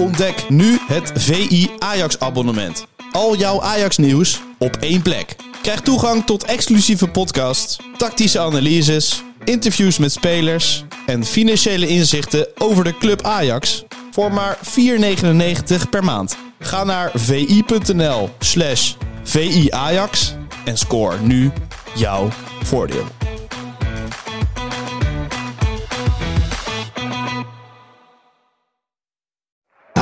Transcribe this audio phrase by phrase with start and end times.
[0.00, 2.86] Ontdek nu het VI Ajax abonnement.
[3.12, 5.36] Al jouw Ajax nieuws op één plek.
[5.62, 12.98] Krijg toegang tot exclusieve podcasts, tactische analyses, interviews met spelers en financiële inzichten over de
[12.98, 16.36] club Ajax voor maar 4,99 per maand.
[16.58, 21.50] Ga naar vi.nl slash viajax en score nu
[21.94, 22.28] jouw
[22.62, 23.04] voordeel.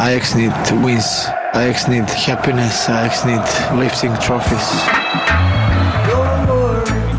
[0.09, 1.27] Ajax need wins.
[1.53, 2.89] Ajax need happiness.
[2.89, 3.45] Ajax need
[3.79, 4.69] lifting trophies.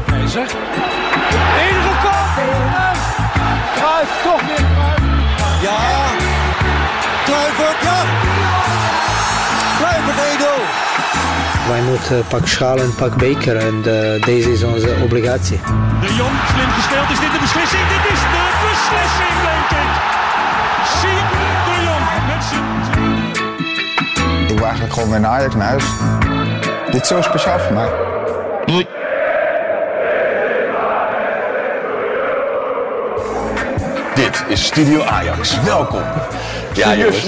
[0.09, 0.47] Keizer.
[1.65, 2.99] Ingekopt!
[3.77, 5.01] Kruif, toch weer Kruif.
[5.61, 5.77] Ja,
[7.25, 7.99] Kluivert, ja.
[9.77, 11.67] Kluivert 1-0.
[11.67, 15.59] Wij moeten pak schaal en pak beker en eh, deze is onze obligatie.
[16.01, 17.09] De Jong, slim gespeeld.
[17.09, 17.83] Is dit de beslissing?
[17.87, 20.08] Dit is de beslissing, denk ik.
[24.99, 25.83] Gewoon weer naar Ajax naar huis.
[26.91, 27.89] Dit is zo speciaal voor mij.
[34.15, 35.61] Dit is Studio Ajax.
[35.63, 36.01] Welkom.
[36.73, 37.27] Ja, jongens.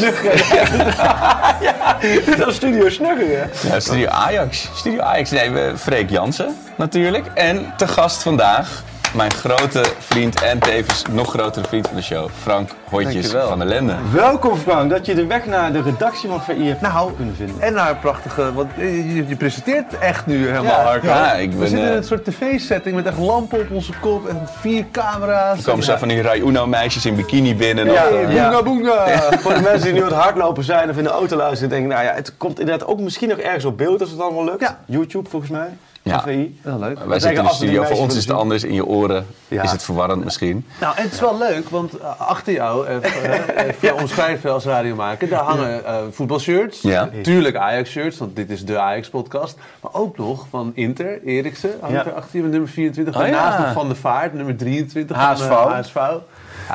[2.38, 3.70] Dat is Studio Snugger, hè?
[3.74, 4.70] Ja, Studio Ajax.
[4.76, 5.30] Studio Ajax.
[5.30, 7.26] Nee, we Freek Jansen natuurlijk.
[7.34, 12.30] En te gast vandaag mijn grote vriend en tevens nog grotere vriend van de show,
[12.42, 13.48] Frank Hoytjes Dankjewel.
[13.48, 13.96] van der Lende.
[14.12, 17.62] Welkom Frank, dat je de weg naar de redactie van VI hebt nou, kunnen vinden.
[17.62, 21.04] En naar een prachtige, want je, je presenteert echt nu helemaal Ja, hard.
[21.04, 23.92] ja, ik We ben, zitten in eh, een soort tv-setting met echt lampen op onze
[24.00, 25.58] kop en vier camera's.
[25.58, 27.92] Er komen zo van die Rai Uno meisjes in bikini binnen.
[27.92, 28.10] Ja.
[28.10, 29.32] Boonga, boonga.
[29.40, 31.90] Voor de mensen die nu aan het hardlopen zijn of in de auto luisteren, denken
[31.90, 34.62] nou ja, het komt inderdaad ook misschien nog ergens op beeld als het allemaal lukt.
[34.62, 34.80] Ja.
[34.86, 35.70] YouTube volgens mij.
[36.04, 36.22] Ja.
[36.22, 36.60] VI.
[36.64, 37.00] Ja, leuk.
[37.06, 38.64] Wij zitten in de studio, voor ons is het anders.
[38.64, 39.64] In je oren Ja.
[39.64, 40.66] is het verwarrend misschien.
[40.80, 44.66] Nou, en het is wel leuk, want eh, achter jou, even, eh, even omschrijven als
[44.66, 46.82] radiomaker, daar hangen eh, voetbalshirts.
[46.82, 47.10] Ja.
[47.22, 49.58] Tuurlijk Ajax-shirts, want dit is de Ajax-podcast.
[49.82, 52.06] Maar ook nog van Inter, Eriksen, hangt Ja.
[52.06, 53.14] er achter je met nummer 24.
[53.16, 53.64] Oh, Daarnaast ja.
[53.64, 55.18] nog Van de Vaart, nummer 23.
[55.18, 55.48] HSV.
[55.48, 55.96] Van, eh, HSV.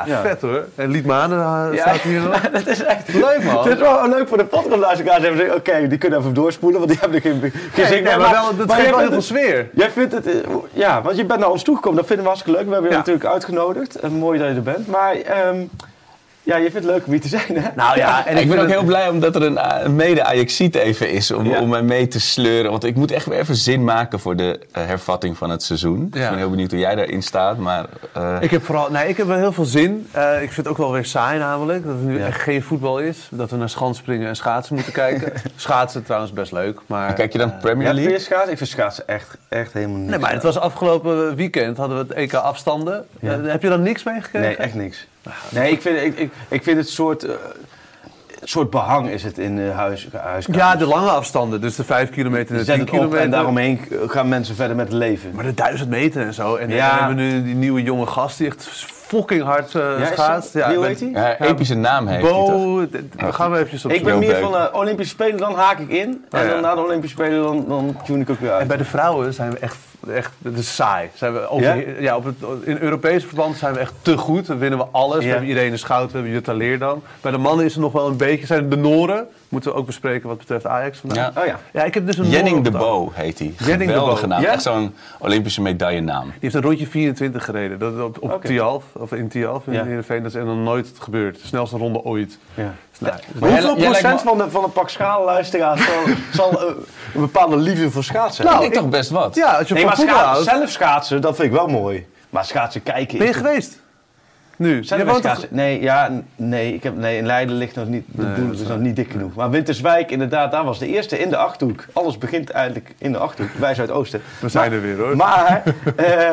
[0.05, 0.63] Ja, vet hoor.
[0.75, 1.37] En Liedmanen
[1.73, 2.41] uh, staat hier nog.
[2.51, 3.63] Dat is echt Leuk man.
[3.63, 5.23] Het is wel leuk voor de podcastluisteraars.
[5.23, 8.17] Hebben ze- Oké, die kunnen even doorspoelen, want die hebben er geen, geen zin Nee,
[8.17, 9.69] maar wel, dat maar geeft wel heel veel het- sfeer.
[9.73, 10.33] Jij vindt het, eh,
[10.73, 11.97] ja, want je bent naar ons toegekomen.
[11.97, 12.67] Dat vinden we hartstikke leuk.
[12.67, 13.95] We hebben je natuurlijk uitgenodigd.
[13.95, 14.87] En mooi dat je er bent.
[14.87, 15.57] Maar ehm,
[16.47, 17.69] ja, je vindt het leuk om hier te zijn, hè?
[17.75, 20.75] Nou ja, en ik ben ook het- heel blij omdat er een, eh, een mede-Ajaxiet
[20.75, 21.59] even is om, Ja.
[21.59, 22.71] om mij mee te sleuren.
[22.71, 26.07] Want ik moet echt weer even zin maken voor de eh, hervatting van het seizoen.
[26.09, 26.25] Dus Ja.
[26.25, 27.57] ik ben heel benieuwd hoe jij daarin staat.
[27.57, 30.07] Maar eh, Ik heb vooral, nee, ik heb wel heel veel zin.
[30.41, 32.25] Ik vind het ook wel weer saai namelijk, dat er nu Ja.
[32.25, 33.27] echt geen voetbal is.
[33.31, 35.33] Dat we naar schanspringen en schaatsen moeten kijken.
[35.55, 37.13] schaatsen trouwens best leuk, maar...
[37.13, 38.19] kijk je dan Premier Ja, League?
[38.19, 38.51] schaatsen?
[38.51, 40.09] Ik vind schaatsen echt, echt helemaal niks.
[40.09, 43.05] Nee, maar het was afgelopen weekend, hadden we het EK afstanden.
[43.19, 43.39] Ja.
[43.41, 44.47] Heb je dan niks meegekregen?
[44.47, 45.07] Nee, echt niks.
[45.49, 47.33] Nee, ik vind, ik, ik, ik vind het soort, eh,
[48.43, 50.61] soort behang is het in uh, huis, huiskamers.
[50.63, 53.23] Ja, de lange afstanden, dus de 5 kilometer en de zet 10 het op kilometer.
[53.25, 55.31] en daaromheen gaan mensen verder met het leven.
[55.35, 56.55] Maar de 1000 meter en zo.
[56.55, 56.89] En Ja.
[56.89, 58.63] dan hebben we nu die nieuwe jonge gast die echt
[59.07, 60.53] fucking hard eh Ja, schaatst.
[60.53, 61.09] dat- hoe heet hij?
[61.09, 62.47] Ja, epische naam heeft hij toch?
[62.51, 62.85] Bo,
[63.15, 65.89] daar gaan we eventjes op Ik ben meer van de Olympische Spelen, dan haak ik
[65.89, 66.25] in.
[66.29, 66.51] En Oh, ja.
[66.53, 68.61] dan na de Olympische Spelen, dan, dan tune ik ook weer uit.
[68.61, 69.75] En bij de vrouwen zijn we echt,
[70.09, 71.09] echt dat is saai.
[71.15, 71.99] Zijn we over, Ja?
[71.99, 72.15] ja?
[72.15, 74.45] op het, in Europees verband zijn we echt te goed.
[74.47, 75.23] Dan winnen we alles.
[75.23, 77.03] We hebben Irene Schout, we hebben Jutta Leerdam.
[77.21, 79.27] Bij de mannen is er nog wel een beetje, zijn de Noren.
[79.49, 81.33] Moeten we ook bespreken wat betreft Ajax vandaag.
[81.35, 81.41] Ja.
[81.41, 81.59] Oh ja.
[81.73, 82.71] Ja, ik heb dus een Jenning de.
[82.71, 83.53] Bo heet hij.
[83.57, 84.27] Jenning de Bo.
[84.27, 84.43] naam.
[84.43, 86.23] Echt zo'n Olympische medaillenaam.
[86.23, 87.79] Die heeft een rondje 24 gereden.
[87.79, 88.43] Dat, op op.
[88.43, 89.73] Tialf, of in Tialf, in.
[89.85, 90.23] Heerenveen.
[90.23, 91.41] Dat is nog nooit gebeurd.
[91.41, 92.37] De snelste ronde ooit.
[92.53, 92.73] Ja.
[92.99, 96.13] Nou, Maar Hoeveel jij procent van, de, van een pak schaalluisteraars zal,
[96.51, 96.73] zal eh,
[97.13, 98.75] een bepaalde liefde voor schaatsen Nou, hebben?
[98.77, 99.35] ik toch best wat.
[99.35, 102.05] ja, als je Nee, maar schaatsen, zelf schaatsen, dat vind ik wel mooi.
[102.29, 103.17] Maar schaatsen kijken...
[103.17, 103.79] Ben je geweest?
[104.55, 104.83] Nu?
[104.83, 105.47] Zijn Je er schaatsen?
[105.51, 108.79] Nee, ja, nee, ik heb, nee, in Leiden ligt nog niet, de boel is nog
[108.79, 109.35] niet dik genoeg.
[109.35, 111.85] Maar Winterswijk, inderdaad, daar was de eerste in de Achterhoek.
[111.93, 114.21] Alles begint eigenlijk in de Achterhoek, wij Zuidoosten.
[114.41, 115.15] We zijn Maar- er weer hoor.
[115.15, 115.63] Maar,
[115.95, 116.29] eh,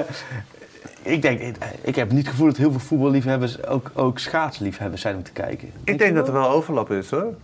[1.03, 5.01] ik denk, ik, ik heb niet het gevoel dat heel veel voetballiefhebbers ook, ook schaatsliefhebbers
[5.03, 5.73] zijn om te kijken.
[5.85, 7.35] ik denk dat er wel overlap is hoor.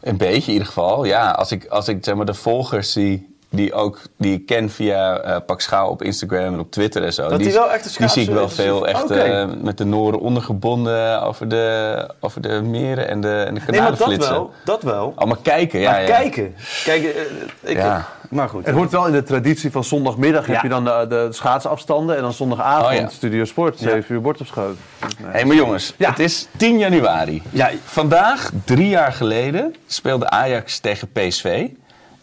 [0.00, 1.04] Een beetje in ieder geval.
[1.04, 4.70] Ja, als ik, als ik zeg maar, de volgers zie die, ook, die ik ken
[4.70, 7.28] via eh Pak Schaal op Instagram en op Twitter en zo.
[7.28, 10.20] Dat die wel echt een Die zie ik wel veel echt eh, met de noren
[10.20, 14.32] ondergebonden over de, over de meren en de, en de Nee, maar kanalen dat flitsen.
[14.32, 15.12] wel, dat wel.
[15.16, 15.90] Allemaal kijken, ja.
[15.90, 16.06] maar ja.
[16.06, 16.54] kijken.
[16.84, 18.08] Kijk, eh, ik, Ja.
[18.30, 18.66] maar goed.
[18.66, 22.22] Het hoort wel in de traditie van zondagmiddag heb je dan de, de schaatsafstanden en
[22.22, 23.08] dan zondagavond Oh ja.
[23.08, 23.88] Studio Sport, Ja.
[23.90, 24.76] 7 uur bord op schoot.
[25.22, 25.30] Nee.
[25.32, 26.10] Hé, maar jongens, Ja.
[26.10, 27.42] het is 10 januari.
[27.50, 31.66] Ja, Vandaag, drie jaar geleden, speelde Ajax tegen PSV.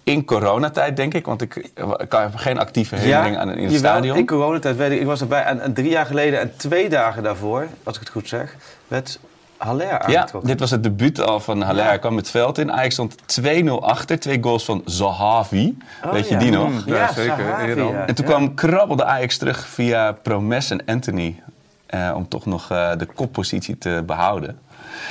[0.06, 1.56] In coronatijd, denk ik, want ik,
[1.98, 4.18] ik heb geen actieve herinnering aan in het jawel, stadion.
[4.18, 5.44] In coronatijd weet ik, ik was erbij.
[5.44, 8.56] En, en drie jaar geleden en twee dagen daarvoor, als ik het goed zeg,
[8.88, 9.20] werd
[9.58, 10.50] Haller Ja, aangetrokken.
[10.50, 11.86] dit was het debuut al van Haller.
[11.86, 12.72] Hij kwam het veld in.
[12.72, 13.46] Ajax stond 2-0
[13.80, 14.20] achter.
[14.20, 15.78] Twee goals van Zahavi.
[16.12, 16.40] Weet je ja.
[16.40, 16.70] die nog?
[16.70, 16.82] Mm.
[16.86, 17.78] Ja, zeker.
[17.78, 18.06] Ja.
[18.06, 21.42] En toen kwam krabbelde Ajax terug via Promes en Anthony.
[21.86, 24.60] eh, om toch nog eh, de koppositie te behouden.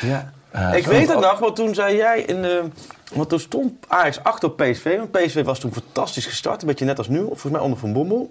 [0.01, 0.33] Ja.
[0.55, 2.63] Eh, ik weet het nog, want toen zei jij in de...
[3.15, 4.97] Want toen stond Ajax achter op PSV.
[4.97, 6.61] Want PSV was toen fantastisch gestart.
[6.63, 7.19] Een beetje net als nu.
[7.19, 8.31] Of volgens mij onder Van Bommel.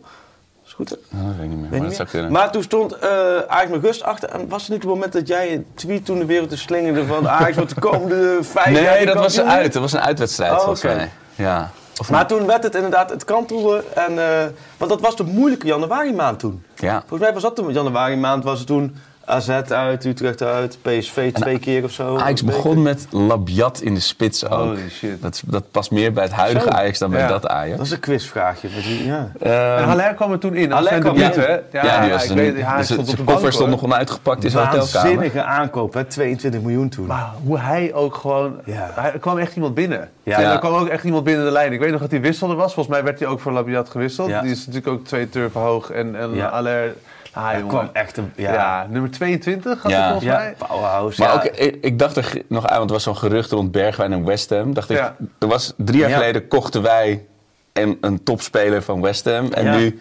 [0.66, 0.96] Is goed, hè?
[1.18, 1.70] Oh, dat weet ik niet meer.
[1.70, 2.32] Weet maar niet meer.
[2.32, 3.10] Maar toen stond eh
[3.48, 4.30] Ajax met rust achter.
[4.30, 7.06] En was het niet het moment dat jij een tweet toen de wereld te slingerde
[7.06, 9.74] van Ajax wordt de komende vijf jaar nee, dat was uit.
[9.74, 10.96] Dat was een uitwedstrijd Oh, volgens oké.
[10.96, 11.10] mij.
[11.36, 11.72] Ja.
[12.12, 13.84] Maar toen werd het inderdaad, het kantelde.
[13.94, 14.46] En, eh,
[14.78, 16.64] want dat was de moeilijke januari maand toen.
[16.76, 17.00] ja.
[17.00, 18.44] Volgens mij was dat de januari maand.
[18.44, 22.18] Was het toen AZ uit, Utrecht uit, PSV twee keer of zo.
[22.18, 24.52] Ajax begon met Labiat in de spits ook.
[24.52, 25.22] Holy shit.
[25.22, 26.72] Dat, dat past meer bij het huidige Zo.
[26.76, 27.28] Ajax dan bij Ja.
[27.28, 27.78] dat Ajax.
[27.78, 28.68] Dat is een quizvraagje.
[28.84, 29.32] die- Ja.
[29.42, 30.72] Ehm, En Haller kwam er toen in.
[30.72, 31.22] Haller kwam in.
[31.22, 31.58] hè?
[31.72, 33.70] ja, die was ik weet, ja, hij dus stond het- op de bank, koffer stond
[33.70, 35.02] nog onuitgepakt in zijn hotelkamer.
[35.02, 36.04] Waanzinnige aankoop, hè?
[36.04, 37.06] 22 miljoen toen.
[37.06, 38.56] Maar hoe hij ook gewoon...
[38.66, 38.90] Ja.
[38.94, 40.10] Hij, er kwam echt iemand binnen.
[40.24, 40.36] Ja.
[40.36, 40.52] En Ja.
[40.54, 41.74] er kwam ook echt iemand binnen de lijn.
[41.74, 42.74] Ik weet nog dat hij wisselde was.
[42.74, 44.30] Volgens mij werd hij ook voor Labiat gewisseld.
[44.30, 44.42] Ja.
[44.42, 45.90] Die is natuurlijk ook twee turven hoog.
[45.92, 46.50] En, en Ja.
[46.50, 46.94] Haller...
[47.34, 48.32] Ah, Hij kwam echt een...
[48.36, 48.54] Ja.
[48.54, 50.10] Ja, nummer 22 had Ja.
[50.10, 50.56] volgens mij.
[50.68, 51.22] powerhouse.
[51.22, 54.14] Maar ook, ik, ik dacht er nog aan, want er was zo'n gerucht rond Bergwijn
[54.14, 54.74] en West Ham.
[54.74, 54.98] Dacht ik,
[55.40, 56.16] er was drie jaar Ja.
[56.18, 57.26] geleden kochten wij
[57.74, 59.52] een, een topspeler van West Ham.
[59.52, 60.00] En nu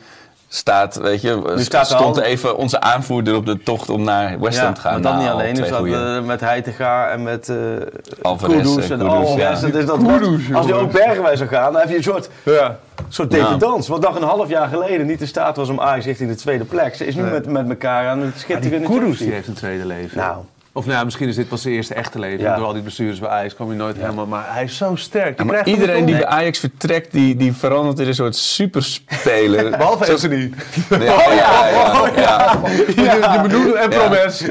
[0.55, 4.41] staat, weet je, staat er stond al- even onze aanvoerder op de tocht om naar
[4.41, 4.93] West Ham te gaan.
[4.93, 5.55] maar dan Nou, niet al alleen.
[5.55, 7.57] Dus dat we met Heitinga en met eh
[8.23, 9.61] Alvarez Kudus en en Kudus, Alvarez.
[9.61, 9.69] ja.
[9.71, 10.93] Dus dat Kudus, wordt- als die ook.
[10.93, 12.79] Bergwijn zou gaan, dan heb je een soort, Ja.
[13.09, 13.39] soort Ja.
[13.43, 13.91] dependance.
[13.91, 16.65] Wat nog een half jaar geleden niet in staat was om Ajax richting de tweede
[16.65, 16.95] plek.
[16.95, 17.31] Ze is nu Nee.
[17.31, 18.83] met, met elkaar aan het Maar die schitteren.
[18.83, 20.19] Kudus die heeft een tweede leven.
[20.19, 20.37] Nou.
[20.75, 22.41] Of nou ja, misschien is dit pas zijn eerste echte leven.
[22.41, 22.57] Ja.
[22.57, 24.27] Door al die blessures bij Ajax kwam hij nooit helemaal...
[24.27, 25.37] Maar hij is zo sterk.
[25.39, 28.37] Die Ja, maar iedereen niet die bij Ajax vertrekt, die, die verandert in een soort
[28.37, 29.71] superspeler.
[29.79, 30.53] Behalve Anthony.
[30.91, 32.61] Ja, ja, ja, ja, ja.
[32.87, 32.95] Je,
[33.33, 34.43] je benoemde en Promes.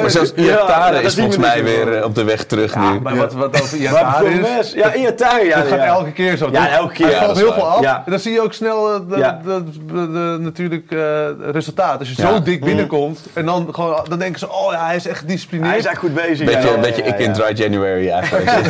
[0.00, 2.92] Maar zelfs Ja, Iatare is volgens mij niet weer eh, op de weg terug Ja,
[2.92, 3.00] nu.
[3.00, 4.28] maar wat, wat Iatare
[4.60, 4.72] is...
[4.72, 5.56] Ja, Iatare, ja.
[5.58, 5.84] Dat gaat ja.
[5.84, 6.48] elke keer zo.
[6.52, 7.06] Ja, elke keer.
[7.06, 7.80] Hij Ja, valt heel veel af.
[7.80, 8.02] Ja.
[8.04, 9.40] En dan zie je ook snel eh, Ja.
[10.38, 10.98] natuurlijk eh,
[11.52, 11.98] resultaat.
[11.98, 12.28] Als je Ja.
[12.28, 14.50] zo dik binnenkomt en dan, gewoon, dan denken ze...
[14.52, 15.26] Oh ja, hij is echt
[15.56, 15.68] gedisciplineerd.
[15.70, 16.46] Hij is echt goed bezig.
[16.46, 17.32] Beetje, ja, ja, beetje ja, ik in.
[17.32, 18.50] Dry January eigenlijk.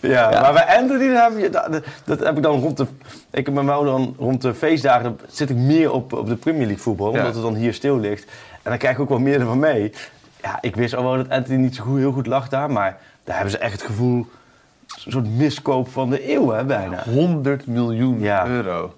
[0.00, 0.40] Ja, Ja.
[0.40, 1.50] maar bij Anthony heb je,
[2.04, 2.86] dat, heb ik dan rond de,
[3.30, 6.66] ik heb met mij dan rond de feestdagen, zit ik meer op, op de Premier
[6.66, 7.18] League voetbal, Ja.
[7.18, 8.24] omdat het dan hier stil ligt.
[8.62, 9.92] En dan krijg ik ook wel meer ervan mee.
[10.42, 12.98] Ja, ik wist al wel dat Anthony niet zo goed, heel goed lag daar, maar
[13.24, 14.26] daar hebben ze echt het gevoel,
[15.04, 17.02] een soort miskoop van de eeuw hè, bijna.
[17.04, 18.46] 100 miljoen Ja.
[18.46, 18.94] euro.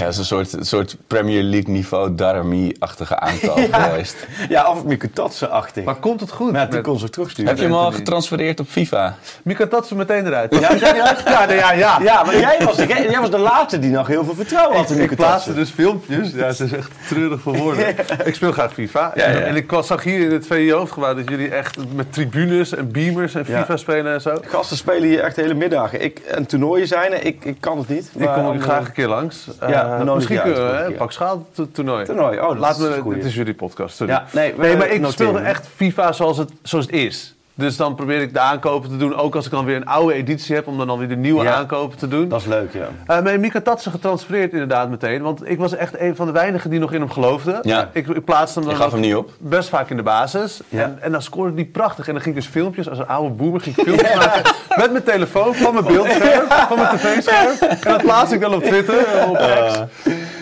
[0.00, 3.78] Ja, dat is een soort, Premier League niveau Darami-achtige aankoop Ja.
[3.82, 4.16] geweest.
[4.48, 5.84] Ja, of Mikutatse-achtig.
[5.84, 6.52] Maar komt het goed?
[6.52, 7.50] Maar ja, die met- kon ze terugsturen.
[7.50, 9.16] Heb je hem al getransfereerd op FIFA?
[9.42, 10.54] Mikatatsu meteen eruit.
[10.60, 11.98] Ja, ja, ja, Ja, nee, ja, ja.
[12.02, 14.90] ja, maar jij was, de, jij was de laatste die nog heel veel vertrouwen had
[14.90, 16.30] in Ik, ik plaatste dus filmpjes.
[16.32, 17.94] Ja, het is echt treurig voor woorden.
[18.24, 19.12] Ik speel graag FIFA.
[19.14, 19.38] Ja, ja.
[19.38, 23.34] En ik zag hier in het VI hoofdgebouw dat jullie echt met tribunes en beamers
[23.34, 23.58] en Ja.
[23.58, 24.40] FIFA spelen en zo.
[24.46, 26.02] Gasten spelen hier echt hele middagen.
[26.02, 28.04] Ik, en toernooien zijn er, ik, ik kan het niet.
[28.04, 29.46] Ik kom maar, ook graag een keer langs.
[29.60, 32.04] Ja, Eh, misschien kunnen we een pak schaal to- toernooi.
[32.04, 33.16] Toernooi, oh, dat is een goeie.
[33.18, 34.12] het is jullie podcast, sorry.
[34.12, 37.34] Ja, nee, we nee, maar ik speelde echt FIFA zoals het, zoals het is.
[37.60, 40.14] Dus dan probeer ik de aankopen te doen, ook als ik dan weer een oude
[40.14, 41.54] editie heb, om dan, dan weer de nieuwe Ja.
[41.54, 42.28] aankopen te doen.
[42.28, 42.88] Dat is leuk, ja.
[43.16, 45.22] Uh, maar Mika Tatsen getransfereerd inderdaad meteen.
[45.22, 47.58] Want ik was echt een van de weinigen die nog in hem geloofden.
[47.62, 47.90] Ja.
[47.92, 49.30] Ik, ik plaatste hem dan gaf hem niet op.
[49.38, 50.60] best vaak in de basis.
[50.68, 50.82] Ja.
[50.82, 52.06] En, en dan scoorde hij prachtig.
[52.06, 54.92] En dan ging ik dus filmpjes, als een oude boemer, ging ik filmpjes maken met
[54.92, 57.70] mijn telefoon, van mijn beeldscherm, van mijn tv-scherm.
[57.70, 59.78] En dat plaats ik dan op Twitter, op X.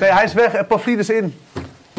[0.01, 1.35] Nee, hij is weg en Pavlidis in.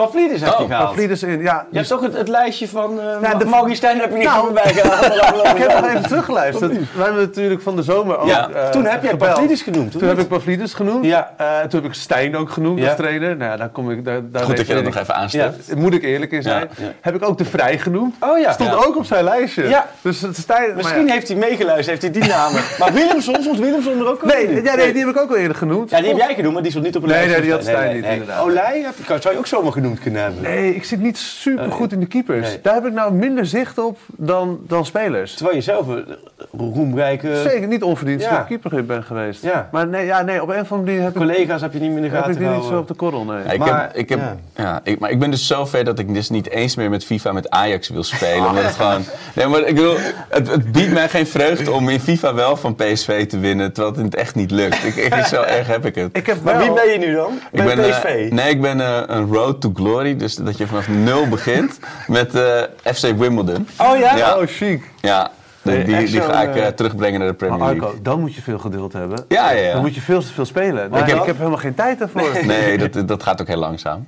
[0.06, 0.88] Pavlidis heb je Oh, gehaald.
[0.90, 1.66] Pavlidis in, ja.
[1.72, 4.56] Je hebt toch het, het lijstje van uh, Ja, de- Stijn heb je niet Nou,
[4.56, 4.70] gehaald.
[5.58, 6.72] Ik heb nog even teruggeluisterd.
[6.72, 8.50] We hebben natuurlijk van de zomer ook Ja.
[8.50, 9.32] eh, Toen heb jij gebeld.
[9.32, 11.06] Pavlidis genoemd, Toen heb ik Pavlidis genoemd.
[11.06, 11.34] Ja.
[11.38, 12.86] Eh, toen heb ik Stijn ook genoemd Ja.
[12.88, 13.38] als trainer.
[13.38, 14.06] Nou daar kom ik...
[14.06, 15.76] Daar, daar Goed dat je dat nog even aanstipt.
[15.76, 16.60] Moet ik eerlijk in zijn.
[16.78, 16.92] Ja, ja.
[17.02, 18.16] Heb ik ook de Vrij genoemd.
[18.20, 18.52] Oh ja.
[18.52, 18.76] Stond Ja.
[18.76, 19.70] ook op zijn lijstje.
[19.70, 19.86] Ja.
[20.02, 20.76] Dus Stijn...
[20.76, 21.14] Misschien ja.
[21.14, 22.62] heeft hij meegeluisterd, heeft hij die namen.
[22.80, 24.24] maar Willemson, soms Willemson er ook?
[24.26, 24.70] Nee, die
[25.06, 25.90] heb ik ook al eerder genoemd.
[25.90, 27.38] Ja, die heb jij genoemd, maar die stond niet op een Nee, lijstje.
[27.40, 28.44] nee, die had Stijn niet, inderdaad.
[28.44, 30.42] Olij heb je, zou je ook zomaar genoemd kunnen hebben.
[30.42, 32.48] Nee, ik zit niet super goed in de keepers.
[32.48, 32.60] Nee.
[32.62, 35.34] Daar heb ik nou minder zicht op dan, dan spelers.
[35.34, 36.06] Terwijl je zelf een
[36.52, 38.58] roemrijke Zeker niet onverdienstelijk Ja.
[38.58, 39.44] keeper ben geweest.
[39.44, 39.70] Ja.
[39.72, 41.90] Maar nee, ja, nee, op een of andere manier heb ik, collega's heb je niet
[41.90, 43.24] meer in de heb gaten ik die niet zo op de korrel.
[43.24, 43.44] Nee.
[43.44, 44.36] Ja, ik, Maar, heb, ik, heb, ja.
[44.56, 44.80] ja.
[44.84, 47.32] ik, maar ik ben dus zo ver dat ik dus niet eens meer met FIFA
[47.32, 48.48] met Ajax wil spelen.
[48.48, 49.04] Omdat het gewoon...
[49.36, 49.96] Nee, maar ik bedoel,
[50.30, 53.94] het, het biedt mij geen vreugde om in FIFA wel van PSV te winnen, terwijl
[53.94, 54.84] het in het echt niet lukt.
[54.84, 56.18] Ik, ik, zo erg heb ik het.
[56.18, 56.64] Ik heb Maar wel...
[56.64, 57.40] wie ben je nu dan?
[57.52, 58.28] Ik ben, eh, PSV?
[58.32, 62.36] nee, ik ben eh, een road to glory, dus dat je vanaf nul begint met
[62.36, 62.62] eh,
[62.94, 63.68] FC Wimbledon.
[63.78, 64.16] Oh ja?
[64.16, 64.38] Ja.
[64.38, 64.84] Oh, chic.
[65.02, 65.32] Ja,
[65.62, 67.82] Die, die, ga ik eh, eh, terugbrengen naar de Premier League.
[67.82, 69.26] Arco, dan moet je veel geduld hebben.
[69.28, 69.72] Ja, ja, ja.
[69.74, 70.90] Dan moet je veel te veel spelen.
[70.90, 72.46] Maar ik, heb- ik heb helemaal geen tijd daarvoor.
[72.46, 74.08] Nee, dat, dat gaat ook heel langzaam.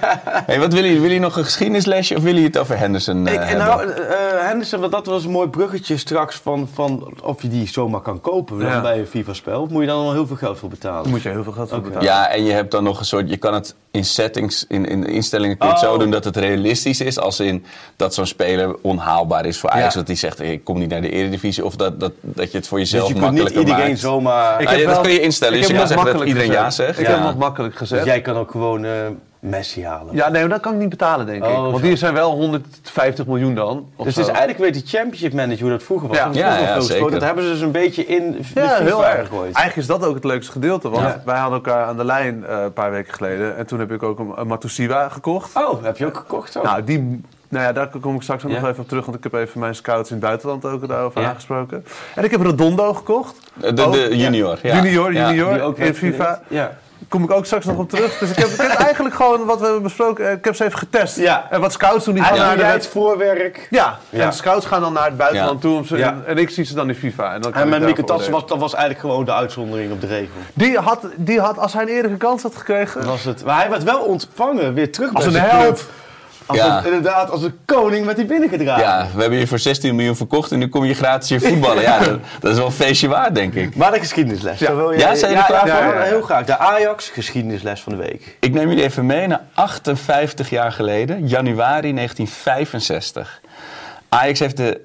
[0.46, 0.82] hey, wat willen jullie?
[0.82, 3.66] Willen jullie nog een geschiedenislesje of willen jullie het over Henderson eh, Ik, en hebben?
[3.66, 3.90] nou,
[4.44, 8.20] Henderson, want dat was een mooi bruggetje straks van, van of je die zomaar kan
[8.20, 9.62] kopen dan bij een FIFA-spel.
[9.62, 11.10] Of moet je dan wel heel veel geld voor betalen?
[11.10, 12.02] Moet je heel veel geld voor betalen.
[12.04, 13.30] Ja, en je hebt dan nog een soort.
[13.30, 15.90] Je kan het in settings, in, in instellingen kun je het Oh.
[15.90, 17.18] zo doen dat het realistisch is.
[17.18, 17.64] Als in
[17.96, 19.92] dat zo'n speler onhaalbaar is voor Ajax.
[19.94, 19.98] Ja.
[19.98, 21.64] Dat hij zegt: ik kom niet naar de Eredivisie.
[21.64, 24.00] Of dat, dat, dat je het voor jezelf dus je kunt niet makkelijker iedereen maakt.
[24.02, 24.60] zomaar...
[24.60, 25.54] Ik Ah, heb ja, dat wel- kun je instellen.
[25.54, 26.98] ik Dus je heb kan zeggen dat makkelijk iedereen ja zegt.
[26.98, 27.10] Ik Ja.
[27.10, 27.98] heb hem nog makkelijk gezet.
[27.98, 28.90] Dus jij kan ook gewoon eh,
[29.42, 30.14] Messi halen.
[30.14, 31.50] Ja, nee, maar dat kan ik niet betalen, denk ik.
[31.50, 33.86] Oh, Want die zijn wel 150 miljoen dan.
[33.96, 36.16] of Dus het is eigenlijk weer die championship manager hoe dat vroeger was.
[36.16, 36.24] Ja.
[36.26, 37.10] Dat, Ja, zeker.
[37.10, 39.20] dat hebben ze dus een beetje in de Ja, heel erg.
[39.28, 39.44] gegooid.
[39.54, 40.88] Eigenlijk is dat ook het leukste gedeelte.
[40.88, 41.22] Want Ja.
[41.24, 43.56] wij hadden elkaar aan de lijn eh, een paar weken geleden.
[43.56, 45.56] En toen heb ik ook een, een Matusiwa gekocht.
[45.56, 46.52] Oh, heb je ook gekocht?
[46.52, 46.62] Zo?
[46.62, 48.60] Nou, die, nou ja, daar kom ik straks ook Ja.
[48.60, 49.04] nog even op terug.
[49.04, 51.28] Want ik heb even mijn scouts in het buitenland ook daarover Ja.
[51.28, 51.84] aangesproken.
[52.14, 53.36] En ik heb Redondo gekocht.
[53.54, 54.58] De, de, Ook- de junior.
[54.62, 54.74] Ja.
[54.76, 55.28] Junior, Ja.
[55.28, 55.52] junior.
[55.52, 56.40] die ook in FIFA.
[56.48, 56.72] Ja.
[57.12, 58.18] Kom ik ook straks nog op terug.
[58.18, 60.32] Dus ik heb, ik heb eigenlijk gewoon wat we hebben besproken.
[60.32, 61.16] Ik heb ze even getest.
[61.16, 61.46] Ja.
[61.50, 63.66] En wat scouts doen, die gaan naar de het voorwerk.
[63.70, 64.24] Ja, Ja.
[64.24, 65.68] en scouts gaan dan naar het buitenland Ja.
[65.68, 66.08] toe om ze, Ja.
[66.08, 67.34] en, en ik zie ze dan in FIFA.
[67.34, 70.00] En, dan kan En met Mieke Tassen was, dat was eigenlijk gewoon de uitzondering op
[70.00, 70.34] de regel.
[70.54, 73.06] Die had, die had, als hij een eerlijke kans had gekregen...
[73.06, 73.44] Was het.
[73.44, 75.64] Maar hij werd wel ontvangen, weer terug Als bij een zijn held.
[75.76, 75.90] club.
[76.46, 76.78] Als Ja.
[76.78, 78.82] een- inderdaad, als een koning werd hij binnengedragen.
[78.82, 81.82] Ja, we hebben je voor 16 miljoen verkocht en nu kom je gratis hier voetballen.
[81.82, 83.76] Ja, dat, dat is wel een feestje waard, denk ik.
[83.76, 84.58] Maar de geschiedenisles.
[84.58, 84.74] Ja.
[84.74, 85.84] wil je- Ja, zijn jullie klaar ja, voor?
[85.84, 86.08] ja, Ja, ja.
[86.08, 86.44] Heel graag.
[86.46, 88.36] De Ajax geschiedenisles van de week.
[88.40, 93.40] Ik neem jullie even mee naar 58 jaar geleden, januari 1965.
[94.08, 94.80] Ajax heeft de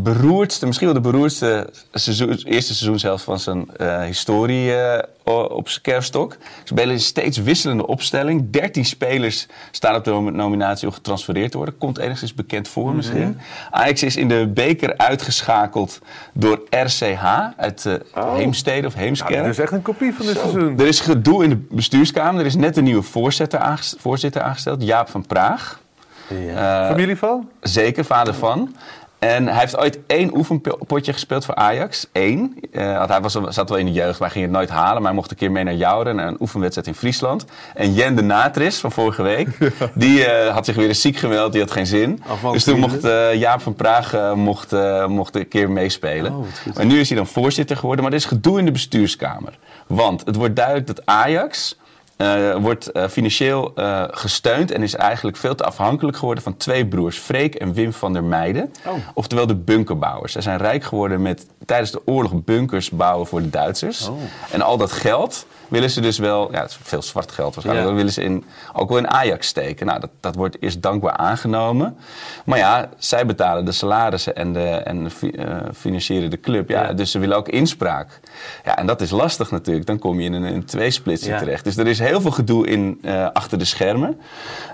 [0.00, 5.02] beroerdste, misschien wel de beroerdste seizoen, eerste seizoen zelfs van zijn eh, historie eh,
[5.48, 6.32] op zijn kerfstok.
[6.32, 8.50] Ze spelen een steeds wisselende opstelling.
[8.50, 11.78] 13 spelers staan op de nom- nominatie om getransfereerd te worden.
[11.78, 13.38] Komt enigszins bekend voor misschien.
[13.70, 15.98] Ajax is in de beker uitgeschakeld
[16.32, 17.24] door RCH
[17.56, 19.34] uit eh Heemstede of Heemskerk.
[19.34, 20.78] Ja, dat is echt een kopie van dit seizoen.
[20.78, 22.40] Er is gedoe in de bestuurskamer.
[22.40, 25.80] Er is net een nieuwe voorzitter, aanges- voorzitter aangesteld, Jaap van Praag.
[26.28, 27.48] Eh, Familie van?
[27.60, 28.74] zeker, vader van.
[29.22, 32.06] En hij heeft ooit één oefenpotje gespeeld voor Ajax.
[32.12, 32.58] Eén.
[32.72, 34.94] Eh, want hij was, zat wel in de jeugd, maar hij ging het nooit halen.
[34.94, 37.44] Maar hij mocht een keer mee naar Jouren, naar een oefenwedstrijd in Friesland.
[37.74, 39.48] En Jen de Natris van vorige week,
[39.94, 41.52] die eh, had zich weer eens ziek gemeld.
[41.52, 42.22] Die had geen zin.
[42.26, 44.72] Afval Dus toen mocht eh, Jaap van Praag mocht,
[45.06, 46.32] mocht een keer meespelen.
[46.32, 48.04] Oh, maar nu is hij dan voorzitter geworden.
[48.04, 49.58] Maar er is gedoe in de bestuurskamer.
[49.86, 51.76] Want het wordt duidelijk dat Ajax
[52.22, 56.86] eh, wordt eh, financieel eh, gesteund en is eigenlijk veel te afhankelijk geworden van twee
[56.86, 58.72] broers, Freek en Wim van der Meijden.
[58.86, 58.94] Oh.
[59.14, 60.32] Oftewel de bunkerbouwers.
[60.32, 64.08] Zij zijn rijk geworden met tijdens de oorlog bunkers bouwen voor de Duitsers.
[64.08, 64.16] Oh.
[64.50, 67.88] En al dat geld willen ze dus wel, ja, het is veel zwart geld waarschijnlijk,
[67.88, 67.92] Ja.
[67.94, 69.86] dat willen ze in, ook wel in Ajax steken.
[69.86, 71.96] Nou, dat, dat wordt eerst dankbaar aangenomen.
[72.44, 76.68] Maar ja, zij betalen de salarissen en, de, en eh, financieren de club.
[76.68, 76.92] Ja, Ja.
[76.92, 78.20] Dus ze willen ook inspraak.
[78.64, 79.86] Ja, en dat is lastig natuurlijk.
[79.86, 81.38] Dan kom je in een, een tweesplitsing Ja.
[81.38, 81.64] terecht.
[81.64, 84.20] Dus er is heel veel gedoe in, eh, achter de schermen.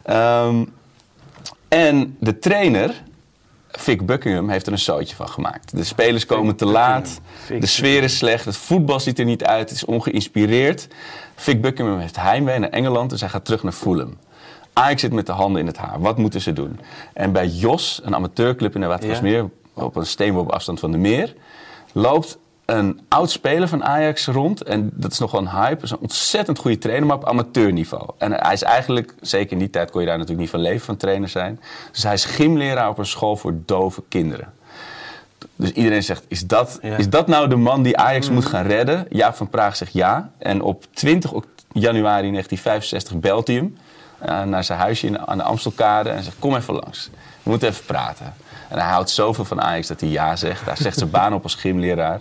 [0.04, 0.64] Ehm,
[1.68, 3.02] en de trainer,
[3.80, 5.76] Vic Buckingham, heeft er een zootje van gemaakt.
[5.76, 7.20] De spelers komen te laat.
[7.60, 8.44] De sfeer is slecht.
[8.44, 9.68] Het voetbal ziet er niet uit.
[9.68, 10.88] Het is ongeïnspireerd.
[11.34, 13.10] Vic Buckingham heeft heimwee naar Engeland.
[13.10, 14.16] Dus hij gaat terug naar Fulham.
[14.72, 16.00] Ajax zit met de handen in het haar.
[16.00, 16.80] Wat moeten ze doen?
[17.14, 19.48] En bij Jos, een amateurclub in de Watergasmeer...
[19.74, 21.34] op een steenworp afstand van de meer...
[21.92, 22.38] loopt
[22.76, 24.62] een oud speler van Ajax rond.
[24.62, 25.84] En dat is nog wel een hype.
[25.84, 28.10] Is een ontzettend goede trainer, maar op amateurniveau.
[28.18, 30.80] En hij is eigenlijk, zeker in die tijd kon je daar natuurlijk niet van leven,
[30.86, 31.60] van trainer zijn.
[31.92, 34.52] Dus hij is gymleraar op een school voor dove kinderen.
[35.56, 36.96] Dus iedereen zegt, is dat, Ja.
[36.96, 39.06] is dat nou de man die Ajax moet gaan redden?
[39.10, 40.30] Jaap van Praag zegt ja.
[40.38, 43.76] En op 20 oct- januari 1965 belt hij hem
[44.18, 47.10] eh, naar zijn huisje in, aan de Amstelkade en zegt, kom even langs.
[47.42, 48.34] We moeten even praten.
[48.68, 50.64] En hij houdt zoveel van Ajax dat hij ja zegt.
[50.64, 52.20] Hij zegt zijn baan op als gymleraar.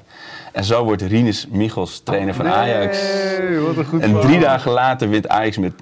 [0.52, 2.98] En zo wordt Rinus Michels trainer van Ajax.
[3.40, 5.74] Nee, wat een goed En drie dagen later wint Ajax met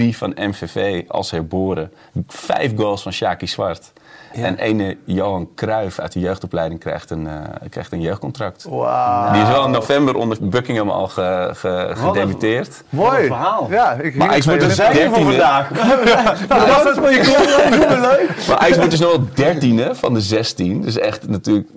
[0.00, 1.92] 9-3 van MVV als herboren.
[2.26, 3.92] Vijf goals van Shaki Zwart.
[4.42, 7.32] En ene Johan Cruijff uit de jeugdopleiding krijgt een, eh,
[7.70, 8.66] krijgt een jeugdcontract.
[8.68, 9.32] Wauw.
[9.32, 12.82] Die is wel in november onder Buckingham al ge, ge- gedebuteerd.
[12.88, 13.26] Mooi.
[13.26, 13.66] verhaal.
[13.70, 15.10] Ja, ik Maar wordt dus voor 13e.
[15.24, 15.68] vandaag?
[16.48, 17.18] Dat was het van je
[18.00, 18.46] leuk.
[18.48, 20.80] Maar Ajax wordt dus nog wel dertiende van de 16.
[20.82, 21.68] Dus echt natuurlijk,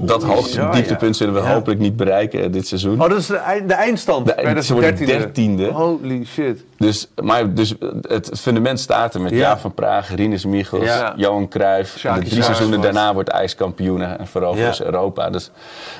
[0.00, 1.52] dat hoogte, ja, dieptepunt zullen we Ja.
[1.54, 3.02] hopelijk niet bereiken eh, dit seizoen.
[3.02, 4.26] Oh, dat is de, eind- de eindstand.
[4.26, 4.34] De-
[4.68, 5.18] worden dertiende.
[5.18, 5.70] dertiende.
[5.70, 6.64] Holy shit.
[6.84, 9.36] Dus, maar dus het fundament staat er met Ja.
[9.38, 11.12] Jaap van Praag, Rinus Michels, Ja.
[11.16, 12.00] Johan Cruijff.
[12.00, 14.26] De drie seizoenen daarna wordt Ajax kampioen en
[14.74, 15.30] ze Europa.
[15.30, 15.50] Dus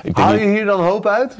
[0.02, 1.36] ik denk Haal je hier dan hoop uit?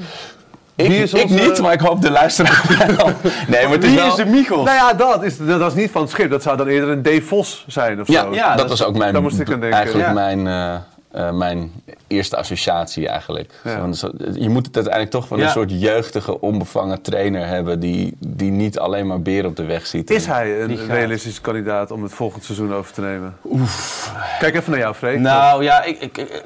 [0.77, 2.65] ik, wie is ik onze- niet, maar ik hoop de luisteraar
[2.97, 3.07] wel.
[3.49, 4.07] Nee, maar het is Wie wel...
[4.09, 4.65] is de Michels?
[4.65, 6.31] Nou ja, dat, is, dat was niet van het schip.
[6.31, 7.25] Dat zou dan eerder een D.
[7.25, 8.35] Vos zijn of ja, zo.
[8.35, 9.79] Ja, dat, dat was is- ook mijn, daar moest ik aan denken.
[9.79, 10.13] eigenlijk Ja.
[10.13, 10.75] mijn, eh,
[11.15, 11.73] eh, mijn
[12.07, 13.53] eerste associatie eigenlijk.
[13.65, 13.93] Ja.
[13.93, 15.45] Zo- zo- je moet het uiteindelijk toch van Ja.
[15.45, 17.81] een soort jeugdige, onbevangen trainer hebben...
[17.81, 20.11] die, die niet alleen maar beren op de weg ziet.
[20.11, 20.87] Is hij een gaat.
[20.89, 23.37] realistische kandidaat om het volgend seizoen over te nemen?
[23.45, 24.13] Oef.
[24.39, 25.19] Kijk even naar jou, Freek.
[25.19, 26.43] Nou ja, ik, ik, ik-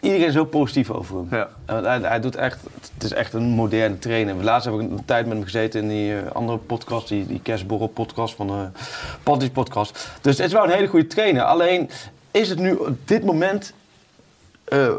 [0.00, 1.26] iedereen is heel positief over hem.
[1.30, 1.48] Ja.
[1.66, 2.58] Hij, hij doet echt,
[2.94, 4.34] het is echt een moderne trainer.
[4.44, 7.40] Laatst heb ik een tijd met hem gezeten in die eh, andere podcast, die, die
[7.42, 8.66] Kerstborrel podcast van de
[9.22, 10.08] Paddy's podcast.
[10.20, 11.42] Dus het is wel een hele goede trainer.
[11.42, 11.90] Alleen
[12.32, 13.72] is het nu op dit moment,
[14.64, 14.94] eh,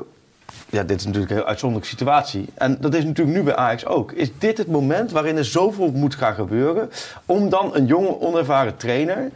[0.70, 2.46] ja dit is natuurlijk een heel uitzonderlijke situatie.
[2.54, 4.12] En dat is natuurlijk nu bij Ajax ook.
[4.12, 6.92] Is dit het moment waarin er zoveel moet gaan gebeuren
[7.26, 9.32] om dan een jonge onervaren trainer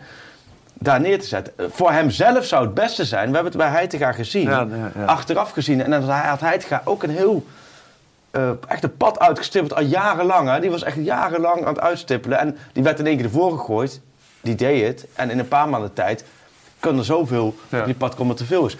[0.80, 1.54] daar neer te zetten.
[1.72, 5.06] Voor hemzelf zou het beste zijn, we hebben het bij Heitinga gezien, Ja, ja, ja.
[5.06, 5.82] achteraf gezien.
[5.84, 7.46] En dan had Heitinga ook een heel,
[8.32, 10.50] eh, echt een pad uitgestippeld al jarenlang.
[10.50, 10.60] Hè.
[10.60, 12.40] Die was echt jarenlang aan het uitstippelen.
[12.40, 14.02] En die werd in één keer ervoor gegooid,
[14.42, 15.08] die deed het.
[15.16, 16.24] En in een paar maanden tijd
[16.80, 17.80] kan er zoveel Ja.
[17.80, 18.78] op die pad komen te veel is.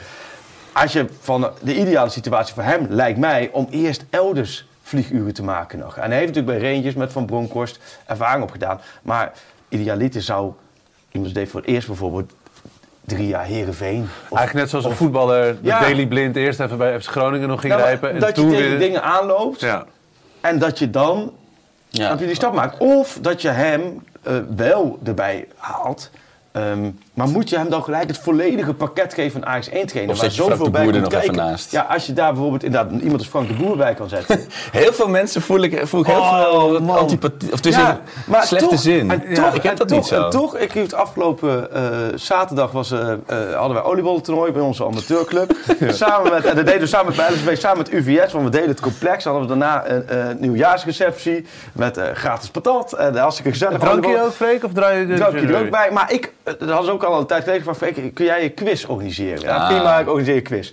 [0.72, 5.44] Als je van de ideale situatie voor hem lijkt mij om eerst elders vlieguren te
[5.44, 5.98] maken nog.
[5.98, 8.80] En hij heeft natuurlijk bij Rangers met Van Bronckhorst ervaring opgedaan.
[9.02, 9.32] Maar
[9.70, 10.52] idealiter zou
[11.12, 12.32] iemand deed voor het eerst bijvoorbeeld
[13.06, 14.08] drie jaar Herenveen.
[14.22, 15.80] Eigenlijk net zoals een voetballer Ja.
[15.80, 18.10] de Daily Blind eerst even bij FC Groningen nog ging Nou, rijpen.
[18.14, 18.80] En dat je toen tegen weer...
[18.80, 19.86] dingen aanloopt Ja.
[20.42, 21.32] en dat je dan
[21.90, 22.10] Ja.
[22.10, 22.78] heb je die stap maakt.
[22.78, 26.10] Of dat je hem eh, wel erbij haalt.
[26.52, 30.14] Ehm, maar moet je hem dan gelijk het volledige pakket geven van Ajax 1 trainer?
[30.14, 31.46] Of waar zet je Frank zoveel de bij Boer er nog even kijken?
[31.46, 31.72] naast?
[31.72, 34.40] Ja, als je daar bijvoorbeeld inderdaad iemand als Frank de Boer bij kan zetten.
[34.72, 36.98] Heel veel mensen voel ik, voel ik heel Oh, veel man.
[36.98, 37.52] antipathie.
[37.54, 39.12] Of tussen Ja, maar slechte toch- zin.
[39.12, 40.24] en Ja, toch, ik heb en dat toch, niet zo.
[40.24, 41.82] En toch, ik het afgelopen eh,
[42.16, 43.18] zaterdag was, eh, eh,
[43.56, 45.56] hadden wij oliebollentoernooi bij onze amateurclub.
[45.90, 48.68] Samen met, en dat deden we samen met LSB, samen met UVS, want we deden
[48.70, 49.24] het complex.
[49.24, 52.94] Dan hadden we daarna een eh, nieuwjaarsreceptie met eh, gratis patat.
[52.94, 53.80] En hartstikke gezellig.
[53.80, 54.64] Drankje ook, Freek?
[54.64, 55.90] Of draai je drankje er ook bij.
[55.92, 57.76] Maar ik, dat hadden ze ook al een tijd geleden.
[57.76, 59.42] Freek, Kun jij een quiz organiseren?
[59.42, 60.72] Ja, prima, ik organiseer een quiz.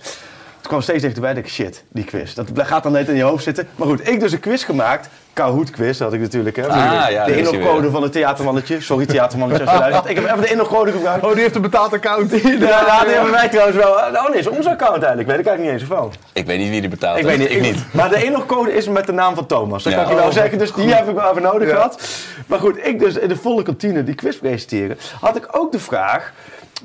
[0.65, 1.31] Het kwam steeds dichterbij.
[1.31, 2.33] Ik dacht, shit, die quiz.
[2.33, 3.67] Dat gaat dan net in je hoofd zitten.
[3.75, 5.09] Maar goed, ik dus een quiz gemaakt.
[5.33, 6.55] Kahoot quiz had ik natuurlijk.
[6.55, 6.67] Hè.
[6.67, 8.81] Ah, ja, de inlogcode van het theatermannetje.
[8.81, 10.09] Sorry, theatermannetje als je luistert.
[10.09, 11.23] Ik heb even de inlogcode gebruikt.
[11.25, 12.31] Oh, die heeft een betaald account.
[12.41, 13.91] Ja, ja, die hebben wij trouwens wel.
[13.91, 15.27] Oh nee, is onze account eigenlijk.
[15.27, 16.13] Weet ik eigenlijk niet eens van.
[16.33, 17.17] Ik weet niet wie die betaalt.
[17.17, 17.51] Ik weet niet.
[17.51, 17.77] Ik niet.
[17.93, 19.83] Maar de inlogcode is met de naam van Thomas.
[19.83, 19.97] Dat Ja.
[19.99, 20.33] kan ik je wel Oh.
[20.35, 20.57] zeggen.
[20.57, 22.01] Dus die heb ik wel even nodig gehad.
[22.47, 24.97] Maar goed, ik dus in de volle kantine die quiz presenteren.
[25.21, 26.31] Had ik ook de vraag.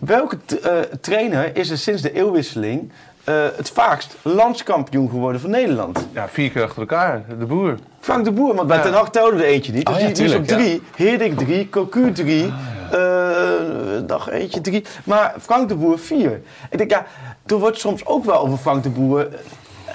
[0.01, 2.93] Welke eh, trainer is er sinds de eeuwwisseling
[3.31, 6.07] eh, het vaakst landskampioen geworden van Nederland?
[6.13, 7.23] Ja, vier keer achter elkaar.
[7.39, 7.75] De boer.
[8.01, 8.83] Frank de Boer, want bij Ja.
[8.83, 9.87] Ten Hag telde er eentje niet.
[9.87, 10.83] Dus Oh ja, die, die is op drie.
[10.97, 12.53] Heerdik drie, Cocu drie,
[12.93, 12.99] eh,
[14.07, 14.85] dag eentje drie.
[15.05, 16.41] Maar Frank de Boer vier.
[16.71, 17.07] Ik denk, ja,
[17.47, 19.21] er wordt soms ook wel over Frank de Boer...
[19.29, 19.39] eh,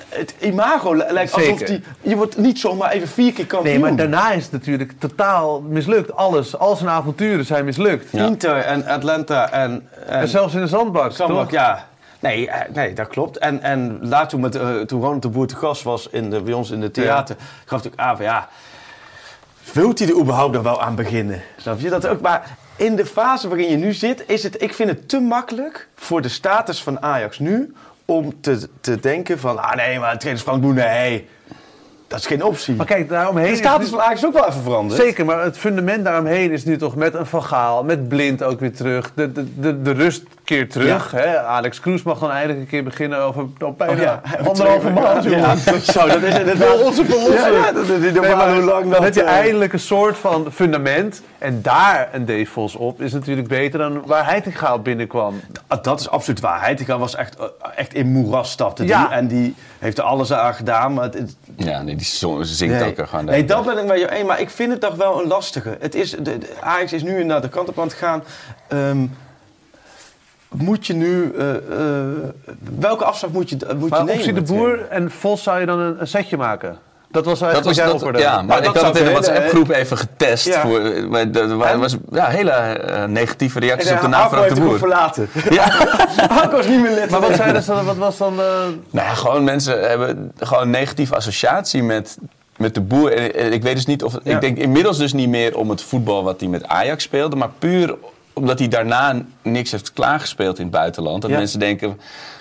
[0.09, 1.65] Het imago li- lijkt alsof Zeker.
[1.65, 1.83] die...
[2.01, 3.73] Je wordt niet zomaar even vier keer kampioen.
[3.73, 6.15] Nee, maar daarna is het natuurlijk totaal mislukt.
[6.15, 8.13] Alles, al zijn avonturen zijn mislukt.
[8.13, 9.87] Inter en Atlanta en...
[10.07, 11.51] en En zelfs in de zandbak, Zandbak, toch?
[11.51, 11.85] ja.
[12.25, 13.37] Nee, eh, nee, dat klopt.
[13.37, 16.41] En, en laat toen, met, eh, toen Ronald de Boer te gast was in de,
[16.41, 17.35] bij ons in de theater,
[17.65, 18.49] gaf ook aan van ja,
[19.73, 21.41] wilt hij er überhaupt nog wel aan beginnen?
[21.57, 22.21] Snap je dat ook?
[22.21, 25.87] Maar in de fase waarin je nu zit, is het, ik vind het te makkelijk
[25.95, 27.73] voor de status van Ajax nu
[28.05, 31.27] om te, te denken van, ah nee, maar trainer Frank Boer, nee,
[32.15, 32.75] dat is geen optie.
[32.75, 33.45] Maar kijk, daaromheen...
[33.45, 35.01] de is status van Ajax is ook wel even veranderd.
[35.01, 38.59] Zeker, maar het fundament daaromheen is nu toch met een Van Gaal, met Blind ook
[38.59, 39.11] weer terug.
[39.15, 41.11] De, de, de, de rust keert terug.
[41.11, 41.39] Hè?
[41.39, 45.23] Alex Kroes mag dan eindelijk een keer beginnen over oh, bijna Oh ja, anderhalve maand.
[45.23, 46.81] Ja, zo, dat is inderdaad...
[46.81, 47.05] Onze
[48.61, 49.03] lang dan dat...
[49.03, 51.21] heb je eh, eindelijk een soort van fundament.
[51.37, 55.39] En daar een Dave Vos op is natuurlijk beter dan waar Heitinga op binnenkwam.
[55.81, 56.61] Dat is absoluut waar.
[56.61, 59.07] Heitinga was echt, eh, echt in moeras stapte die.
[59.09, 60.93] En die heeft er alles aan gedaan.
[60.93, 62.05] Maar het, het- Ja, nee, die
[62.45, 63.25] zingt nee, ook er gewoon.
[63.25, 64.27] nee, dat ben ik met je eens.
[64.27, 65.77] Maar ik vind het toch wel een lastige.
[65.79, 68.23] Het is, de, de- Ajax is nu naar de kant op aan het gaan.
[68.67, 69.05] Ehm,
[70.49, 71.33] moet je nu...
[71.37, 72.05] eh, eh,
[72.79, 74.33] welke afslag moet je, moet Maar je nemen?
[74.45, 76.77] de Boer en Vos zou je dan een, een setje maken.
[77.15, 79.05] Dat was Dat eigenlijk was, wat jij dat, ja, maar dat ik had het in
[79.05, 80.45] de WhatsApp-groep even getest.
[80.45, 80.61] Ja.
[80.61, 81.79] Voor, eh, er En?
[81.79, 84.77] was ja, hele eh, negatieve reacties op de naam Arco van de Boer.
[84.77, 85.29] verlaten.
[85.49, 85.63] Ja.
[86.41, 87.09] Arco is niet meer lid.
[87.09, 88.39] Maar wat, ze, wat was dan...
[88.39, 88.45] eh,
[88.89, 92.17] Nou ja, gewoon mensen hebben gewoon een negatieve associatie met,
[92.57, 93.35] met de boer.
[93.35, 94.13] En ik weet dus niet of.
[94.23, 94.33] Ja.
[94.35, 97.49] Ik denk inmiddels dus niet meer om het voetbal wat hij met Ajax speelde, maar
[97.59, 97.95] puur
[98.33, 101.21] omdat hij daarna niks heeft klaargespeeld in het buitenland.
[101.21, 101.37] Dat Ja.
[101.37, 101.99] mensen denken.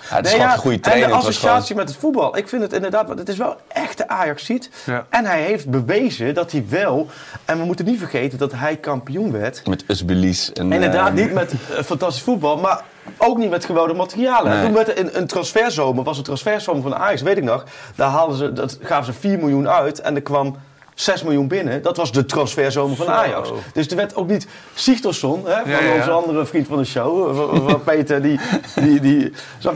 [0.09, 1.07] Ja, het is Nee, gewoon ja, een goede En trainer.
[1.07, 2.37] de was gewoon- associatie met het voetbal.
[2.37, 4.69] Ik vind het inderdaad, want het is wel echt de Ajax ziet.
[4.85, 5.05] Ja.
[5.09, 7.07] En hij heeft bewezen dat hij wel,
[7.45, 9.67] en we moeten niet vergeten dat hij kampioen werd.
[9.67, 10.51] Met Usbelis.
[10.53, 12.81] En, Inderdaad, eh, niet met eh, fantastisch voetbal, maar
[13.17, 14.51] ook niet met gewone materialen.
[14.51, 14.61] Nee.
[14.63, 17.63] Toen werd er een, een transferzomer, was een transferzomer van Ajax, weet ik nog.
[17.95, 20.55] Daar haalden ze, dat gaven ze 4 miljoen uit en er kwam
[20.95, 21.81] 6 miljoen binnen.
[21.81, 23.49] Dat was de transferzomer van Ajax.
[23.73, 25.95] Dus er werd ook niet Sigtorsson, hè, van Ja, ja.
[25.95, 28.39] onze andere vriend van de show, van- van Peter, die,
[28.75, 29.31] die, die,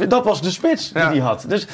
[0.08, 1.10] dat was de spits die Ja.
[1.10, 1.46] hij had.
[1.48, 1.68] Dus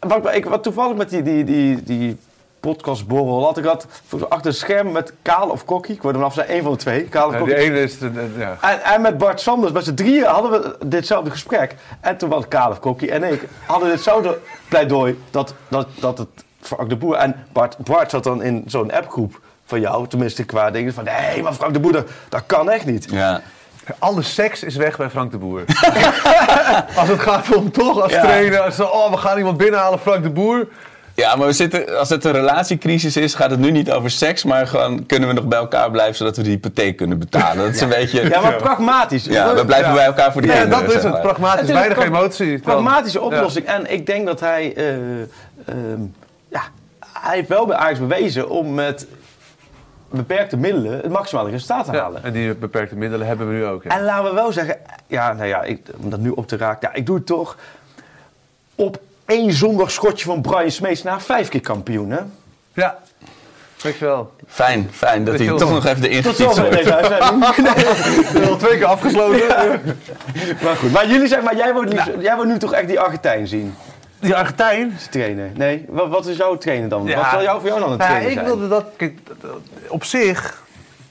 [0.00, 2.16] wat, ik, wat toevallig met die, die, die, die
[2.60, 3.86] podcastborrel had, ik mij
[4.28, 7.02] achter het scherm met Kaal of Kokkie, ik word vanaf zijn één van de twee,
[7.02, 7.56] Kaal of Ja, Kokkie.
[7.56, 7.98] die ene is...
[7.98, 8.56] de- de- ja.
[8.60, 11.74] En, en met Bart Sanders, met z'n drieën hadden we ditzelfde gesprek.
[12.00, 16.28] En toen was Kalef Kokkie en ik hadden ditzelfde pleidooi dat, dat, dat het
[16.62, 17.14] Frank de Boer...
[17.16, 21.04] En Bart, Bart zat dan in zo'n appgroep van jou, tenminste qua dingen van...
[21.04, 23.06] Nee, maar Frank de Boer, dat, dat kan echt niet.
[23.10, 23.40] Ja.
[23.98, 25.64] Alle seks is weg bij Frank de Boer.
[27.00, 28.20] als het gaat om toch als Ja.
[28.20, 30.68] trainer, als zo, oh, we gaan iemand binnenhalen, Frank de Boer.
[31.14, 34.44] Ja, maar we zitten, als het een relatiecrisis is, gaat het nu niet over seks,
[34.44, 37.64] maar gewoon kunnen we nog bij elkaar blijven zodat we de hypotheek kunnen betalen.
[37.64, 38.28] Dat is een beetje.
[38.28, 39.24] Ja, maar pragmatisch.
[39.24, 39.94] Ja, we blijven Ja.
[39.94, 40.84] bij elkaar voor de Ja, kinderen.
[40.84, 41.20] dat is het, maar.
[41.20, 42.58] pragmatisch, weinig pra- emotie.
[42.58, 43.66] Pragmatische oplossing.
[43.66, 44.74] En ik denk dat hij...
[44.76, 44.86] eh,
[45.66, 46.00] ehm,
[46.52, 46.62] ja,
[47.22, 49.06] hij heeft wel bij Ajax bewezen om met
[50.10, 52.24] beperkte middelen het maximale resultaat te Ja, halen.
[52.24, 53.82] en die beperkte middelen hebben we nu ook.
[53.82, 53.90] Ja.
[53.90, 56.88] En laten we wel zeggen, ja, nou ja, ik, om dat nu op te raken,
[56.92, 57.56] ja, ik doe het toch
[58.74, 62.18] op één zondag schotje van Brian Smeets naar vijf keer kampioen, hè?
[62.72, 62.98] ja.
[63.82, 64.32] Dankjewel.
[64.48, 67.56] Fijn, fijn dat hij Heel toch nog even de Tot infiets zover deze uitzending.
[67.56, 69.46] We hebben al twee keer afgesloten.
[70.62, 73.00] Maar goed, maar jullie zeggen, maar jij wil, liefst, jij wil nu toch echt die
[73.00, 73.74] Argentijn zien,
[74.22, 74.92] Die Argentijn.
[75.10, 75.50] trainer?
[75.54, 77.04] Nee, wat, wat is jouw trainer dan?
[77.06, 77.16] Ja.
[77.16, 78.84] Wat zal jou voor jou dan een ja, trainer ik wilde dat.
[78.96, 79.18] Kijk,
[79.88, 80.62] op zich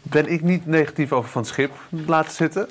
[0.02, 1.71] ben ik niet negatief over Van Schip
[2.06, 2.67] laten zitten.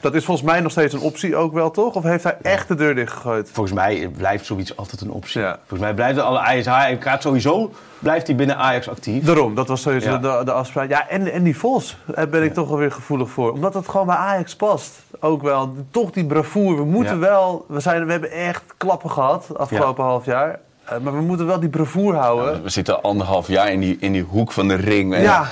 [0.00, 1.94] Dat is volgens mij nog steeds een optie ook wel, toch?
[1.94, 3.50] Of heeft hij echt de deur dichtgegooid?
[3.52, 5.40] Volgens mij blijft zoiets altijd een optie.
[5.40, 5.54] Ja.
[5.58, 9.24] Volgens mij blijft alle Ajax, hij gaat sowieso, blijft hij binnen Ajax actief.
[9.24, 10.18] Daarom, dat was sowieso Ja.
[10.18, 10.88] de, de afspraak.
[10.88, 13.52] Ja, en, en die Vos, daar ben ik toch wel weer gevoelig voor.
[13.52, 14.92] Omdat het gewoon bij Ajax past.
[15.20, 16.76] Ook wel, toch die bravoure.
[16.76, 17.18] We moeten Ja.
[17.20, 20.60] wel, we, zijn, we hebben echt klappen gehad afgelopen half jaar.
[20.84, 22.62] Eh, maar we moeten wel die bravoure houden.
[22.62, 25.14] We zitten al anderhalf jaar in die, in die hoek van de ring.
[25.14, 25.46] En Ja.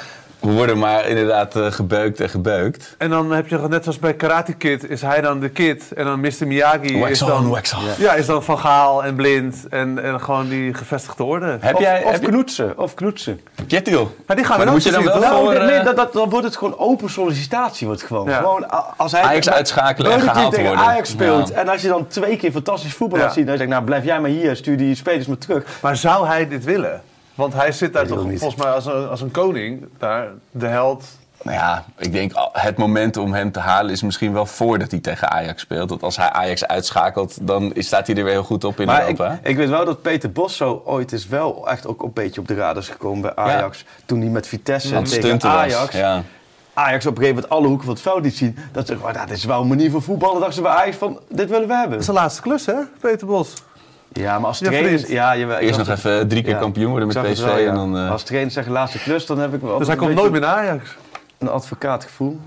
[0.45, 2.95] We worden maar inderdaad eh, gebeukt en gebeukt.
[2.99, 5.93] En dan heb je net zoals bij Karate Kid, is hij dan de kid.
[5.93, 6.47] En dan Mr.
[6.47, 7.99] Miyagi Wax is on, dan, wax off.
[7.99, 9.67] ja, is dan Van Gaal en Blind.
[9.71, 11.57] En, en gewoon die gevestigde orde.
[11.61, 13.41] Heb Of, jij, of heb je- knoetsen, of knoetsen.
[13.67, 14.15] Jettil.
[14.27, 15.53] Maar die gaan Maar we dan moet je dan wel voor...
[15.55, 17.87] Nou, nee, eh, dat, dat, dan wordt het gewoon open sollicitatie.
[17.87, 18.29] Wordt gewoon.
[18.29, 18.37] Ja.
[18.37, 20.77] gewoon als hij Ajax uitschakelen en gehaald worden.
[20.79, 21.49] Ajax speelt.
[21.49, 21.55] Ja.
[21.55, 23.25] En als je dan twee keer fantastisch voetbal Ja.
[23.25, 23.47] laat zien.
[23.47, 25.65] Dan zeg ik, nou blijf jij maar hier, stuur die spelers maar terug.
[25.83, 27.03] Maar zou hij dit willen?
[27.35, 28.39] Want hij zit daar toch niet.
[28.39, 29.89] volgens mij als een, als een koning.
[29.99, 31.05] Daar, de held.
[31.43, 34.91] Nou ja, ik denk al- het moment om hem te halen is misschien wel voordat
[34.91, 35.89] hij tegen Ajax speelt.
[35.91, 39.01] Want als hij Ajax uitschakelt, dan staat hij er weer heel goed op in Maar
[39.09, 39.39] ik, Europa.
[39.43, 42.49] ik weet wel dat Peter Bos zo ooit is wel echt ook een beetje op
[42.49, 43.85] de radar is gekomen bij Ajax.
[44.05, 45.45] Toen hij met Vitesse het tegen was.
[45.53, 45.95] Ajax.
[45.95, 46.23] Ja.
[46.75, 48.59] Ajax op een gegeven moment alle hoeken van het veld liet zien.
[48.73, 50.37] Dat ze, oh, dat is wel een manier van voetballen.
[50.37, 51.91] dachten ze bij Ajax van, dit willen we hebben.
[51.93, 53.53] Dat is de laatste klus, hè, Peter Bos?
[54.15, 54.91] Ja, maar als Ja, trainer...
[54.91, 55.09] vriend.
[55.09, 56.59] Ja, je, Eerst nog even drie keer Ja.
[56.59, 57.45] kampioen worden met PSV.
[57.45, 57.69] wel, ja.
[57.69, 60.15] en dan, eh, Als trainer zeggen laatste klus, dan heb ik wel Dus hij komt
[60.15, 60.97] nooit meer naar Ajax.
[61.39, 62.41] een advocaatgevoel.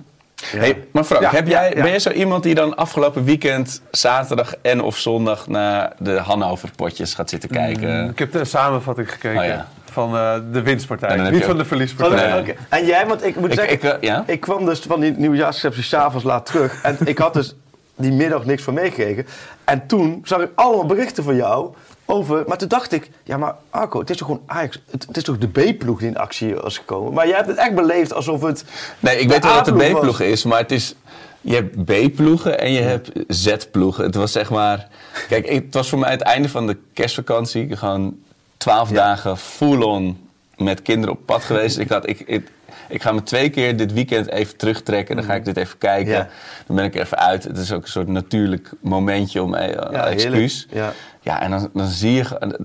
[0.45, 1.82] Hey, maar Frank, Ja, heb ja, jij, ja.
[1.82, 7.13] ben jij zo iemand die dan afgelopen weekend, zaterdag en of zondag naar de Hannover-potjes
[7.13, 8.10] gaat zitten kijken?
[8.10, 9.67] Ik heb de samenvatting gekeken Oh, ja.
[9.91, 11.17] van eh, de winstpartij.
[11.17, 12.41] Niet je van ook- de verliespartij.
[12.41, 12.56] Nee.
[12.69, 14.23] En jij, want ik moet Ik, zeggen, ik, eh, ja?
[14.27, 16.82] Ik kwam dus van die nieuwjaarsreceptie s'avonds laat terug.
[16.84, 17.56] En ik had dus
[17.97, 19.25] die middag niks van meegekregen.
[19.63, 21.73] En toen zag ik allemaal berichten van jou
[22.05, 22.43] over...
[22.47, 24.81] Maar toen dacht ik, ja maar Arco, het is toch gewoon Ajax...
[24.91, 27.13] Het, het is toch de B-ploeg die in actie was gekomen?
[27.13, 28.65] Maar jij hebt het echt beleefd alsof het...
[28.99, 29.91] Nee, ik weet wel dat de.
[29.91, 30.95] B-ploeg is, maar het is...
[31.41, 34.03] Je hebt B-ploegen en je hebt Z-ploegen.
[34.03, 34.88] Het was zeg maar...
[35.27, 37.75] Kijk, het was voor mij het einde van de kerstvakantie.
[37.75, 38.17] Gewoon
[38.57, 41.77] twaalf dagen full-on met kinderen op pad geweest.
[41.77, 42.47] Ik, had, ik, ik,
[42.89, 45.15] ik ga me twee keer dit weekend even terugtrekken.
[45.15, 46.12] Dan ga ik dit even kijken.
[46.13, 46.27] Ja.
[46.67, 47.43] Dan ben ik er even uit.
[47.43, 50.67] Het is ook een soort natuurlijk momentje om eh, Ja, excuus.
[50.69, 50.93] Ja.
[51.21, 52.23] Ja, en dan, dan zie je...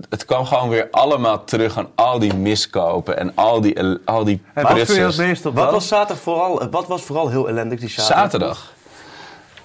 [0.09, 4.41] Het kwam gewoon weer allemaal terug aan al die miskopen en al die, al die
[4.53, 7.79] En wat je het meest op Wat was zaterdag vooral, wat was vooral heel ellendig
[7.79, 8.21] die zaterdag?
[8.21, 8.73] Zaterdag.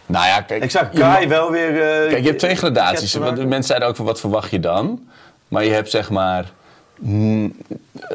[0.07, 0.63] Nou ja, kijk.
[0.63, 1.69] Ik zag je Kai ma- wel weer...
[1.69, 3.19] eh, Kijk, je hebt twee gradaties.
[3.19, 5.09] Mensen zeiden ook van wat verwacht je dan?
[5.49, 6.45] Maar je hebt zeg maar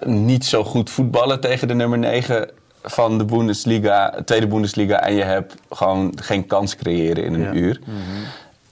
[0.05, 2.49] niet zo goed voetballen tegen de nummer 9
[2.83, 5.01] van de Bundesliga, tweede Bundesliga.
[5.01, 7.51] En je hebt gewoon geen kans creëren in een Ja.
[7.53, 7.79] uur.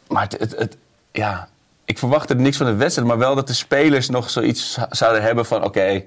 [0.08, 0.78] Maar het, het, het-
[1.12, 1.47] ja,
[1.86, 5.45] ik verwachtte niks van de wedstrijd, maar wel dat de spelers nog zoiets zouden hebben
[5.45, 6.04] van: oké,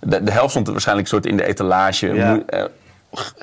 [0.00, 2.06] de, de helft stond waarschijnlijk soort in de etalage.
[2.06, 2.40] Ja.
[2.46, 2.64] Eh,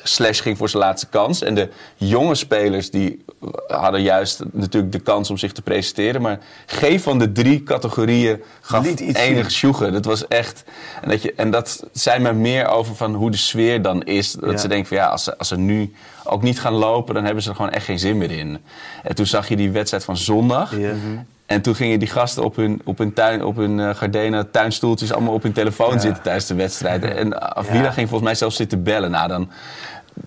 [0.04, 1.42] Slash ging voor zijn laatste kans.
[1.42, 3.26] En de jonge spelers die
[3.68, 6.22] hadden juist natuurlijk de kans om zich te presenteren.
[6.22, 9.94] Maar geen van de drie categorieën gaf Liet iets enig sjoegen.
[9.94, 10.64] Dat was echt.
[11.02, 14.32] En dat, je, en dat zei mij meer over van hoe de sfeer dan is.
[14.32, 14.58] Dat Ja.
[14.58, 17.44] ze denken van ja, als ze, als ze nu ook niet gaan lopen, dan hebben
[17.44, 18.58] ze er gewoon echt geen zin meer in.
[19.04, 20.78] En toen zag je die wedstrijd van zondag.
[20.78, 20.94] Ja.
[21.46, 25.14] En toen gingen die gasten op hun, op hun, tuin, op hun eh, Gardena tuinstoeltjes
[25.14, 27.04] allemaal op hun telefoon zitten tijdens de wedstrijd.
[27.04, 29.12] En Avila ging volgens mij zelfs zitten bellen.
[29.12, 29.50] Nou, dan,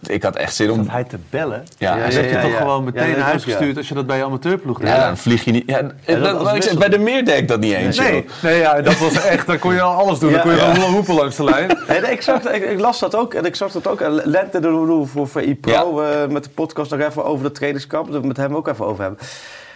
[0.06, 0.78] ik had echt zin om...
[0.80, 1.64] Om hij te bellen.
[1.78, 2.56] Ja, dan ja, heb je ja, toch ja.
[2.56, 3.52] gewoon Ja, meteen dat naar huis ook, ja.
[3.56, 4.88] gestuurd als je dat bij je amateurploeg deed.
[4.88, 5.62] Ja, dan vlieg je niet.
[5.66, 7.98] Ja, dat- dat ik zeg, bij de meer deed ik dat niet eens.
[7.98, 10.32] Nee, nee ja, dat was echt, dan kon je al alles doen.
[10.32, 10.44] Dan Ja.
[10.44, 10.74] kon je Ja.
[10.74, 11.78] gewoon roepen langs de lijn.
[11.88, 13.34] Nee, nee, ik, zag, ik, ik las dat ook.
[13.34, 14.00] En ik zag dat ook.
[14.00, 17.54] En Lente de Lulu voor VI Pro eh, met de podcast nog even over dat
[17.54, 18.04] trainingskamp.
[18.04, 19.18] Dat we het met hem ook even over hebben.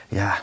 [0.08, 0.34] Ja,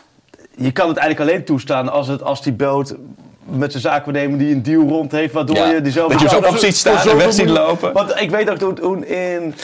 [0.59, 2.95] je kan het eigenlijk alleen toestaan als, het, als die boot
[3.43, 5.33] met zijn zaakwaarnemer die een deal rond heeft.
[5.33, 7.93] Waardoor Ja, je die zo dat je zo op ziet staan en weg ziet lopen.
[7.93, 9.55] Want ik weet nog toen, toen in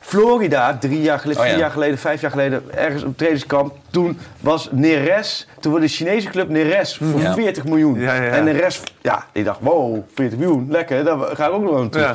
[0.00, 1.52] Florida, drie jaar geleden, Oh, ja.
[1.52, 3.74] vier jaar geleden, vijf jaar geleden, ergens op trainingskamp.
[3.90, 7.34] Toen was Neres, toen was de Chinese club Neres voor Ja.
[7.34, 8.00] 40 miljoen.
[8.00, 8.30] Ja, ja, ja.
[8.30, 11.88] En Neres, ja, ik dacht, wow, 40 miljoen, lekker, daar ga ik ook nog aan
[11.90, 12.00] toe.
[12.00, 12.14] Ja.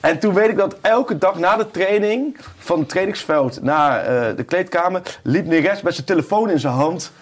[0.00, 4.36] En toen weet ik dat elke dag na de training, van het trainingsveld naar eh,
[4.36, 7.12] de kleedkamer, liep Neres met zijn telefoon in zijn hand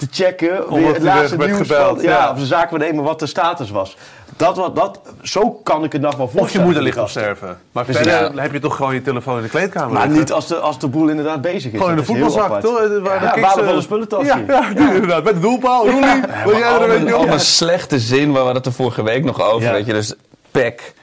[0.00, 0.68] te checken.
[0.70, 2.30] Omdat het laatste werd nieuws gebeld, van, ja, ja.
[2.30, 3.96] of de zaak nemen wat de status was.
[4.36, 6.46] Dat, wat, dat, zo kan ik het nog wel voorstellen.
[6.46, 7.58] Of je moeder ligt voor op sterven.
[7.72, 8.42] Maar Dus verder ja.
[8.42, 10.18] heb je toch gewoon je telefoon in de kleedkamer Maar liggen.
[10.18, 11.78] niet als de, als de boel inderdaad bezig is.
[11.78, 12.78] Gewoon in de voetbalzak, toch?
[12.78, 14.26] Waar de Ja, kiks, waardevolle eh, spullentasje.
[14.26, 15.24] Ja, ja, inderdaad.
[15.24, 15.88] Met de doelpaal.
[15.90, 17.30] Roelie, wil jij er Al een een, beetje al op?
[17.30, 19.62] een slechte zin, waar we hadden het er vorige week nog over.
[19.62, 19.72] Ja.
[19.72, 20.14] Weet je, dus
[20.50, 20.94] Peck,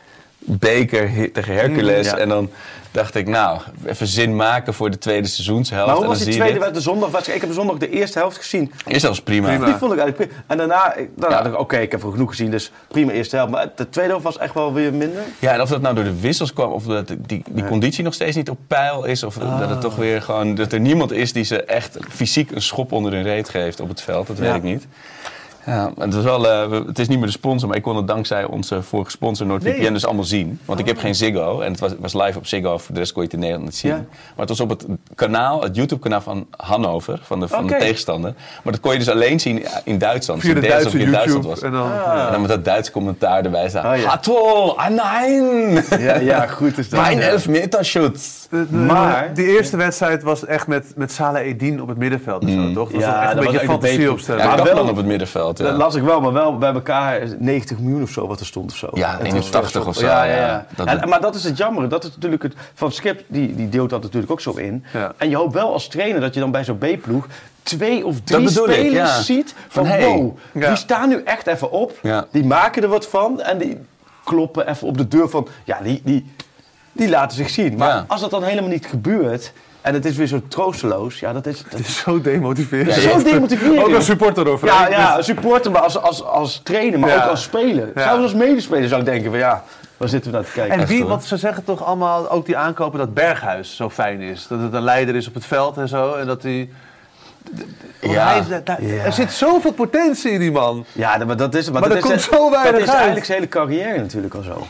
[0.49, 2.05] Beker tegen Hercules.
[2.05, 2.17] Ja.
[2.17, 2.49] En dan
[2.91, 5.87] dacht ik, nou, even zin maken voor de tweede seizoenshelft.
[5.87, 7.27] Maar hoe was die tweede wedstrijd, de zondag?
[7.27, 8.71] Ik heb de zondag de eerste helft gezien.
[8.87, 9.47] Is zelfs prima.
[9.65, 10.43] Die vond ik eigenlijk prima.
[10.47, 11.41] En daarna, ik- daarna Ja.
[11.43, 13.51] dacht ik, oké, ik heb wel genoeg gezien, dus prima eerste helft.
[13.51, 15.21] Maar de tweede helft was echt wel weer minder.
[15.39, 18.13] Ja, en of dat nou door de wissels kwam, of dat die, die conditie nog
[18.13, 21.33] steeds niet op peil is, of dat het toch weer gewoon, dat er niemand is
[21.33, 24.55] die ze echt fysiek een schop onder hun reet geeft op het veld, dat weet
[24.55, 24.87] ik niet.
[25.67, 28.07] Ja, het, was wel, eh, het is niet meer de sponsor, maar ik kon het
[28.07, 29.91] dankzij onze vorige sponsor NordVPN Nee.
[29.91, 30.59] dus allemaal zien.
[30.65, 33.11] Want ik heb geen Ziggo en het was, was live op Ziggo, voor de rest
[33.11, 33.91] kon je het in Nederland niet zien.
[33.91, 33.97] Ja.
[33.97, 38.33] Maar het was op het kanaal, het YouTube-kanaal van Hannover, van de, van de tegenstander.
[38.63, 40.41] Maar dat kon je dus alleen zien in Duitsland.
[40.41, 41.61] Via de Dus alsof Duitse in Duitsland YouTube.
[41.61, 41.61] was.
[41.61, 43.93] En dan, En dan met dat Duitse commentaar erbij staan.
[43.93, 44.07] Oh, ja.
[44.07, 45.83] Hatol, ah nein!
[45.99, 46.99] Ja, ja goed is dat.
[47.01, 48.47] Mijn elfmeterschutz.
[48.49, 52.43] De- de- Maar- die eerste wedstrijd was echt met, met Salah Edin op het middenveld.
[52.43, 52.91] en Zo, toch?
[52.91, 54.41] Dat was echt dat een was beetje fantasie opstellen.
[54.41, 55.56] Ja, Maar wel- op het middenveld.
[55.57, 55.63] Ja.
[55.69, 58.71] Dat las ik wel, maar wel bij elkaar 90 miljoen of zo wat er stond
[58.71, 58.89] of zo.
[58.93, 60.41] Ja, Het was 81 wel of zo, Ja, ja, ja.
[60.47, 60.65] ja.
[60.75, 61.89] Dat- En- maar dat is het jammer.
[61.89, 64.83] Dat is natuurlijk het, van Skip, die, die deelt dat natuurlijk ook zo in.
[65.17, 67.27] En je hoopt wel als trainer dat je dan bij zo'n B-ploeg
[67.63, 69.21] twee of drie ik, spelers ja.
[69.21, 70.05] ziet van Van, hey.
[70.07, 70.67] wow, Ja.
[70.67, 71.99] die staan nu echt even op.
[72.01, 72.25] Ja.
[72.31, 73.77] Die maken er wat van en die
[74.23, 76.31] kloppen even op de deur van, ja, die, die,
[76.91, 77.75] die laten zich zien.
[77.77, 81.45] Maar als dat dan helemaal niet gebeurt en het is weer zo troosteloos, ja, dat
[81.45, 81.63] is...
[81.63, 82.93] Dat Het is zo demotiverend.
[82.93, 83.79] zo demotiverend.
[83.83, 84.67] Ook als supporter over.
[84.67, 87.23] Ja, ja, als supporter, maar als, als, als trainer, maar Ja.
[87.23, 87.91] ook als speler.
[87.95, 88.01] Ja.
[88.03, 89.63] Zelfs als medespeler zou ik denken van ja,
[89.97, 90.79] waar zitten we naar te kijken?
[90.79, 94.47] En wie, want ze zeggen toch allemaal, ook die aankopen, dat Berghuis zo fijn is.
[94.47, 96.13] Dat het een leider is op het veld en zo.
[96.13, 96.69] En dat hij...
[98.01, 98.27] Ja.
[98.27, 99.03] hij is- daar- Ja.
[99.03, 100.85] Er zit zoveel potentie in die man.
[100.93, 101.71] Ja, maar dat is.
[101.71, 104.41] Maar dat is komt het- zo weinig Dat is eigenlijk zijn hele carrière natuurlijk al
[104.41, 104.67] zo.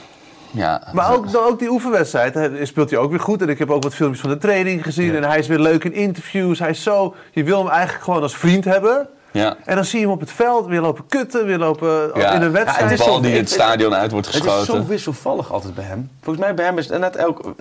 [0.58, 0.82] Ja.
[0.94, 3.42] Maar ook, ook die oefenwedstrijd speelt hij ook weer goed.
[3.42, 5.16] En ik heb ook wat filmpjes van de training gezien.
[5.16, 6.60] En hij is weer leuk in interviews.
[6.60, 7.16] Hij is zo...
[7.32, 9.08] Je wil hem eigenlijk gewoon als vriend hebben.
[9.32, 9.56] Ja.
[9.66, 11.46] En dan zie je hem op het veld weer lopen kutten.
[11.46, 12.32] Weer lopen Ja.
[12.32, 12.78] in een Ja, wedstrijd.
[12.82, 14.66] een het is bal zo- die het het- stadion uit wordt Het is geschoten.
[14.82, 16.10] zo wisselvallig altijd bij hem.
[16.22, 17.54] Volgens mij bij hem is het net elk...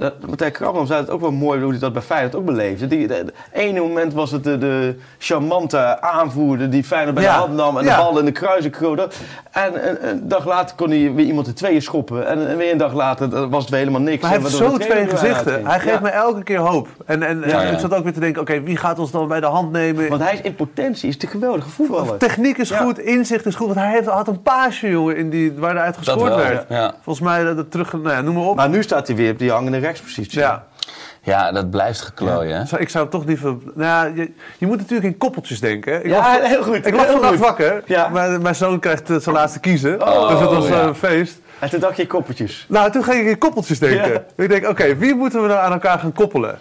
[0.00, 2.86] Dat, Matthijs Krabman zei het ook wel mooi hoe hij dat bij Feyenoord ook beleefde.
[2.86, 7.32] Die, de, de ene moment was het de, de charmante aanvoerder die Feyenoord bij Ja.
[7.32, 7.96] de hand nam en Ja.
[7.96, 9.08] de bal in de kruising gooide.
[9.50, 12.26] En een, een dag later kon hij weer iemand de tweeën schoppen.
[12.26, 14.22] En, en weer een dag later eh, was het weer helemaal niks.
[14.22, 15.66] Maar hij heeft zo twee gezichten.
[15.66, 16.00] Hij geeft Ja.
[16.00, 16.88] me elke keer hoop.
[17.06, 19.46] En, en, ik zat ook weer te denken, oké, wie gaat ons dan bij de
[19.46, 20.08] hand nemen?
[20.08, 22.16] Want hij is in potentie, is de geweldige voetballer.
[22.16, 23.66] Techniek is goed, inzicht is goed.
[23.66, 26.94] Want hij heeft, had een paasje, jongen, in die, waar eruit Dat gescoord werd.
[27.02, 28.56] Volgens mij dat terug, nou ja, noem maar op.
[28.56, 30.40] Maar nu staat hij weer op die hangende rechtspositie.
[30.40, 30.68] ja.
[31.22, 32.56] Ja, dat blijft geklooien.
[32.56, 32.64] hè?
[32.66, 33.56] Zou- Ik zou toch liever...
[33.74, 36.04] Nou ja, je, je moet natuurlijk in koppeltjes denken.
[36.04, 36.86] Ik Ja, lag, heel goed.
[36.86, 37.42] ik lag heel vannacht goed.
[37.44, 37.82] wakker.
[37.86, 38.08] Ja.
[38.08, 40.02] Mijn, mijn zoon krijgt eh, zijn laatste kiezen.
[40.08, 40.80] Oh, dus het was ja.
[40.80, 41.38] eh, een feest.
[41.58, 42.66] En toen dacht je koppeltjes.
[42.68, 44.12] Nou, toen ging ik in koppeltjes denken.
[44.12, 44.22] Ja.
[44.36, 46.58] Ik denk, oké, wie moeten we nou aan elkaar gaan koppelen?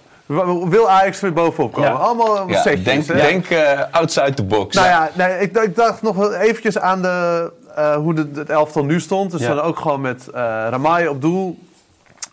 [0.69, 1.89] Wil Ajax er weer bovenop komen?
[1.89, 1.95] Ja.
[1.95, 2.83] Allemaal Ja, setjes.
[2.83, 3.13] denk hè?
[3.15, 4.75] denk eh, outside the box.
[4.75, 8.49] Nou ja, nee, ik, ik dacht nog wel eventjes aan de, eh, hoe de, het
[8.49, 9.31] elftal nu stond.
[9.31, 9.47] Dus Ja.
[9.47, 11.59] dan ook gewoon met eh Ramai op doel.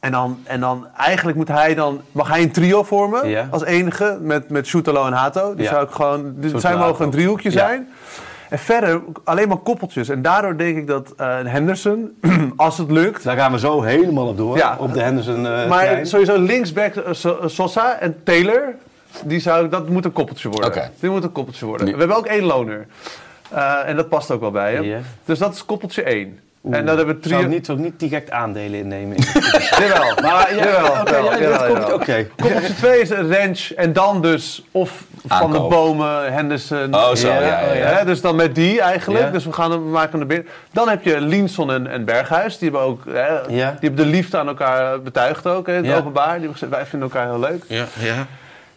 [0.06, 3.48] En dan, en dan eigenlijk moet hij dan, mag hij een trio vormen Ja.
[3.50, 5.54] als enige met, met Shootalo en Hato.
[5.54, 5.70] Die Ja.
[5.70, 6.86] zou ik gewoon, die, Soort zij Hato.
[6.86, 7.58] mogen een driehoekje Ja.
[7.58, 7.88] zijn.
[8.48, 10.08] En verder alleen maar koppeltjes.
[10.08, 12.16] En daardoor denk ik dat eh Henderson,
[12.56, 14.74] als het lukt, Daar gaan we zo helemaal op door.
[14.78, 16.06] Op de Henderson eh maar trein.
[16.06, 18.74] sowieso linksback eh, So- Sosa en Taylor,
[19.24, 20.90] die zou, dat moet een koppeltje worden.
[21.00, 21.86] Die moet een koppeltje worden.
[21.92, 22.86] We hebben ook één loner.
[23.86, 25.02] En dat past ook wel bij hem.
[25.24, 26.38] Dus dat is koppeltje 1.
[26.66, 27.40] Oeh, En dan hebben we trio...
[27.40, 29.16] ik niet, zou ik niet direct aandelen innemen.
[29.78, 30.14] Jawel.
[30.22, 31.92] maar ja, Jawel, oké, ja, dat komt-.
[31.92, 32.26] Oké.
[32.36, 35.58] Koppeltje 2 is een ranch en dan dus of Van de.
[35.58, 36.94] Bomen, Henderson.
[36.94, 37.86] Oh, zo, ja, ja, ja.
[37.86, 39.24] Hè, Dus dan met die eigenlijk.
[39.24, 39.30] Ja.
[39.30, 40.46] Dus we, gaan hem, we maken hem er binnen.
[40.72, 42.58] Dan heb je Lienson en, en Berghuis.
[42.58, 43.44] Die hebben ook hè, Ja.
[43.48, 45.66] die hebben de liefde aan elkaar betuigd ook.
[45.66, 45.96] Hè, in het Ja.
[45.98, 46.24] openbaar.
[46.24, 47.64] Die hebben gezegd, wij vinden elkaar heel leuk.
[47.66, 48.26] Ja, ja.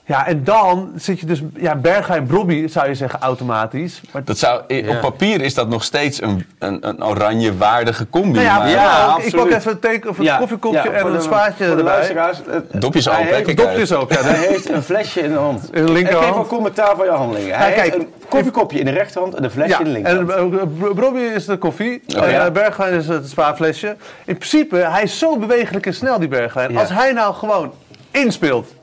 [0.10, 1.42] Ja, en dan zit je dus...
[1.56, 4.02] Ja, Berghuis en Brobby zou je zeggen automatisch.
[4.12, 4.90] Maar Dat zou, Ja.
[4.96, 8.32] Op papier is dat nog steeds een, een, een oranje waardige combi.
[8.32, 10.92] Nou ja, maar ja, Ja, ik pak even een, teken, of een Ja, koffiekopje ja,
[10.92, 11.84] en een spaatje voor de erbij.
[11.94, 14.06] luisteraars, het- Dopjes hij open, hè, heeft- Dopjes ja.
[14.08, 15.70] Hij heeft een flesje in de hand.
[15.72, 16.24] In de linkerhand.
[16.26, 17.58] Ik geef wel commentaar van je handelingen.
[17.58, 17.92] Hij Ja, kijk.
[17.94, 20.32] heeft een koffiekopje in de rechterhand en een flesje Ja, in de linkerhand.
[20.32, 22.46] en uh, Bro- Brobby is de koffie, Oh, en ja.
[22.46, 23.96] uh, Bergwijn is het spaarflesje.
[24.26, 26.72] In principe, hij is zo bewegelijk en snel, die Bergwijn.
[26.72, 26.80] Ja.
[26.80, 27.72] Als hij nou gewoon
[28.12, 28.78] inspeelt.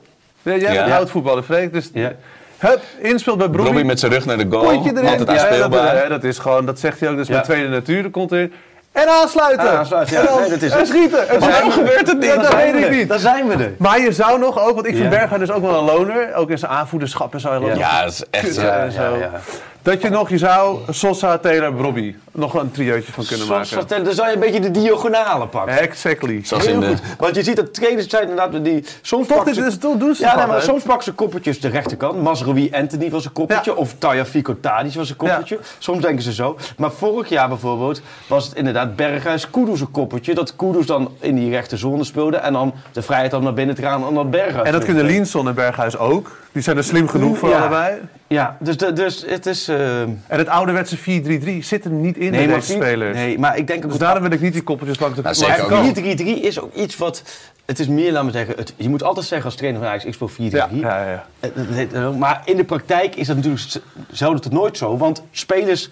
[0.55, 0.83] Jij Ja.
[0.83, 2.11] bent oud voetballer, Freek, dus Ja.
[2.57, 3.65] hup, inspeelt bij Brobby.
[3.67, 4.63] Robbie met zijn rug naar de goal.
[4.71, 4.77] Erin.
[4.77, 5.95] Altijd Ja, dat, aanspeelbaar.
[6.03, 7.35] hè, dat is gewoon, dat zegt hij ook, dus Ja.
[7.35, 8.53] met tweede natuur, er komt erin.
[8.91, 9.69] En aansluiten!
[9.69, 10.19] Ah, aansluiten, ja.
[10.21, 10.87] En, dan- Nee, dat is en het.
[10.87, 11.29] schieten!
[11.29, 12.35] En Waarom gebeurt het niet?
[12.35, 13.09] Dat zijn weet we ik niet.
[13.09, 13.73] Daar zijn we er.
[13.77, 15.17] Maar je zou nog ook, want ik vind Ja.
[15.17, 17.69] Bergwijn dus ook wel een loner, ook in zijn aanvoederschap en zo.
[17.75, 18.61] Ja, dat is echt zo.
[19.87, 23.87] Dat je nog, je zou Sosa, Taylor, Brobby nog een triootje van kunnen maken.
[24.03, 25.77] Dan zou je een beetje de diagonale pakken.
[25.79, 26.41] Exactly.
[26.43, 27.01] Zoals Heel in de, goed.
[27.17, 30.15] Want je ziet dat trainers zijn inderdaad die soms Toch, pakken dit ze- is, doen
[30.15, 32.21] ze Ja, nee, maar soms pakken ze koppeltjes de rechterkant.
[32.21, 33.71] Masrowi Anthony was een koppeltje.
[33.71, 33.77] Ja.
[33.77, 35.59] Of Taya Fico Tadic was een koppeltje.
[35.77, 36.57] Soms denken ze zo.
[36.77, 40.33] Maar vorig jaar bijvoorbeeld was het inderdaad Berghuis Kudus een koppeltje.
[40.33, 42.37] Dat Kudus dan in die rechterzone speelde.
[42.37, 44.67] En dan de vrijheid om naar binnen te gaan en dan Berghuis.
[44.67, 46.31] En dat kunnen Lienson en Berghuis ook.
[46.57, 47.59] Die zijn er slim genoeg voor Ja.
[47.59, 47.97] allebei.
[48.27, 49.67] Ja, dus, dus het is...
[49.67, 51.01] eh, En het ouderwetse 4-3-3
[51.59, 53.15] zit er niet in bij maar deze spelers.
[53.15, 55.33] Nee, maar ik denk ook Dus dat daarom wil ik niet die koppeltjes langs de
[55.33, 56.21] zeker niet.
[56.41, 57.23] 4-3-3 is ook iets wat...
[57.65, 58.55] Het is meer, laat me zeggen...
[58.57, 60.33] Het, je moet altijd zeggen als trainer van Ajax, ik speel 4-3-3.
[60.35, 61.25] Ja, ja, ja.
[61.93, 63.63] Eh, Maar in de praktijk is dat natuurlijk
[64.11, 64.97] zelden tot nooit zo.
[64.97, 65.89] Want spelers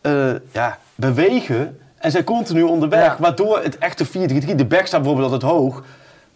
[0.00, 3.04] eh, ja, bewegen en zijn continu onderweg.
[3.04, 3.16] Ja.
[3.18, 4.10] Waardoor het echte 4-3-3...
[4.54, 5.82] De back staat bijvoorbeeld altijd hoog.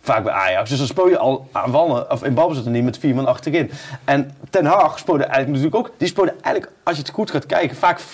[0.04, 0.68] Vaak bij Ajax.
[0.68, 3.70] Dus dan speel je al aanvallen, of in balbezit niet met vier man achterin.
[4.04, 5.94] En Ten Hag speelde eigenlijk natuurlijk ook...
[5.98, 8.04] Die speelde eigenlijk, als je het goed gaat kijken, vaak 4-2-3-1.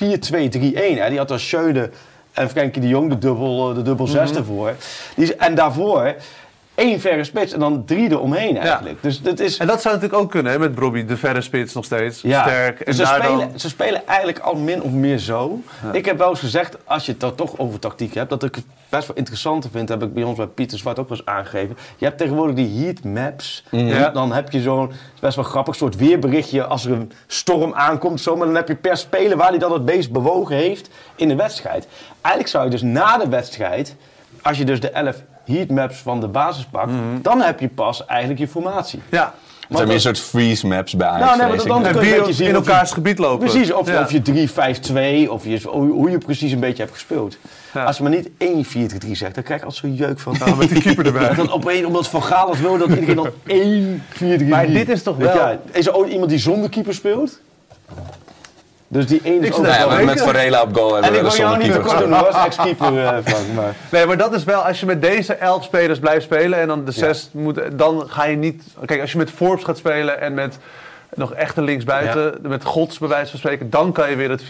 [0.99, 1.09] hè.
[1.09, 1.91] Die had als Schöne
[2.33, 4.75] en Frenkie de Jong de dubbel, eh, de dubbel zes ervoor.
[5.15, 6.15] Die, is- en daarvoor
[6.79, 9.03] één verre spits en dan drie eromheen eigenlijk.
[9.03, 9.59] Dus dat is...
[9.59, 12.19] En dat zou natuurlijk ook kunnen hè, met Brobby, de verre spits nog steeds.
[12.19, 12.81] Sterk.
[12.81, 13.59] En ze, spelen, dan...
[13.61, 15.61] ze spelen eigenlijk al min of meer zo.
[15.93, 18.55] Ik heb wel eens gezegd, als je het dan toch over tactiek hebt, dat ik
[18.55, 21.27] het best wel interessant vind, heb ik bij ons bij Pieter Zwart ook wel eens
[21.27, 21.77] aangegeven.
[21.97, 23.65] Je hebt tegenwoordig die heat maps.
[23.71, 24.11] Ja.
[24.11, 28.21] Dan heb je zo'n, best wel grappig, soort weerberichtje als er een storm aankomt.
[28.21, 31.29] Zo, maar dan heb je per speler waar hij dan het meest bewogen heeft in
[31.29, 31.87] de wedstrijd.
[32.21, 33.97] Eigenlijk zou je dus na de wedstrijd,
[34.43, 38.41] als je dus de 11 heatmaps van de basis pakt, dan heb je pas eigenlijk
[38.41, 39.01] je formatie.
[39.11, 39.35] Ja.
[39.69, 41.25] Er zijn meer een soort freeze maps bij Ajax.
[41.25, 41.93] Nou, nee, maar vrees dan- ik.
[41.93, 43.49] Kun je zien in je- elkaars gebied lopen.
[43.49, 44.03] Precies, of, Ja.
[44.03, 47.39] of je 3-5-2, of je, hoe, je precies een beetje hebt gespeeld.
[47.75, 47.85] Ja.
[47.85, 50.37] Als je maar niet 1-4-3 zegt, dan krijg je altijd zo'n jeuk van.
[50.47, 51.35] Ja, met die keeper erbij.
[51.45, 53.31] Dan opeens, omdat Van Gaal het wil, dat iedereen dan
[54.43, 57.41] 1-4-3 Maar dit is toch wel- Ja, is er ooit iemand die zonder keeper speelt?
[58.91, 60.21] Dus die één is ook wel maar met.
[60.23, 62.15] Varela op goal hebben En we zonder niet keeper gespeeld.
[62.15, 63.47] hoor, als ex-keeper, eh, Frank.
[63.55, 63.75] Maar...
[63.91, 66.85] Nee, maar dat is wel, als je met deze elf spelers blijft spelen en dan
[66.85, 68.63] de zes moet, dan ga je niet.
[68.85, 70.59] Kijk, als je met Forbes gaat spelen en met
[71.15, 74.47] nog echte linksbuiten, met Gods bij wijze van spreken, dan kan je weer het 4-3-3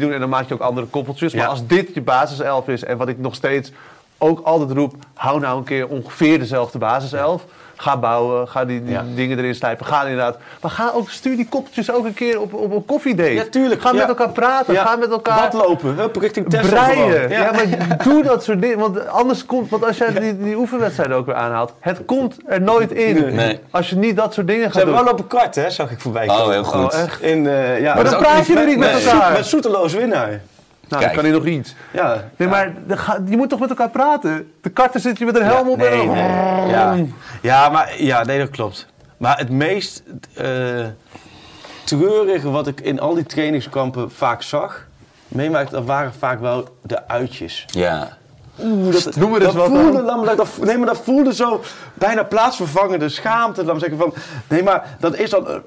[0.00, 1.32] doen en dan maak je ook andere koppeltjes.
[1.32, 1.48] Maar Ja.
[1.48, 3.72] als dit je basiself is en wat ik nog steeds
[4.18, 7.44] ook altijd roep, hou nou een keer ongeveer dezelfde basiself.
[7.80, 9.04] Ga bouwen, ga die, die Ja.
[9.14, 9.86] dingen erin slijpen.
[9.86, 10.36] Ga inderdaad.
[10.60, 13.32] Maar ga ook, stuur die koppeltjes ook een keer op, op een koffiedate.
[13.34, 13.96] Ja, tuurlijk, Ga ja.
[13.96, 14.74] met elkaar praten.
[14.74, 14.84] Ja.
[14.84, 17.28] Ga met elkaar Badlopen, hup, richting Tesla breien.
[17.28, 17.50] Ja.
[17.52, 18.78] maar doe dat soort dingen.
[18.78, 22.60] Want anders komt, want als jij die, die oefenwedstrijden ook weer aanhaalt, het komt er
[22.60, 23.34] nooit in.
[23.34, 23.60] Nee.
[23.70, 25.04] Als je niet dat soort dingen Ze gaat hebben doen.
[25.04, 26.94] wel lopen kart, hè, zag ik voorbij Oh, heel goed.
[26.94, 27.20] Oh, echt?
[27.20, 29.32] In, eh, ja, Maar dan praat je er niet met elkaar.
[29.32, 30.40] Met zoeteloos winnaar.
[30.90, 31.74] Nou, dan kan hij nog iets.
[31.92, 32.30] Ja.
[32.36, 32.96] Nee, maar de
[33.28, 34.52] je moet toch met elkaar praten?
[34.60, 35.76] De karten zit je met een helm op.
[35.76, 36.68] nee, en nee.
[36.68, 36.96] Ja.
[37.42, 38.86] ja, maar ja, nee, dat klopt.
[39.16, 40.02] Maar het meest
[40.34, 40.86] eh,
[41.84, 44.86] treurige wat ik in al die trainingskampen vaak zag,
[45.28, 47.64] meemaakte, dat waren vaak wel de uitjes.
[47.66, 48.18] Ja.
[48.62, 50.04] Oeh, dat, Noem er eens dat wat voelde, dan.
[50.04, 51.62] laat me dat, nee, maar dat voelde zo
[51.94, 53.64] bijna plaatsvervangende schaamte.
[53.64, 54.14] Laat me zeggen van,
[54.48, 55.62] nee, maar dat is dan...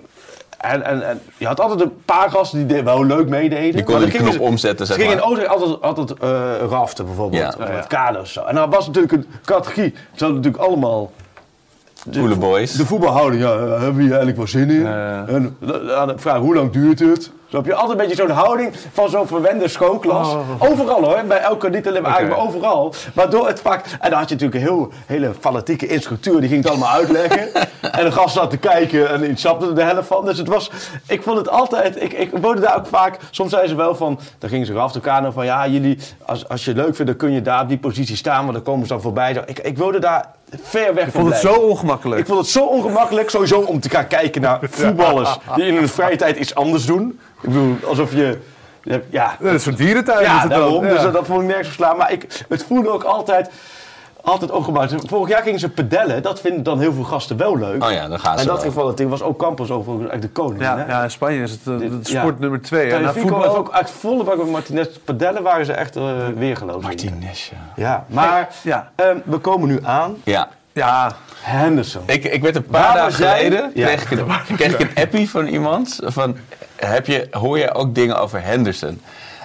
[0.64, 3.64] eh, en, en, en je had altijd een paar gasten die de- wel leuk meededen.
[3.64, 5.32] Die maar konden gingen knop ze- omzetten, zeg Ze gingen in maar.
[5.32, 7.64] Oostenrijk altijd, altijd eh, raften bijvoorbeeld, Ja.
[7.66, 8.44] of met kaders zo.
[8.44, 9.94] En dan was natuurlijk een categorie.
[10.14, 11.12] Ze hadden natuurlijk allemaal...
[12.06, 12.72] de- Coole boys.
[12.72, 14.86] De voetbalhouding, ja, hebben we hier eigenlijk wel zin in?
[14.86, 17.32] En eh, de vraag, hoe lang duurt het?
[17.54, 20.36] Zo heb je altijd een beetje zo'n houding van zo'n verwende schoonklas.
[20.60, 22.08] Overal hoor, bij elke, niet alleen.
[22.08, 22.94] Ajax, maar overal.
[23.14, 23.86] Waardoor het vaak...
[24.00, 27.54] En dan had je natuurlijk een heel, hele fanatieke instructeur, die ging het allemaal uitleggen.
[28.00, 30.26] en de gast zat te kijken en die snapte er de helft van.
[30.26, 30.72] Dus het was...
[31.08, 32.02] Ik vond het altijd...
[32.02, 33.18] Ik, ik woonde daar ook vaak...
[33.32, 34.20] Soms zeiden ze wel van...
[34.38, 35.46] Dan gingen ze af elkaar van...
[35.46, 35.98] Ja, jullie...
[36.26, 38.42] Als, als je het leuk vindt, dan kun je daar op die positie staan.
[38.42, 39.44] Want dan komen ze dan voorbij.
[39.46, 40.26] Ik, ik wilde daar
[40.62, 42.22] ver weg Ik vond het zo ongemakkelijk.
[42.22, 45.90] Ik vond het zo ongemakkelijk, sowieso om te gaan kijken naar voetballers die in hun
[45.90, 47.20] vrije tijd iets anders doen.
[47.42, 48.38] Ik bedoel, alsof je...
[48.84, 50.20] Ja, Ja, dat is een dierentuin.
[50.20, 50.82] is ja dan.
[50.82, 51.98] Dus dat, dat vond ik nergens op slaan.
[51.98, 53.50] Maar ik, het voelde ook altijd,
[54.24, 55.08] altijd ongemakkelijk.
[55.08, 56.22] Vorig jaar gingen ze pedellen.
[56.24, 57.84] Dat vinden dan heel veel gasten wel leuk.
[57.84, 58.72] Oh ja, dan gaan in ze dat wel.
[58.72, 60.62] geval was ook Campos over eigenlijk de koning.
[60.62, 60.86] Ja, hè?
[60.86, 62.20] ja, in Spanje is het eh, het ja.
[62.20, 62.88] sport nummer twee.
[62.88, 64.88] Ja, na Telefico voetbal ook uit volle bak met Martinez.
[65.06, 66.76] Padellen waren ze echt uh, weergeloos.
[66.76, 66.82] in.
[66.82, 67.58] Martinez, ja.
[67.76, 68.92] Ja, maar Ja.
[68.96, 70.16] ehm, we komen nu aan.
[70.24, 71.12] Ja, Ja,
[71.42, 72.02] Henderson.
[72.06, 73.88] Ik, ik werd een paar Waar dagen geleden, Ja.
[73.88, 76.38] kreeg, ik een, kreeg ik een appie van iemand van,
[76.76, 79.02] heb je, hoor jij ook dingen over Henderson?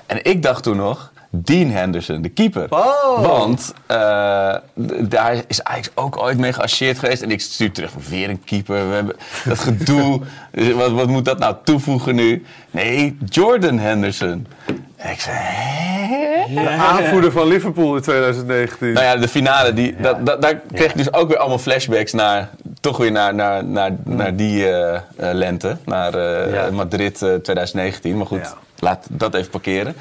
[0.07, 2.66] En ik dacht toen nog, Dean Henderson, de keeper.
[2.68, 3.20] Oh.
[3.20, 4.55] Want eh,
[5.01, 7.22] daar is Ajax ook ooit mee geassocieerd geweest.
[7.22, 8.89] En ik stuur terug, weer een keeper.
[8.89, 10.20] We hebben dat gedoe.
[10.74, 12.45] wat, wat moet dat nou toevoegen nu?
[12.70, 14.47] Nee, Jordan Henderson.
[14.97, 16.55] En ik zei, hè?
[16.55, 18.93] de aanvoerder van Liverpool in 2019.
[18.93, 22.12] Nou ja, de finale, die, dat, dat, daar kreeg ik dus ook weer allemaal flashbacks
[22.12, 22.51] naar,
[22.81, 26.70] toch weer naar, naar, naar, naar die eh, eh, lente, naar eh, Ja.
[26.70, 28.16] Madrid eh, 2019.
[28.16, 28.55] Maar goed, Ja.
[28.79, 29.95] laat dat even parkeren.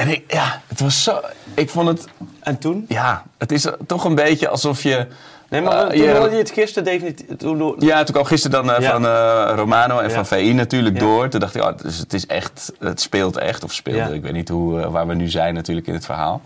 [0.00, 1.20] En ik, ja, het was zo,
[1.54, 2.04] ik vond het,
[2.40, 2.84] En toen?
[2.88, 5.06] ja, het is toch een beetje alsof je...
[5.48, 7.26] Nee, maar eh, toen je- hoorde je het gisteren definitief...
[7.36, 8.90] Toen, ja, toen kwam gisteren dan eh, Ja.
[8.90, 10.14] van eh, Romano en Ja.
[10.14, 11.00] van VI natuurlijk Ja.
[11.00, 11.28] door.
[11.28, 13.64] Toen dacht ik, oh, dus het is echt, het speelt echt.
[13.64, 16.40] Of speelde, ik weet niet hoe, waar we nu zijn natuurlijk in het verhaal.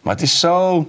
[0.00, 0.86] Maar het is zo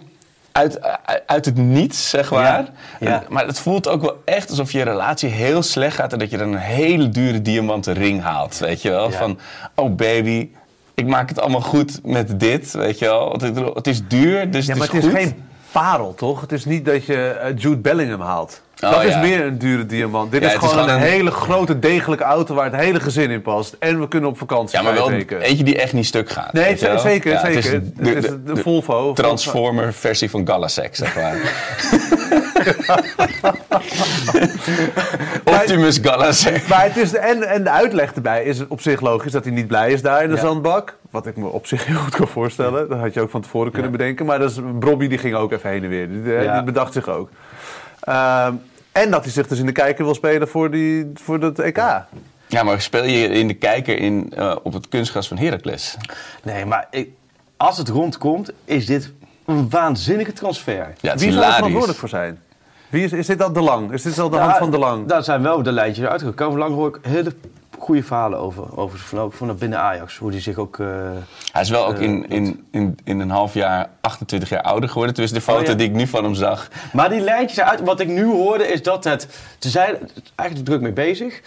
[0.51, 0.79] uit,
[1.25, 2.65] uit, het niets, zeg maar.
[2.99, 3.23] Ja.
[3.29, 6.13] Maar het voelt ook wel echt alsof je relatie heel slecht gaat...
[6.13, 9.11] en dat je dan een hele dure diamanten ring haalt, weet je wel.
[9.11, 9.17] Ja.
[9.17, 9.39] Van,
[9.75, 10.49] oh baby,
[10.99, 13.29] ik maak het allemaal goed met dit, weet je wel.
[13.29, 15.19] Want Het, het is duur, dus ja, het maar is het is goed.
[15.19, 16.41] geen parel, toch?
[16.41, 18.61] Het is niet dat je eh, Jude Bellingham haalt.
[18.83, 19.19] Oh, dat is ja.
[19.19, 20.31] meer een dure diamant.
[20.31, 23.41] Dit Ja, is is gewoon een, hele grote, degelijke auto waar het hele gezin in
[23.41, 23.75] past.
[23.79, 25.41] En we kunnen op vakantie Ja, maar wel weken.
[25.41, 26.53] eentje die echt niet stuk gaat.
[26.53, 27.81] Nee, zeker, Ja, het is zeker.
[27.95, 29.13] de- Het is de- de Volvo.
[29.13, 31.35] Transformer versie van Galasek, zeg maar.
[35.43, 36.67] Optimus Galasek.
[36.67, 39.67] Maar het is en, en de uitleg erbij is op zich logisch dat hij niet
[39.67, 40.95] blij is daar in de zandbak.
[41.11, 42.89] Wat ik me op zich heel goed kan voorstellen.
[42.89, 44.25] Dat had je ook van tevoren kunnen bedenken.
[44.25, 46.07] Maar dat is, Brobby die ging ook even heen en weer.
[46.09, 47.29] Die, eh, die bedacht zich ook.
[48.07, 48.53] Ehm,
[48.91, 51.77] en dat hij zich dus in de kijker wil spelen voor, die, voor dat EK.
[52.47, 55.97] Ja, maar speel je in de kijker in, eh, op het kunstgras van Heracles?
[56.43, 57.09] Nee, maar ik,
[57.57, 59.11] als het rondkomt, is dit
[59.45, 60.93] een waanzinnige transfer.
[61.01, 62.39] Ja, het is Wie zal er verantwoordelijk voor zijn?
[62.89, 63.91] Wie is, is dit al de lang?
[63.91, 65.07] Is dit al de hand van de lang?
[65.07, 66.59] Daar zijn wel de lijntjes uitgekomen.
[66.59, 67.33] Van Lang hoor ik hele
[67.79, 68.77] goede verhalen over.
[68.77, 70.17] Over van, ook van binnen Ajax.
[70.17, 70.79] Hoe die zich ook...
[70.79, 70.87] eh,
[71.51, 74.89] Hij is wel ook Eh, in, in, in, in een half jaar 28 jaar ouder
[74.89, 75.15] geworden.
[75.15, 75.73] Dus de foto Oh, ja.
[75.73, 76.67] die ik nu van hem zag.
[76.93, 77.81] Maar die lijntjes uit.
[77.81, 79.27] Wat ik nu hoorde is dat het.
[79.59, 79.97] Ze zijn
[80.35, 81.41] eigenlijk druk mee bezig.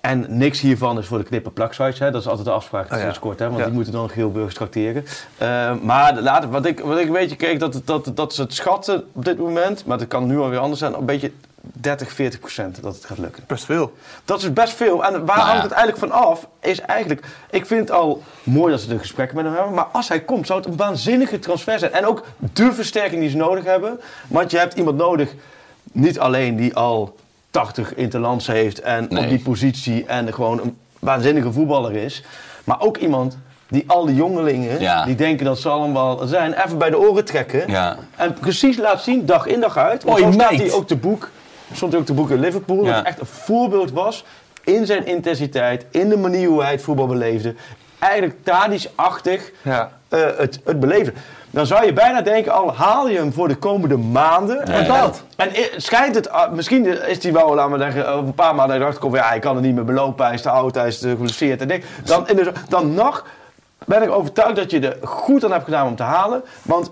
[0.00, 1.98] En niks hiervan is voor de knippen plaksites.
[1.98, 2.10] Hè.
[2.10, 3.02] Dat is altijd de afspraak Oh ja.
[3.02, 3.38] sinds kort.
[3.38, 3.64] Hè, want Ja.
[3.64, 5.04] die moeten dan Geelburgers tracteren.
[5.38, 8.54] Eh, maar later, wat, ik, wat ik een beetje kreeg, dat, dat, dat ze het
[8.54, 9.84] schatten op dit moment.
[9.86, 10.94] Maar dat kan nu alweer anders zijn.
[10.94, 11.32] Een beetje
[11.72, 13.44] 30, 40 procent dat het gaat lukken.
[13.46, 13.92] Best veel.
[14.24, 15.04] Dat is best veel.
[15.04, 15.44] En waar Nou ja.
[15.46, 16.46] hangt het eigenlijk van af?
[16.60, 19.74] Is eigenlijk, ik vind het al mooi dat ze de gesprekken met hem hebben.
[19.74, 21.92] Maar als hij komt, zou het een waanzinnige transfer zijn.
[21.92, 24.00] En ook de versterking die ze nodig hebben.
[24.28, 25.34] Want je hebt iemand nodig,
[25.92, 27.16] niet alleen die al
[27.50, 28.80] 80 interlands heeft.
[28.80, 29.22] En Nee.
[29.22, 32.24] op die positie en gewoon een waanzinnige voetballer is.
[32.64, 33.38] Maar ook iemand
[33.68, 35.04] die al die jongelingen, Ja.
[35.04, 37.70] die denken dat ze allemaal zijn, even bij de oren trekken.
[37.70, 37.96] Ja.
[38.16, 40.02] En precies laat zien, dag in dag uit.
[40.04, 41.30] Want zo staat hij ook te boek.
[41.72, 42.84] Stond hij ook te boek in Liverpool.
[42.84, 44.24] Dat echt een voorbeeld was
[44.64, 47.54] in zijn intensiteit, in de manier hoe hij het voetbal beleefde.
[47.98, 49.90] Eigenlijk Tadic-achtig Ja.
[50.08, 51.12] eh, het, het beleefde.
[51.50, 54.66] Dan zou je bijna denken, al haal je hem voor de komende maanden.
[54.66, 55.22] En, dat.
[55.36, 58.76] en schijnt het, ah, misschien is hij wel, laten we zeggen, over een paar maanden
[58.76, 59.18] erachter komen.
[59.18, 61.60] Ja, hij kan het niet meer belopen, hij is te oud, hij is te geblesseerd.
[61.60, 62.26] En dan,
[62.68, 63.24] dan nog
[63.84, 66.42] ben ik overtuigd dat je er goed aan hebt gedaan om te halen.
[66.62, 66.90] Want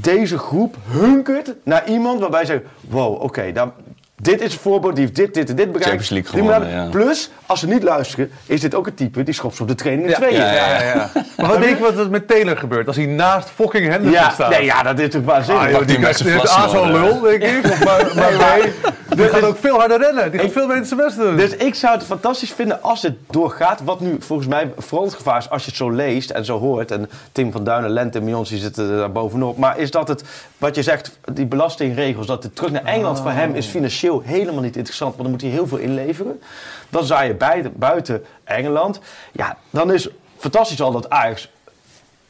[0.00, 3.72] deze groep hunkert naar iemand waarbij ze zeggen: wow, oké, dan
[4.20, 5.84] dit is een voorbeeld, die heeft dit, dit en dit bereikt.
[5.84, 6.90] Champions League Die gewonnen, ja.
[6.90, 9.74] Plus, als ze niet luisteren, is dit ook een type die schopt ze op de
[9.74, 10.32] training in tweeën.
[10.34, 11.10] ja, ja, ja.
[11.36, 14.30] Maar wat denk je wat er met Taylor gebeurt als hij naast fucking Henderson Ja,
[14.30, 14.50] staat?
[14.50, 15.64] nee, ja, dat is toch waanzinnig.
[15.64, 17.84] Ah, joh, die hij met krijgt zijn heeft aan zo'n vlasnor, lul, denk ik.
[17.84, 18.72] Maar, maar nee,
[19.16, 20.30] die gaat ook veel harder rennen.
[20.30, 21.36] Die gaat veel beter zijn best doen.
[21.36, 23.80] Dus ik zou het fantastisch vinden als het doorgaat.
[23.84, 26.58] Wat nu volgens mij vooral het gevaar is als je het zo leest en zo
[26.58, 26.90] hoort.
[26.90, 29.58] En Tim van Duinen, Lente en Mions die zitten daar bovenop.
[29.58, 30.24] Maar is dat het,
[30.58, 34.62] wat je zegt, die belastingregels, dat het terug naar Engeland voor hem is financieel helemaal
[34.62, 35.10] niet interessant.
[35.10, 36.40] Want dan moet hij heel veel inleveren.
[36.88, 39.00] Dan zou je buiten, buiten Engeland.
[39.32, 41.48] Ja, dan is fantastisch al dat Ajax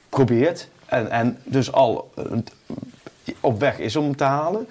[0.09, 0.69] probeert.
[0.87, 2.25] En, en dus al eh,
[3.41, 4.69] op weg is om te halen.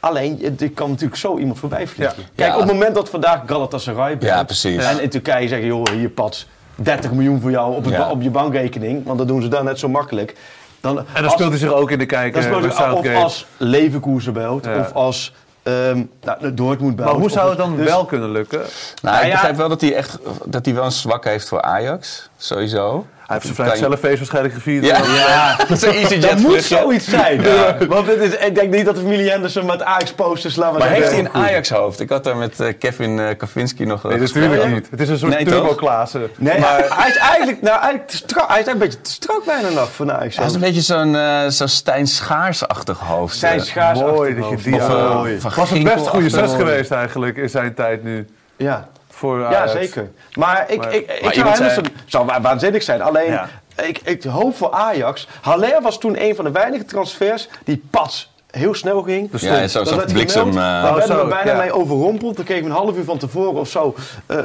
[0.00, 2.16] Alleen, je- kan natuurlijk zo iemand voorbij vliegen.
[2.18, 2.24] Ja.
[2.34, 2.54] Kijk, Ja.
[2.54, 4.16] op het moment dat vandaag Galatasaray.
[4.20, 4.84] Ja, precies.
[4.84, 8.10] En in Turkije zeggen, joh, hier pats 30 miljoen voor jou op, het Ja.
[8.10, 9.04] op je bankrekening.
[9.04, 10.36] Want dat doen ze dan net zo makkelijk.
[10.80, 12.90] Dan, En dan als- speelt hij zich ook in de kijker dan speelt met hij
[12.90, 15.32] of als Leverkusen belt, of als
[15.64, 16.96] ehm nou, Dortmund.
[16.98, 18.58] Maar hoe zou het dan dus- wel kunnen lukken?
[18.58, 18.68] Nou,
[19.02, 19.30] Nou ik ja.
[19.30, 23.06] begrijp wel dat hij echt dat hij wel een zwak heeft voor Ajax, sowieso.
[23.26, 24.84] Hij heeft zijn Kan je- vrijstellenfeest waarschijnlijk gevierd.
[24.84, 24.96] Ja,
[25.28, 25.56] ja.
[25.56, 27.42] dat is een EasyJet Dat moet zoiets zijn.
[27.42, 27.76] Ja.
[27.88, 31.18] Want het is, ik denk niet dat de familie Henderson met Ajax-posters Maar heeft hij
[31.18, 32.00] een Ajax-hoofd?
[32.00, 34.48] Ik had daar met eh, Kevin eh Kavinski nog Nee, gesproken.
[34.50, 34.90] natuurlijk niet.
[34.90, 35.76] Het is een soort Nee, turbo toch?
[35.76, 36.30] Klaassen.
[36.36, 39.44] Nee, maar hij is eigenlijk, nou, eigenlijk strak, hij is eigenlijk een beetje te strak
[39.44, 40.36] bijna nog voor Ajax.
[40.36, 43.36] Hij is een beetje zo'n eh zo'n Stijn Schaars-achtig hoofd.
[43.36, 43.64] Zijn eh.
[43.64, 46.58] schaars Mooi dat je die Of, eh, van was het best een goede zes achter-
[46.58, 48.26] geweest eigenlijk in zijn tijd nu.
[48.56, 48.88] Ja.
[49.14, 49.72] Voor Ja, Ajax.
[49.72, 50.10] zeker.
[50.34, 51.70] Maar ik, Maar- ik, ik maar zou
[52.06, 53.02] zou wa- waanzinnig zijn.
[53.02, 53.48] Alleen, Ja.
[53.82, 55.28] ik, ik hoop voor Ajax.
[55.40, 59.30] Haller was toen een van de weinige transfers die pas heel snel ging.
[59.30, 60.48] Dus Ja, en zo Dat zag bliksem...
[60.48, 61.58] eh, Daar Oh, werden we zo, bijna ja.
[61.58, 62.36] mee overrompeld.
[62.36, 63.94] Dan kregen we een half uur van tevoren of zo.
[64.26, 64.38] eh,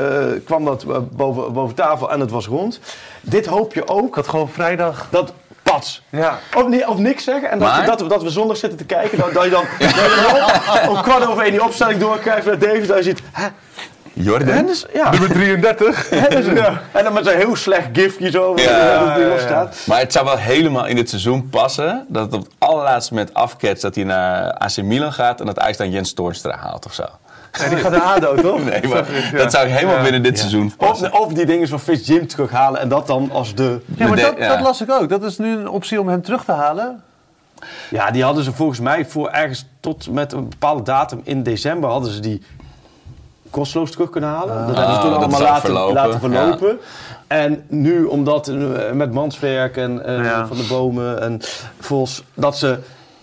[0.45, 2.79] kwam dat eh, boven, boven tafel en het was rond.
[3.21, 4.15] Dit hoop je Ik ook.
[4.15, 5.07] had gewoon vrijdag...
[5.09, 6.01] Dat pats.
[6.09, 6.39] Ja.
[6.55, 7.49] Of, ni- of niks zeggen.
[7.51, 9.17] En dat, Maar- dat, we- dat we zondag zitten te kijken.
[9.17, 12.87] Dat, dat je dan, dat dan om kwart over één die opstelling doorkrijgt naar David.
[12.87, 13.47] Dat je ziet, hè,
[14.13, 14.47] Jordan?
[14.47, 14.89] Henderson?
[14.93, 15.09] Ja.
[15.11, 16.09] Nummer 33.
[16.09, 16.57] Henderson.
[16.91, 18.53] En dan met zo'n heel slecht gifje zo.
[18.55, 19.37] Ja, die ja, ja.
[19.39, 19.77] staat.
[19.87, 23.33] Maar het zou wel helemaal in dit seizoen passen dat het op het allerlaatste moment
[23.33, 26.93] afketst dat hij naar AC Milan gaat en dat Ajax dan Jens Toornstra haalt of
[26.93, 27.03] zo.
[27.69, 28.63] Die gaat naar ADO, toch?
[28.65, 29.37] Nee, maar ja.
[29.37, 30.01] dat zou ik helemaal Ja.
[30.01, 31.13] binnen dit seizoen Of, passen.
[31.19, 33.81] of die dingen van Fitz Jim terughalen en dat dan als de...
[33.97, 34.47] Ja, maar De- dat, ja.
[34.47, 35.09] dat las ik ook.
[35.09, 37.03] Dat is nu een optie om hem terug te halen.
[37.89, 41.89] Ja, die hadden ze volgens mij voor ergens tot met een bepaalde datum in december
[41.89, 42.41] hadden ze die
[43.49, 44.67] kosteloos terug kunnen halen.
[44.67, 46.79] dat hebben ze toen dat allemaal laten verlopen, laten verlopen.
[47.27, 50.47] En nu, omdat eh, met Manswerk en eh, Ja.
[50.47, 51.39] Van de Bomen en
[51.79, 52.79] Vos, dat ze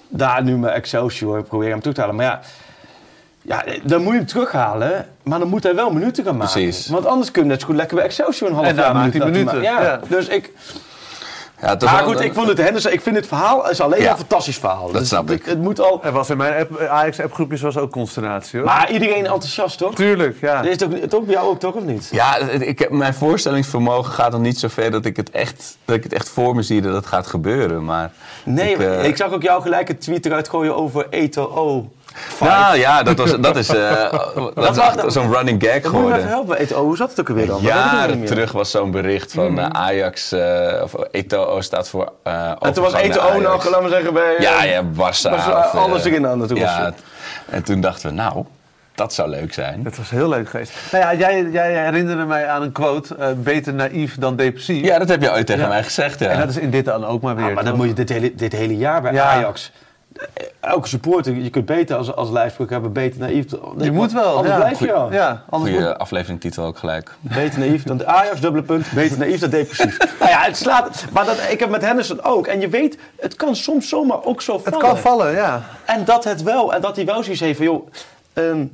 [0.09, 2.17] daar nu met Excelsior proberen hem terug te halen.
[2.17, 2.41] Maar ja,
[3.43, 6.53] ja, dan moet je hem terughalen, maar dan moet hij wel minuten gaan maken.
[6.53, 6.89] Precies.
[6.89, 9.17] Want anders kun je net zo goed lekker bij Excelsior een half En jaar maakt
[9.17, 10.01] hij minuten, ja.
[10.09, 10.53] Dus ik,
[11.61, 14.11] Ja, maar wel- goed, ik vond het Henderson, ik vind het verhaal is alleen Ja.
[14.11, 14.87] een fantastisch verhaal.
[14.91, 15.47] Dat Dus snap het- ik.
[15.47, 18.69] Het moet al, Er was in mijn app- Ajax-appgroepjes was ook consternatie, hoor.
[18.69, 19.95] maar iedereen enthousiast toch?
[19.95, 20.63] Tuurlijk, ja.
[20.63, 22.09] Is het ook, het ook bij jou ook toch of niet?
[22.13, 25.97] Ja, ik heb, mijn voorstellingsvermogen gaat nog niet zo ver dat ik het echt, dat
[25.97, 27.85] ik het echt voor me zie dat het gaat gebeuren.
[27.85, 28.13] Maar
[28.45, 31.91] Nee, ik, ik, eh, zag ook jou gelijk een tweet eruit gooien over Eto'o.
[32.41, 34.13] Nou ja, dat, was, dat is, eh,
[34.55, 36.17] dat is zo'n running gag Dat geworden.
[36.19, 36.85] even helpen, Eto'o.
[36.85, 37.63] Hoe zat het ook alweer dan?
[37.63, 42.51] Dat Jaren terug was zo'n bericht van eh, Ajax, eh, of Eto'o staat voor eh
[42.61, 44.35] En toen was Eto'o nog, laten we zeggen, bij...
[44.39, 44.97] Ja, ja, Barça.
[44.97, 46.69] was, of, eh, alles erin aan natuurlijk.
[46.71, 46.93] Ja,
[47.51, 48.45] en toen dachten we, nou,
[48.95, 49.81] dat zou leuk zijn.
[49.85, 50.73] Het was heel leuk geweest.
[50.93, 53.35] Nou ja, jij, jij herinnerde mij aan een quote.
[53.37, 54.85] beter naïef dan depressief.
[54.85, 55.69] Ja, dat heb je ooit tegen Ja.
[55.69, 56.29] mij gezegd, ja.
[56.29, 57.45] En dat is in dit dan ook maar weer.
[57.45, 57.77] Maar dat toch?
[57.77, 59.25] moet je dit hele, dit hele jaar bij Ja.
[59.25, 59.73] Ajax.
[60.61, 62.31] Elke supporter, je kunt beter als, als
[62.69, 63.45] hebben, beter naïef.
[63.79, 64.37] Je moet wel.
[64.37, 64.61] Anders ja.
[64.61, 65.07] blijf je ja.
[65.11, 67.11] Ja, anders moet- Goeie afleveringtitel ook gelijk.
[67.21, 68.93] Beter naïef dan de Ajax, dubbele punt.
[68.93, 69.99] Beter naïef dan depressief.
[70.21, 71.05] nou ja, het slaat.
[71.13, 72.47] Maar dat, ik heb met Henderson ook.
[72.47, 74.73] En je weet, het kan soms zomaar ook zo vallen.
[74.73, 75.63] Het kan vallen, ja.
[75.85, 76.75] En dat het wel.
[76.75, 77.89] En dat hij wel zoiets heeft van, joh...
[78.33, 78.65] ehm,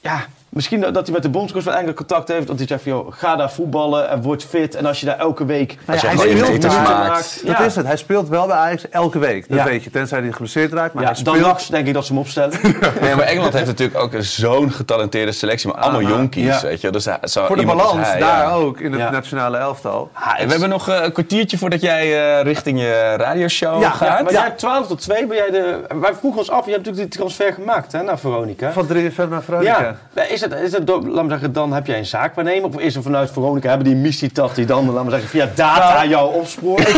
[0.00, 0.26] ja,
[0.56, 2.46] misschien dat hij met de bondscoach van Engeland contact heeft.
[2.46, 4.74] Dat hij zegt van, joh, ga daar voetballen en word fit.
[4.74, 5.76] En als je daar elke week...
[5.86, 6.82] Als je hij speelt daar.
[6.82, 7.40] maakt.
[7.46, 7.64] Dat ja.
[7.64, 7.86] is het.
[7.86, 9.48] Hij speelt wel bij Ajax elke week.
[9.48, 9.64] Dat Ja.
[9.64, 9.90] weet je.
[9.90, 10.94] Tenzij hij geblesseerd raakt.
[10.94, 11.46] Maar Ja, hij dan speelt...
[11.48, 12.58] nachts denk ik dat ze hem opstellen.
[13.00, 16.60] Nee, maar Engeland heeft natuurlijk ook zo'n getalenteerde selectie, maar allemaal Aha, jonkies, ja.
[16.60, 16.90] weet je.
[16.90, 18.52] Dus zo Voor de balans, hij, daar ja.
[18.52, 18.80] ook.
[18.80, 19.10] In het Ja.
[19.10, 20.10] nationale elftal.
[20.36, 24.22] En we hebben nog eh, een kwartiertje voordat jij eh, richting je radioshow Ja, gaat.
[24.22, 25.80] Maar jij 12 tot 2 ben jij de...
[26.00, 28.72] Wij vroegen ons af, je hebt natuurlijk die transfer gemaakt hè, naar Veronica.
[28.72, 29.96] Van 3FM naar Veronica.
[30.14, 32.68] Ja, is het, is het, door- laat me zeggen, dan heb jij een zaakwaarnemer.
[32.74, 35.94] Of is er vanuit Veronica, hebben die missietat die dan, laat me zeggen, via data
[35.94, 36.08] Nou.
[36.08, 36.88] jou opspoort?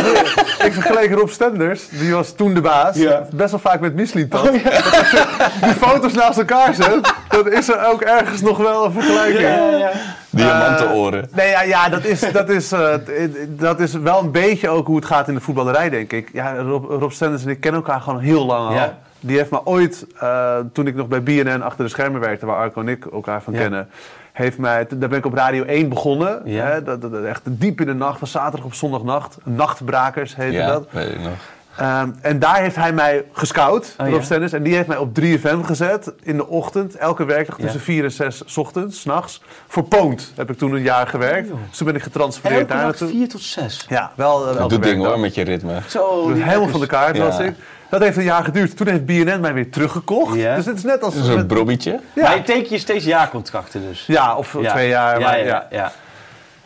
[0.64, 2.96] Ik vergeleek Rob Stenders, die was toen de baas.
[2.96, 3.26] Ja.
[3.32, 4.51] Best wel vaak met Mislintat.
[5.62, 9.40] Die foto's naast elkaar zet, dan is er ook ergens nog wel een vergelijking.
[9.40, 9.90] ja, ja, ja.
[10.30, 11.28] Diamanten oren.
[11.34, 12.94] Nee, ja, ja dat, is, dat, is, eh,
[13.49, 16.30] dat is wel een beetje ook hoe het gaat in de voetballerij, denk ik.
[16.32, 18.74] Ja, Rob, Rob Stenders en ik kennen elkaar gewoon heel lang al.
[18.74, 18.99] Ja.
[19.20, 22.56] Die heeft me ooit, eh, toen ik nog bij BNN achter de schermen werkte, waar
[22.56, 23.58] Arco en ik elkaar van Ja.
[23.60, 23.88] kennen,
[24.32, 26.40] heeft mij, daar ben ik op Radio 1 begonnen.
[26.44, 26.64] Ja.
[26.66, 29.36] Hè, dat, dat, echt diep in de nacht, van zaterdag op zondagnacht.
[29.44, 30.86] Nachtbrakers heette Ja, dat.
[30.90, 31.32] weet ik nog.
[31.76, 34.22] Ehm, en daar heeft hij mij gescout, Oh, Rob?
[34.22, 34.52] Stennis.
[34.52, 38.12] En die heeft mij op 3FM gezet in de ochtend, elke werkdag tussen 4 en
[38.12, 39.42] 6 's ochtends, 's nachts.
[39.66, 41.48] Voor Poont heb ik toen een jaar gewerkt.
[41.68, 43.08] dus toen ben ik getransfereerd Elke daar naartoe.
[43.08, 43.86] 4 tot 6.
[43.88, 45.80] Ja, wel uh, Dat doet ding hoor, met je ritme.
[45.88, 47.54] Zo, Dus helemaal van de kaart was ik.
[47.91, 48.76] Dat heeft een jaar geduurd.
[48.76, 50.36] Toen heeft BNN mij weer teruggekocht.
[50.36, 50.55] Ja.
[50.57, 51.14] Dus het is net als...
[51.24, 52.01] Zo'n met- brobbietje.
[52.14, 52.32] Maar ja.
[52.32, 54.05] je teken je steeds jaarcontracten dus.
[54.07, 54.70] ja, of Ja.
[54.72, 55.20] twee jaar.
[55.20, 55.66] Ja, maar, ja, ja.
[55.70, 55.78] ja.
[55.78, 55.93] ja.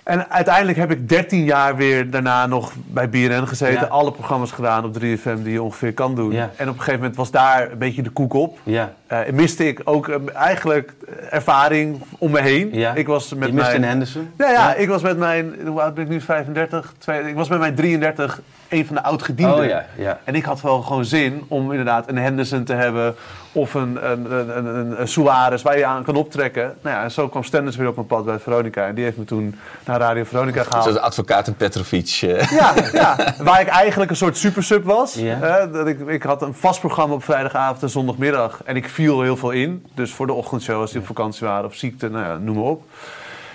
[0.02, 3.80] En uiteindelijk heb ik 13 jaar weer daarna nog bij BNN gezeten.
[3.80, 3.86] Ja.
[3.86, 6.32] Alle programma's gedaan op 3FM die je ongeveer kan doen.
[6.32, 6.50] Ja.
[6.56, 8.58] En op een gegeven moment was daar een beetje de koek op.
[8.62, 8.92] Ja.
[9.20, 10.92] Eh, miste ik ook eh, eigenlijk
[11.30, 12.68] ervaring om me heen.
[12.72, 12.94] Ja.
[12.94, 13.82] Ik was met Je mist mijn...
[13.82, 14.30] een Henderson.
[14.38, 16.92] Ja, ja, ik was met mijn, hoe oud ben ik nu, 35?
[16.98, 19.58] Twee, ik was met mijn 33 een van de oud-gedienden.
[19.58, 20.18] Oh ja, ja.
[20.24, 23.14] En ik had wel gewoon zin om inderdaad een Henderson te hebben
[23.52, 26.74] of een, een, een, een, een, een Suarez waar je aan kan optrekken.
[26.82, 28.86] Nou ja, en zo kwam Stenders weer op mijn pad bij Veronica.
[28.86, 29.54] En die heeft me toen
[29.84, 30.84] naar Radio Veronica gehaald.
[30.84, 32.18] Zoals advocaat en Petrovic.
[32.22, 32.50] eh.
[32.50, 35.14] Ja, ja, waar ik eigenlijk een soort supersub was.
[35.14, 35.66] Ja.
[35.66, 38.60] Dat ik, ik had een vast programma op vrijdagavond en zondagmiddag.
[38.64, 39.86] En ik viel heel veel in.
[39.94, 42.64] Dus voor de ochtendshow als die op vakantie waren of ziekte, nou ja, noem maar
[42.64, 42.82] op.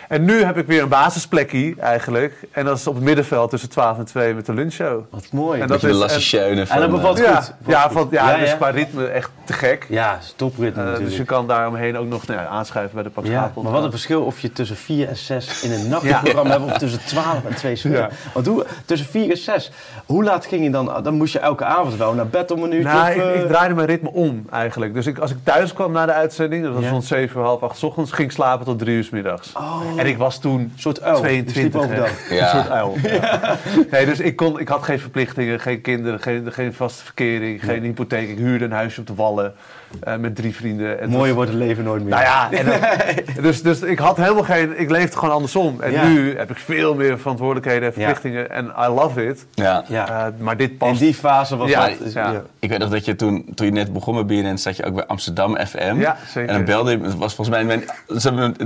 [0.08, 2.34] En nu heb ik weer een basisplekje eigenlijk.
[2.52, 5.04] En dat is op het middenveld tussen 12 en 2 met de lunchshow.
[5.10, 5.62] Wat mooi.
[5.62, 6.76] En Dat is- Lasse en- Schöne van...
[6.76, 7.54] en dat bevalt eh, Ja, goed.
[7.66, 8.56] ja, van, ja, Ja, dus ja.
[8.56, 9.86] qua ritme echt te gek.
[9.90, 11.06] Ja, topritme natuurlijk.
[11.10, 13.92] dus je kan daaromheen ook nog nou aanschuiven bij de Pak Ja, maar wat een
[13.92, 17.56] verschil of je tussen 4 en 6 in een nachtprogramma hebt of tussen 12 en
[17.56, 17.92] 2 uur.
[17.98, 18.10] Ja.
[18.34, 19.72] Want hoe, tussen 4 en 6,
[20.06, 21.00] hoe laat ging je dan?
[21.04, 23.42] Dan moest je elke avond wel naar bed om een uurtje Nou, of, ik, eh,
[23.42, 24.94] ik draaide mijn ritme om eigenlijk.
[24.94, 26.90] Dus ik, als ik thuis kwam na de uitzending, dat was Ja.
[26.90, 29.54] rond 7, half 8 's ochtends, ging ik slapen tot 3 uur 's middags.
[29.58, 29.82] Oh.
[29.98, 31.16] En ik was toen een soort uil.
[31.26, 31.82] Je sliep 22.
[31.82, 32.30] overdag.
[32.30, 32.44] Ja.
[32.44, 32.96] Een soort uil.
[33.22, 33.58] Ja.
[33.92, 37.84] Nee, dus ik, kon, ik had geen verplichtingen, geen kinderen, geen, geen vaste verkering, geen
[37.84, 38.30] hypotheek.
[38.30, 39.54] Ik huurde een huisje op de Wallen
[40.04, 41.00] eh, met drie vrienden.
[41.00, 42.10] En Mooier wordt het leven nooit meer.
[42.10, 44.80] nou ja, en dan- dus, dus ik had helemaal geen.
[44.80, 45.82] Ik leefde gewoon andersom.
[45.82, 46.08] En Ja.
[46.08, 48.52] nu heb ik veel meer verantwoordelijkheden en verplichtingen.
[48.52, 49.46] En I love it.
[49.54, 49.84] Ja.
[49.88, 50.08] Ja.
[50.28, 51.00] Eh, maar dit in past.
[51.00, 52.14] die fase was Ja, dat.
[52.14, 52.32] ja.
[52.32, 52.42] ja.
[52.60, 54.96] Ik weet nog dat je toen, toen je net begon met BNN, zat je ook
[54.96, 55.96] bij Amsterdam FM.
[56.00, 56.50] Ja, zeker.
[56.50, 57.84] En dan belde je, het was volgens mij mijn,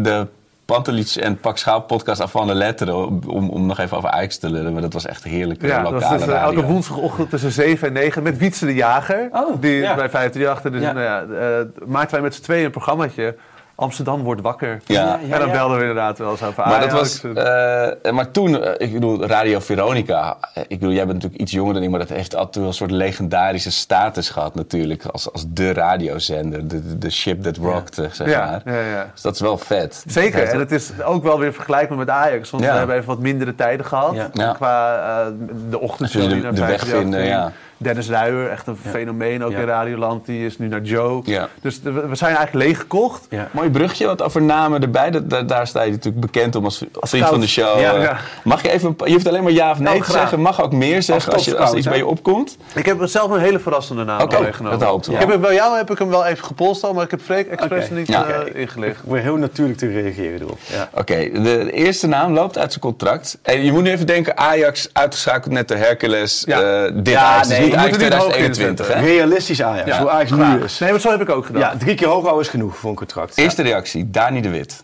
[0.03, 0.27] de
[0.71, 4.37] Pantelic en Pak Schaap podcast af van de letteren om, om nog even over Ajax
[4.37, 4.73] te lullen.
[4.73, 5.61] Maar dat was echt heerlijk.
[5.61, 9.29] Ja, dat was lokale dus, elke woensdagochtend tussen 7 en 9 met Wietse de Jager.
[9.31, 9.95] Oh, die ja.
[9.95, 10.71] bij 538.
[10.71, 10.91] Dus Ja.
[10.91, 13.35] nou ja, eh, maakten wij met z'n tweeën een programmaatje.
[13.81, 14.81] Amsterdam wordt wakker.
[14.85, 15.19] Ja.
[15.27, 18.63] Ja, en dan belden we inderdaad wel eens over Maar, dat was, eh, maar toen,
[18.63, 20.37] eh, ik bedoel, Radio Veronica.
[20.53, 22.67] eh, Ik bedoel, jij bent natuurlijk iets jonger dan ik, maar dat heeft altijd wel
[22.67, 25.05] een soort legendarische status gehad natuurlijk.
[25.05, 28.73] Als, als de radiozender, de, de, ship that rocked, eh, zeg Ja, maar.
[28.75, 29.09] ja, ja.
[29.13, 30.03] Dus dat is wel vet.
[30.07, 32.49] Zeker, Dat- en het is ook wel weer vergelijkbaar met Ajax.
[32.49, 32.71] Want Ja.
[32.71, 34.15] we hebben even wat mindere tijden gehad.
[34.53, 35.25] Qua eh,
[35.69, 35.79] de
[36.09, 37.51] die de- de weg 538 vinden, ja.
[37.81, 39.57] Dennis Ruijer, echt een fenomeen ook Ja.
[39.59, 40.25] in Radioland.
[40.25, 41.21] Die is nu naar Joe.
[41.25, 41.47] Ja.
[41.61, 43.25] Dus de- we zijn eigenlijk leeggekocht.
[43.29, 43.47] Ja.
[43.51, 46.83] Mooi brugje, want over namen erbij, dat, daar, daar sta je natuurlijk bekend om als,
[46.99, 47.79] als vriend van de show.
[47.79, 48.17] Ja, ja.
[48.43, 50.71] Mag je even, je hoeft alleen maar ja of nee Oh, te zeggen, mag ook
[50.71, 52.57] meer zeggen als, je, als er iets bij je opkomt.
[52.75, 54.79] Ik heb zelf een hele verrassende naam Oké, meegenomen.
[54.79, 55.17] dat hoopten we.
[55.17, 57.21] Ik heb hem, bij jou heb ik hem wel even gepolst al, maar ik heb
[57.21, 57.93] Freek expres Oké.
[57.93, 58.25] niet Ja.
[58.25, 58.95] eh, ingelicht.
[58.95, 60.57] Ik probeer heel natuurlijk te reageren erop.
[60.71, 60.89] Ja.
[60.93, 63.37] Oké, de, de eerste naam loopt uit zijn contract.
[63.41, 66.43] En je moet nu even denken, Ajax uitgeschakeld net de Hercules.
[66.47, 66.61] Ja.
[66.85, 68.87] eh, dit Ja, nee, niet Ajax moet er niet hoog 2021.
[68.87, 69.01] Hè?
[69.01, 70.57] Realistisch Ajax, Ja, hoe Ajax graag.
[70.57, 70.79] nu is.
[70.79, 71.61] Nee, maar zo heb ik ook gedaan.
[71.61, 73.37] Ja, drie keer hoog is genoeg voor een contract.
[73.37, 74.83] Eerste reactie, Dani de Wit.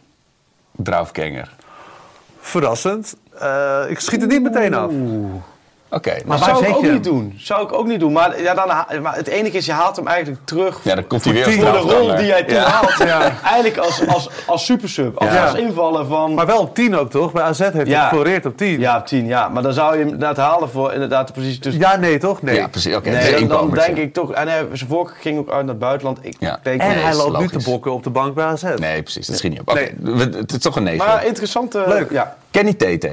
[0.75, 1.49] Draufganger.
[2.39, 3.15] Verrassend.
[3.39, 4.91] Eh, ik schiet het niet meteen af.
[5.97, 7.13] Oké, Maar zou ik ook je niet hem?
[7.13, 7.33] doen.
[7.37, 8.11] Zou ik ook niet doen.
[8.11, 8.67] Maar, ja, dan,
[9.01, 11.71] maar het enige is, je haalt hem eigenlijk terug ja, dan komt hij weer voor
[11.71, 12.63] de rol die hij toen Ja.
[12.69, 12.99] haalt.
[13.43, 15.17] Eigenlijk als, als, als supersub.
[15.17, 15.45] Als, Ja.
[15.45, 16.33] als invaller van...
[16.33, 17.31] Maar wel op 10 ook toch?
[17.31, 18.79] Bij AZ heeft hij gefloreerd op 10.
[18.79, 19.47] ja, op 10, ja.
[19.49, 21.81] Maar dan zou je hem inderdaad halen voor inderdaad de positie tussen...
[21.81, 22.41] Ja, nee toch?
[22.41, 22.55] Nee.
[22.55, 22.95] Ja, precies.
[22.95, 24.31] Oké, Nee, de dan, denk ik toch...
[24.31, 26.17] En hij, zijn voorkeur ging ook uit naar het buitenland.
[26.21, 26.59] Ik Ja.
[26.63, 27.63] denk, En Nee, hij loopt nu logisch.
[27.63, 28.63] te bokken op de bank bij AZ.
[28.77, 29.27] Nee, precies.
[29.27, 29.69] Dat schiet niet op.
[29.69, 30.19] Oké, Nee.
[30.35, 31.05] het is toch een negen.
[31.07, 31.83] Maar interessante...
[31.87, 32.11] Leuk.
[32.11, 32.35] Ja.
[32.51, 33.11] Kenny Tete.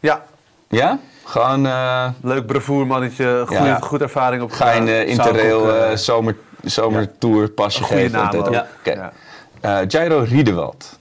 [0.00, 0.22] Ja,
[0.68, 0.98] Ja?
[1.24, 3.78] Gewoon, eh, leuk bravoermannetje, goede, Ja.
[3.80, 7.84] goed ervaring op ga je in de Zou ik Interrail eh, eh, zomer, zomertour pasje
[7.84, 8.52] geven.
[8.84, 9.12] Ja.
[9.60, 10.98] Eh, Jairo Riedewald.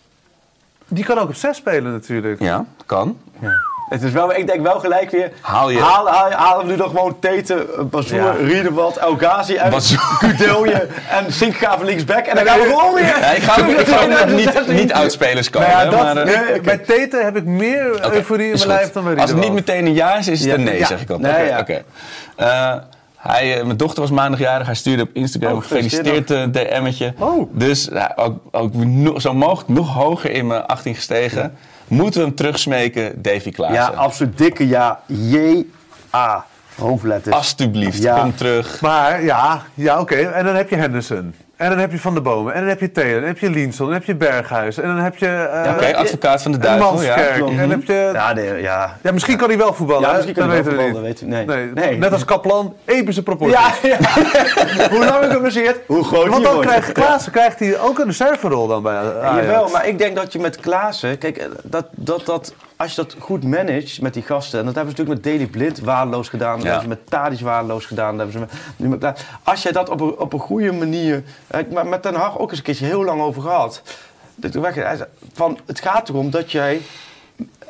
[0.88, 2.40] Die kan ook op 6 spelen natuurlijk.
[2.40, 3.18] Ja, kan.
[3.90, 5.32] Het is wel, ik denk wel gelijk weer...
[5.42, 8.32] Haal je- Haal, haal, we nu dan gewoon Teten, Bazoer, Ja.
[8.32, 9.98] Riedewald, El Ghazi uit.
[10.20, 12.26] Kudelje en Sink gaan linksback.
[12.26, 13.06] En dan gaan we gewoon weer...
[13.06, 15.70] Ja, ik ga ik nog niet, niet uitspelers komen.
[15.70, 18.68] Nou ja, hè, dat, maar, eh, nee, Bij Tete heb ik meer euforie in mijn
[18.68, 19.54] lijf dan bij Als het niet Riedewald.
[19.68, 20.56] meteen een ja is, is het Ja.
[20.56, 20.86] een nee, Ja.
[20.86, 21.18] zeg ik al.
[21.20, 21.60] Nee, Oké, ja.
[21.60, 21.84] oké.
[22.36, 22.74] Eh,
[23.18, 24.66] hij, eh, mijn dochter was maandagjarig.
[24.66, 27.14] Hij stuurde op Instagram Oh, gefeliciteerd een DM'tje.
[27.20, 27.50] Oh.
[27.52, 31.56] Dus ja, ook, ook no- zo mogelijk nog hoger in mijn 18 gestegen.
[31.88, 33.76] Moeten we hem terugsmeken, Davy Klaassen.
[33.76, 35.00] Ja, absoluut dikke ja.
[35.08, 36.46] J-A.
[36.76, 37.36] Hoofdletters.
[37.36, 38.20] Alsjeblieft, Ja.
[38.22, 38.82] kom terug.
[38.82, 40.16] Maar ja, ja oké.
[40.16, 41.34] En dan heb je Henderson.
[41.56, 42.54] En dan heb je Van der Bomen.
[42.54, 43.14] En dan heb je Taylor.
[43.14, 43.86] En dan heb je Linsson.
[43.86, 44.78] En dan heb je Berghuis.
[44.78, 45.28] En dan heb je...
[45.28, 46.92] eh, Oké, advocaat van de en duivel.
[46.92, 47.38] Manskerk.
[47.38, 47.46] Ja.
[47.46, 48.10] En dan heb je...
[48.14, 48.98] Ja, nee, ja.
[49.02, 50.02] Ja, misschien kan hij wel voetballen.
[50.02, 50.14] Ja, hè?
[50.16, 51.48] misschien kan dat hij wel weten we voetballen, niet.
[51.48, 51.88] weet u- nee.
[51.90, 51.98] Nee.
[51.98, 53.60] Net als Kaplan, epische proporties.
[53.82, 53.98] Ja, ja.
[54.96, 56.68] hoe langer gebaseerd, hoe groter Want dan wordt.
[56.70, 59.46] krijgt Klaassen krijgt hij ook een reserverol dan bij Ajax.
[59.46, 61.18] Jawel, maar ik denk dat je met Klaassen...
[61.18, 62.54] Kijk, eh, dat, dat, dat,
[62.84, 64.60] als je dat goed managt met die gasten...
[64.60, 66.54] En dat hebben ze natuurlijk met Daily Blind waardeloos gedaan.
[66.56, 66.72] Dat Ja.
[66.72, 68.18] hebben ze met Tadic waardeloos gedaan.
[68.18, 70.72] Dat hebben ze met, nu met Klaas- Als jij dat op een, op een goede
[70.72, 71.24] manier...
[71.74, 73.82] Maar met Den Haag ook eens een keertje heel lang over gehad.
[74.36, 75.04] Dat- hij zei
[75.34, 76.82] Van, het gaat erom dat jij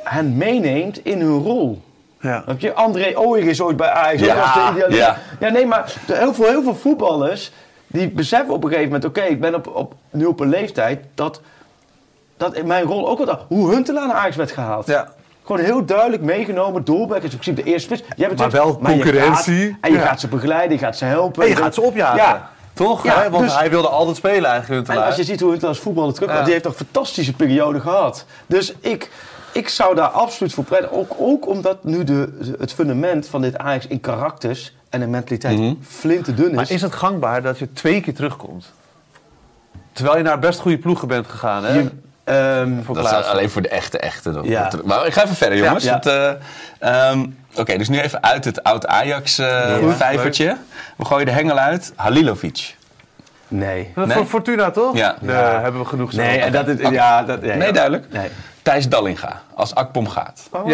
[0.04, 1.82] hen meeneemt in hun rol.
[2.20, 2.44] Ja.
[2.46, 2.74] Heb je?
[2.74, 4.22] André Ooyer is ooit bij Ajax.
[4.22, 5.18] Ja, ja.
[5.40, 7.52] ja, nee, maar de- heel veel, heel veel voetballers...
[7.88, 9.06] die beseffen op een gegeven moment...
[9.10, 11.42] Oké, ik ben op, op, nu op een leeftijd dat,
[12.44, 13.40] dat in mijn rol ook wat...
[13.48, 14.88] Hoe Huntelaar naar Ajax werd gehaald.
[14.88, 15.08] Ja.
[15.46, 16.84] Gewoon heel duidelijk meegenomen.
[16.84, 18.10] Doelberg is in principe de eerste spits.
[18.16, 19.68] Jij bent Maar wel je concurrentie.
[19.70, 20.06] gaat- en je Ja.
[20.06, 21.44] gaat ze begeleiden, je gaat ze helpen.
[21.44, 22.18] En je gaat ze opjagen.
[22.18, 22.50] Ja.
[22.74, 23.04] Toch?
[23.04, 23.30] Ja, hè?
[23.30, 24.68] Want dus- hij wilde altijd spelen eigenlijk.
[24.70, 25.06] En Huntelaar.
[25.06, 26.42] als je ziet hoe Huntelaars voetballen terug, Ja.
[26.42, 28.26] die heeft toch een fantastische periode gehad.
[28.46, 29.12] Dus ik,
[29.52, 30.92] ik zou daar absoluut voor pleiten.
[30.92, 35.58] Ook, ook omdat nu de, het fundament van dit Ajax in karakters en in mentaliteit
[35.60, 35.74] Mhm.
[35.82, 36.56] flinterdun is.
[36.56, 38.72] Maar is het gangbaar dat je twee keer terugkomt?
[39.92, 41.74] Terwijl je naar best goede ploegen bent gegaan, hè?
[41.74, 41.90] Je-
[42.24, 44.32] ehm, Voor Dat is alleen voor de echte, echte.
[44.32, 44.44] Dan.
[44.46, 44.72] Ja.
[44.84, 45.84] Maar ik ga even verder, jongens.
[45.84, 46.02] Ja.
[46.02, 46.32] Eh,
[47.10, 50.58] ehm, Oké, dus nu even uit het oud-Ajax-vijvertje.
[50.98, 51.94] We gooien de hengel uit.
[51.96, 52.76] Halilovic.
[53.48, 53.92] nee.
[53.96, 54.18] Dat Nee?
[54.18, 54.96] Voor Fortuna, toch?
[54.98, 55.16] Ja.
[55.22, 55.62] Ja.
[55.62, 56.46] hebben we genoeg Nee, gezegd.
[56.46, 58.06] en dat is, ja, dat, nee, Nee, duidelijk.
[58.12, 58.30] Nee.
[58.62, 60.48] Thijs Dallinga, als Akpom gaat.
[60.52, 60.68] Oh,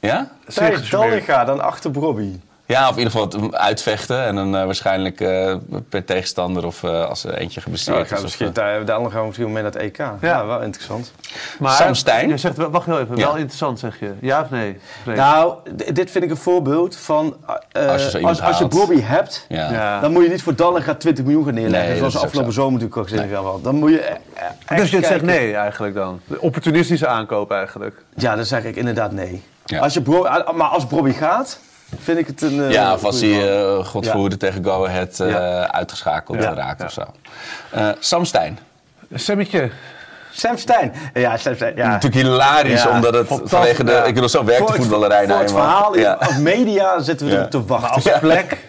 [0.00, 0.28] Ja.
[0.54, 0.90] Thijs.
[0.90, 2.40] Dallinga dan achter Bobby.
[2.70, 4.24] Ja, of in ieder geval het uitvechten.
[4.24, 5.54] En dan eh, waarschijnlijk eh,
[5.88, 8.08] per tegenstander of eh, als er eentje geblesseerd Ja, is.
[8.08, 10.02] gaan of, misschien, eh, daar- gaan we misschien mee naar het EK.
[10.20, 11.12] Ja, wel interessant.
[11.58, 12.28] Maar Sam Stein?
[12.28, 13.26] Je zegt, wel- wacht heel even, Ja.
[13.26, 14.12] wel interessant zeg je.
[14.20, 14.78] Ja of nee?
[15.06, 15.16] Nee.
[15.16, 15.54] Nou,
[15.92, 17.36] dit vind ik een voorbeeld van...
[17.72, 18.66] eh, Als je als, als je.
[18.66, 19.70] Bobby hebt, ja.
[19.72, 20.00] Ja.
[20.00, 21.88] dan moet je niet voor Dallinga 20 miljoen gaan neerleggen.
[21.88, 22.60] Nee, zoals afgelopen zo.
[22.60, 23.62] zomer natuurlijk ook gezegd hebben.
[23.62, 26.20] Dan moet je eh, dus je zegt nee eigenlijk dan?
[26.26, 28.02] De opportunistische aankoop eigenlijk.
[28.16, 29.42] Ja, dan zeg ik inderdaad nee.
[29.64, 29.80] Ja.
[29.80, 31.60] Als je Bro- ah, maar als Bobby gaat,
[31.98, 32.62] vind ik het een...
[32.62, 35.72] eh, Ja, of als hij godverhoede tegen Go Ahead eh, Ja.
[35.72, 36.54] uitgeschakeld Ja.
[36.54, 36.86] raakt Ja.
[36.86, 37.02] of zo.
[37.70, 38.58] Eh, Sam Stein.
[39.14, 39.70] Semmetje.
[40.32, 40.92] Sam Stein.
[41.14, 41.76] Ja, Sam Stein.
[41.76, 41.88] Ja.
[41.88, 43.92] Natuurlijk hilarisch, Ja, omdat het vanwege de...
[43.92, 44.04] ja.
[44.04, 46.12] Ik bedoel, zo werkt de Voor het- voetballerij Voor nou het verhaal, Ja.
[46.12, 47.38] als media zitten we Ja.
[47.38, 48.12] erop te wachten.
[48.12, 48.68] Als plek.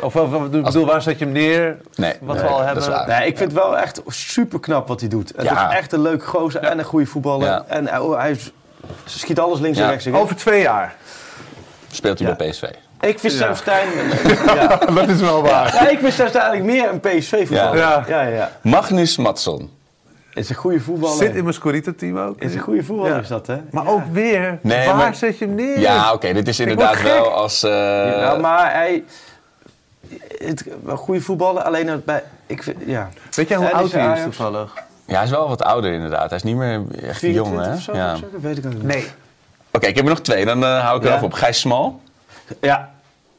[0.00, 1.76] Of, of, of- ik bedoel, waar zet je hem neer?
[1.94, 2.82] Nee, Wat nee, we al dat hebben.
[2.82, 3.06] is waar.
[3.08, 5.32] Nee, ik vind het wel echt super knap wat hij doet.
[5.36, 5.70] Het Ja.
[5.70, 7.46] is echt een leuk gozer en een goede voetballer.
[7.48, 7.64] Ja.
[7.66, 8.38] En hij, hij
[9.04, 9.84] schiet alles links Ja.
[9.84, 10.06] en rechts.
[10.06, 10.14] in.
[10.16, 10.94] Over twee jaar.
[11.92, 12.34] Speelt hij Ja.
[12.36, 12.62] bij PSV.
[13.00, 13.38] Ik vind Ja.
[13.38, 13.88] Sam Stein...
[14.58, 14.76] ja.
[14.76, 15.74] Dat is wel waar.
[15.74, 17.76] Ja, ik vind Sam Stein eigenlijk meer een PSV-voetballer.
[17.78, 18.04] Ja.
[18.08, 18.22] Ja.
[18.22, 19.70] Ja, ja, Magnus Matson.
[20.34, 21.16] Is een goede voetballer.
[21.16, 22.40] Zit in mijn Scorita-team ook.
[22.40, 23.20] Is een goede voetballer, Ja.
[23.20, 23.56] is dat, hè?
[23.70, 25.78] Maar ook weer, Nee, waar maar- zet je hem neer?
[25.80, 27.04] Ja, oké, dit is word inderdaad gek.
[27.04, 27.62] wel als...
[27.62, 27.70] eh,
[28.20, 29.04] Ja, maar hij...
[30.38, 32.22] Het, een goede voetballer, alleen bij...
[32.46, 33.08] Ik vind, ja.
[33.30, 34.74] Weet jij hoe oud hij is toevallig?
[35.06, 36.28] ja, hij is wel wat ouder inderdaad.
[36.28, 37.72] Hij is niet meer echt 24 jong, hè?
[37.74, 37.94] of zo?
[37.94, 38.12] Ja.
[38.12, 38.26] of zo?
[38.32, 38.82] Dat weet ik ook niet.
[38.82, 39.06] Nee.
[39.72, 40.44] Oké, ik heb er nog twee.
[40.44, 41.14] Dan eh, hou ik er Ja.
[41.14, 41.32] even op.
[41.32, 42.00] Gijs Smal.
[42.60, 42.90] Ja.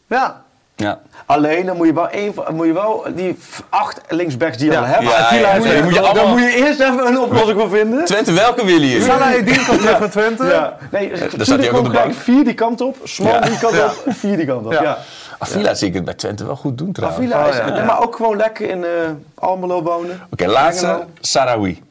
[0.07, 0.41] Ja.
[0.75, 0.99] Ja.
[1.25, 3.37] Alleen dan moet je wel, één, van- moet je wel die
[3.69, 4.79] acht linksbacks die je Ja.
[4.79, 5.03] al hebt.
[5.03, 7.69] Ja, ja, ja, die moet je dan allemaal- moet je eerst even een oplossing voor
[7.69, 8.05] vinden.
[8.05, 9.03] Twente, welke willen jullie?
[9.05, 10.45] Salah Eddin komt terug van Twente.
[10.45, 10.77] Ja.
[10.91, 12.13] Nee, staat hij ook op de bank.
[12.13, 13.39] Vier die kant op, Smal Ja.
[13.39, 13.85] die kant Ja.
[13.85, 14.71] op, vier die kant op.
[14.71, 14.81] Ja.
[14.81, 14.97] Ja.
[15.39, 17.21] Avila zie ik het bij Twente wel goed doen trouwens.
[17.23, 17.73] Avila is, Oh, ja.
[17.73, 18.89] nee, maar ook gewoon lekker in eh
[19.35, 20.21] Almelo wonen.
[20.31, 20.85] Oké, laatste.
[20.85, 21.05] Engelo.
[21.21, 21.81] Sarawi.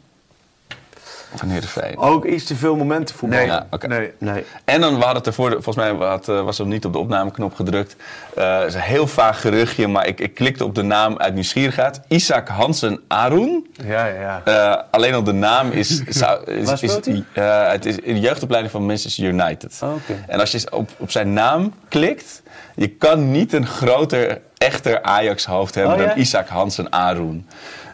[1.34, 1.98] Van Heerenveen.
[1.98, 3.38] Ook iets te veel momenten voetbal.
[3.38, 3.48] Nee.
[3.48, 3.86] Ja, oké.
[3.86, 4.12] nee.
[4.18, 4.44] Nee.
[4.64, 6.98] En dan, we hadden het ervoor, volgens mij had, eh, was er niet op de
[6.98, 7.96] opnameknop gedrukt.
[8.36, 11.34] Eh, Het is een heel vaag geruchtje, maar ik, ik klikte op de naam uit
[11.34, 12.00] nieuwsgierigheid.
[12.08, 13.66] Isaac Hansen Arun.
[13.86, 14.42] Ja, ja, ja.
[14.44, 16.02] Eh, alleen al de naam is...
[16.20, 17.24] zou- is, Waar is, speelt hij?
[17.32, 19.78] eh, het is in de jeugdopleiding van Manchester United.
[19.82, 20.24] Oh, oké.
[20.28, 22.42] En als je op, op zijn naam klikt,
[22.74, 26.06] je kan niet een groter, echter Ajax-hoofd hebben Oh, ja?
[26.06, 27.46] dan Isaac Hansen Arun.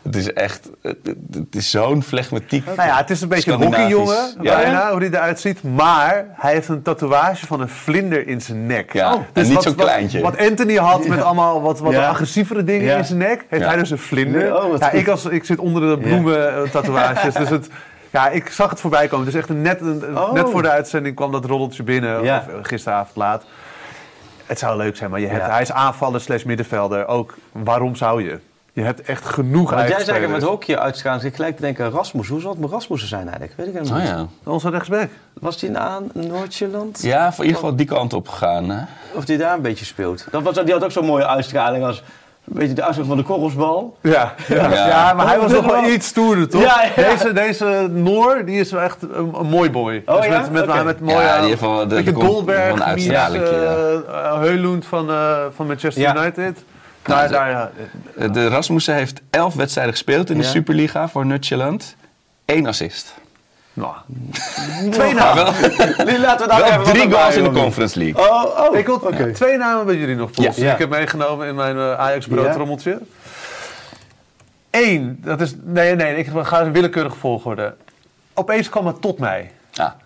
[0.08, 0.96] Het is echt, het,
[1.30, 2.64] het is zo'n flegmatiek.
[2.64, 4.54] Nou ja, het is een beetje een hockeyjongen, Ja.
[4.56, 5.62] bijna, hoe hij eruit ziet.
[5.62, 8.92] Maar hij heeft een tatoeage van een vlinder in zijn nek.
[8.92, 10.20] Ja, en niet Dus wat- zo'n wat- kleintje.
[10.20, 12.08] Wat Anthony had met allemaal wat, wat Ja.
[12.08, 12.96] agressievere dingen Ja.
[12.96, 13.68] in zijn nek, heeft Ja.
[13.68, 14.62] hij dus een vlinder.
[14.64, 17.68] Oh, ja, ik, als, ik zit onder de bloemen eh, tatoeages, dus het...
[18.10, 19.24] Ja, ik zag het voorbij komen.
[19.24, 20.32] Dus echt een net, een, Oh.
[20.32, 22.22] net voor de uitzending kwam dat roddeltje binnen.
[22.22, 22.44] Ja.
[22.48, 23.44] Of eh, gisteravond laat.
[24.46, 25.50] Het zou leuk zijn, maar je hebt, Ja.
[25.50, 27.06] hij is aanvaller slash middenvelder.
[27.06, 28.38] Ook, waarom zou je?
[28.78, 31.90] Je hebt echt genoeg Want jij zegt met hockey uitgaan, dus ik gelijk te denken
[31.90, 32.28] Rasmus.
[32.28, 33.52] Hoe zal het met Rasmussen zijn eigenlijk?
[33.56, 34.10] Weet ik helemaal Oh niet.
[34.44, 34.50] ja.
[34.52, 35.08] Onze rechtsback.
[35.40, 37.02] Was hij aan Noord-Ierland?
[37.02, 38.70] Ja, voor in ieder geval die kant op gegaan.
[38.70, 38.82] Hè?
[39.12, 40.26] Of die daar een beetje speelt?
[40.30, 43.32] Dat was, die had ook zo'n mooie uitstraling als een beetje de uitstraling van de
[43.32, 43.96] korrelsbal.
[44.02, 44.70] Ja, ja.
[44.70, 44.86] Ja.
[44.86, 46.62] ja, maar hij was Dit nog wel iets stoerder, toch?
[46.62, 47.02] Ja, ja.
[47.10, 50.02] Deze, deze Noor, die is wel echt een, een mooi boy.
[50.06, 50.40] Oh, dus ja?
[50.50, 51.22] met, met, met mooie...
[51.22, 53.52] Ja, die heeft wel- de- de Goldberg, Mies, uitstraling, ja.
[53.52, 56.16] eh, eh, Heulund van, eh, van Manchester Ja.
[56.16, 56.64] United.
[57.08, 57.70] Daar, daar, ja.
[58.18, 60.48] Eh, De Rasmussen heeft elf wedstrijden gespeeld in de Ja.
[60.48, 61.96] Superliga voor Nutjeland.
[62.44, 63.14] Eén assist.
[63.72, 63.94] Nou,
[64.90, 65.44] twee namen.
[65.44, 67.50] wel, laten we daar wel even drie goals in de.
[67.50, 68.28] Conference League.
[68.30, 68.76] Oh, oh.
[68.76, 69.32] Ik wil Oké.
[69.32, 70.62] twee namen bij jullie nog polsen.
[70.62, 70.72] Ja.
[70.72, 72.98] Ik heb meegenomen in mijn eh, Ajax broodrommeltje.
[74.70, 75.54] Eén, dat is...
[75.62, 77.74] Nee, nee, ik ga een willekeurige volgorde.
[78.34, 79.50] Opeens kwam het tot mij.
[79.70, 79.96] Ja.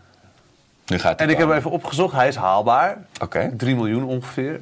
[0.86, 2.98] Nu gaat En het ik heb even opgezocht, hij is haalbaar.
[3.20, 3.52] Oké.
[3.56, 4.60] 3 miljoen ongeveer.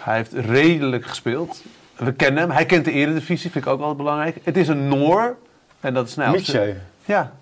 [0.00, 1.62] Hij heeft redelijk gespeeld.
[1.96, 2.50] We kennen hem.
[2.50, 4.36] Hij kent de eredivisie, vind ik ook wel belangrijk.
[4.42, 5.36] Het is een Noor.
[5.80, 6.30] En dat is nou...
[6.30, 6.74] Mietje.
[7.04, 7.32] Ja.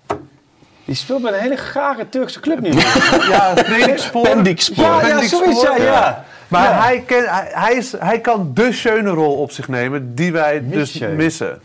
[0.85, 2.71] Die speelt bij een hele gare Turkse club nu.
[3.31, 4.21] Ja, trainingsspoor.
[4.29, 4.85] Pendikspor.
[4.85, 5.43] Ja, ja, Pendikspor.
[5.43, 6.25] zoiets, ja, ja.
[6.47, 6.81] Maar Ja.
[6.81, 10.61] hij, ken, hij, hij, is, hij kan de schöne rol op zich nemen die wij
[10.69, 11.61] dus missen.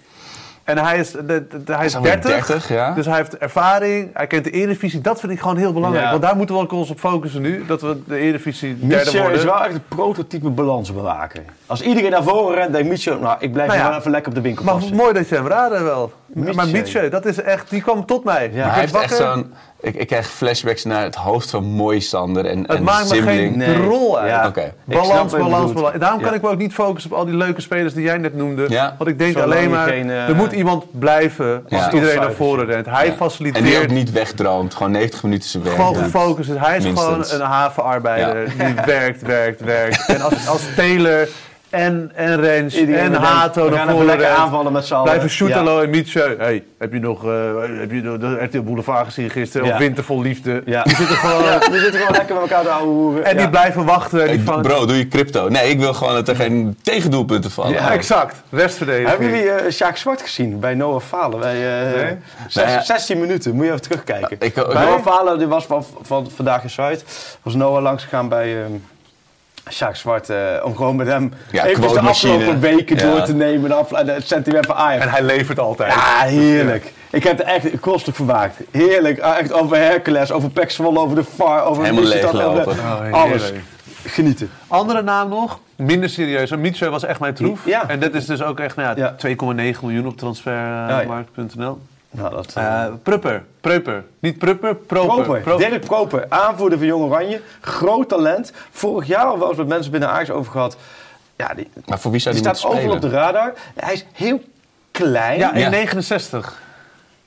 [0.64, 2.92] En hij is, de, de- de- hij is alweer 30, 30, ja.
[2.94, 5.00] dus hij heeft ervaring, hij kent de Eredivisie.
[5.00, 6.10] Dat vind ik gewoon heel belangrijk, Ja.
[6.10, 7.64] want daar moeten we ook ons op focussen nu.
[7.66, 9.38] Dat we de Eredivisie derde Mietje worden.
[9.38, 11.42] is wel echt de prototype balansbewaker.
[11.66, 13.98] Als iedereen naar voren rent, denkt Mietje, nou, ik blijf Nou ja.
[13.98, 14.96] even lekker op de winkel Maar passen.
[14.96, 16.12] mooi dat je hem raadde wel.
[16.26, 16.54] Mietje.
[16.54, 18.50] Maar Mietje, dat is echt, die kwam tot mij.
[18.52, 18.68] Ja.
[18.68, 19.52] Hij heeft echt zo'n...
[19.82, 23.56] Ik, ik krijg flashbacks naar het hoofd van Moisander en, Het en maakt me geen
[23.56, 23.76] Nee.
[23.76, 24.30] rol uit.
[24.30, 24.52] Ja.
[24.84, 25.98] Balans, balans, balans.
[25.98, 26.36] Daarom kan Ja.
[26.36, 28.64] ik me ook niet focussen op al die leuke spelers die jij net noemde.
[28.68, 28.94] Ja.
[28.98, 31.92] Want ik denk Zolang alleen maar, geen, eh, er moet iemand blijven als Ja.
[31.92, 32.86] iedereen naar voren rent.
[32.86, 33.12] Hij Ja.
[33.12, 34.74] faciliteert En die ook niet wegdroomt.
[34.74, 35.76] Gewoon 90 minuten zijn werk.
[35.76, 36.50] gewoon gefocust.
[36.58, 37.28] Hij is Minstens.
[37.28, 40.06] gewoon een havenarbeider die werkt, werkt, werkt.
[40.06, 41.28] En als, als Taylor
[41.72, 45.04] en, en Rens Iedereen en Hato naar voren lekker rent, aanvallen met z'n allen.
[45.04, 45.82] Blijven Shootalo Ja.
[45.82, 46.34] en Mietje.
[46.38, 47.30] Hey, heb je nog eh,
[47.78, 49.66] heb je de, de RTL Boulevard gezien gisteren?
[49.66, 49.72] Ja.
[49.72, 50.62] Of Wintervol Liefde?
[50.66, 50.82] Ja.
[50.82, 51.44] Die zitten gewoon...
[51.52, 53.24] Ja, we zitten gewoon lekker met elkaar te hoeren.
[53.24, 54.20] En die blijven wachten.
[54.28, 55.48] En die Hey, Bro, doe je crypto?
[55.48, 57.72] Nee, ik wil gewoon dat er geen tegendoelpunten vallen.
[57.72, 58.36] ja, exact.
[58.50, 59.08] Restverdediging.
[59.08, 61.38] Hebben jullie eh Sjaak Zwart gezien bij Noah Falen?
[61.40, 61.54] Bij,
[61.94, 62.16] eh,
[62.48, 62.82] zes- Nee, ja.
[62.82, 64.30] 16 minuten, moet je even terugkijken.
[64.38, 67.04] Ik- ik- Noah Falen die was van, van Vandaag in Zuid.
[67.42, 68.72] Was Noah langs gegaan bij ehm
[69.70, 70.30] Sjaak Zwart.
[70.30, 73.02] eh, om gewoon met hem Ja, even de afgelopen weken Ja.
[73.02, 73.70] door te nemen.
[73.70, 75.04] En af- het sentiment van Ajax.
[75.04, 75.92] En hij levert altijd.
[75.94, 76.92] Ja, heerlijk.
[77.10, 78.56] Ik heb er echt kostelijk vermaakt.
[78.70, 79.20] Heerlijk.
[79.20, 82.68] Ah, Echt over Hercules, over Pek Zwolle, over de VAR, over Helemaal over leeglopen.
[82.78, 83.52] Oh, alles.
[84.06, 84.50] Genieten.
[84.66, 86.50] Andere naam nog, minder serieus.
[86.50, 87.66] Mietje was echt mijn troef.
[87.66, 87.88] Ja.
[87.88, 89.14] En dit is dus ook echt nou ja, Ja.
[89.16, 91.80] 2,9 miljoen op transfermarkt.nl.
[92.14, 94.04] Nou, dat, Eh Prupper, Preuper.
[94.18, 95.14] Niet Prupper, Proper.
[95.24, 97.40] Proper, Pro- Dirk Proper, aanvoerder van Jong Oranje.
[97.60, 98.52] Groot talent.
[98.70, 100.76] Vorig jaar al wel eens met mensen binnen Ajax over gehad.
[101.36, 103.52] Ja, die, Maar voor wie zou die die, staat overal op de radar.
[103.76, 104.40] Hij is heel
[104.90, 105.38] klein.
[105.38, 105.70] Ja, Ja.
[105.70, 106.60] 1,69.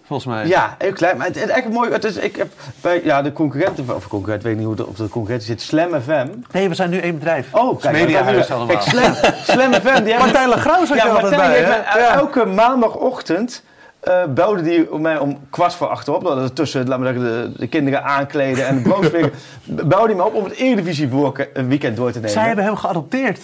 [0.06, 0.48] Volgens mij.
[0.48, 1.18] Ja, heel klein.
[1.18, 1.92] Maar het is echt mooi.
[1.92, 2.48] Het is, ik heb
[2.82, 5.62] bij ja, de concurrenten, of concurrent, weet ik niet hoe de, of de concurrentie zit,
[5.62, 6.28] Slam FM.
[6.52, 7.54] Nee, we zijn nu één bedrijf.
[7.54, 8.68] Oh, kijk, mediahuis allemaal.
[8.68, 9.14] Kijk, Slam,
[9.44, 9.82] Slam FM.
[9.84, 12.14] Die hebben, Martijn Lagrauw zat ja, je altijd Martijn bij, heeft Ja.
[12.16, 13.64] elke maandagochtend
[14.06, 16.24] eh, belde die mij om kwart voor acht op.
[16.24, 19.32] Dat is tussen, laten we zeggen, de, de kinderen aankleden en de broodspelen.
[19.66, 22.32] belde hij me op om het Eredivisie voor- een weekend door te nemen.
[22.32, 23.40] Zij hebben hem geadopteerd.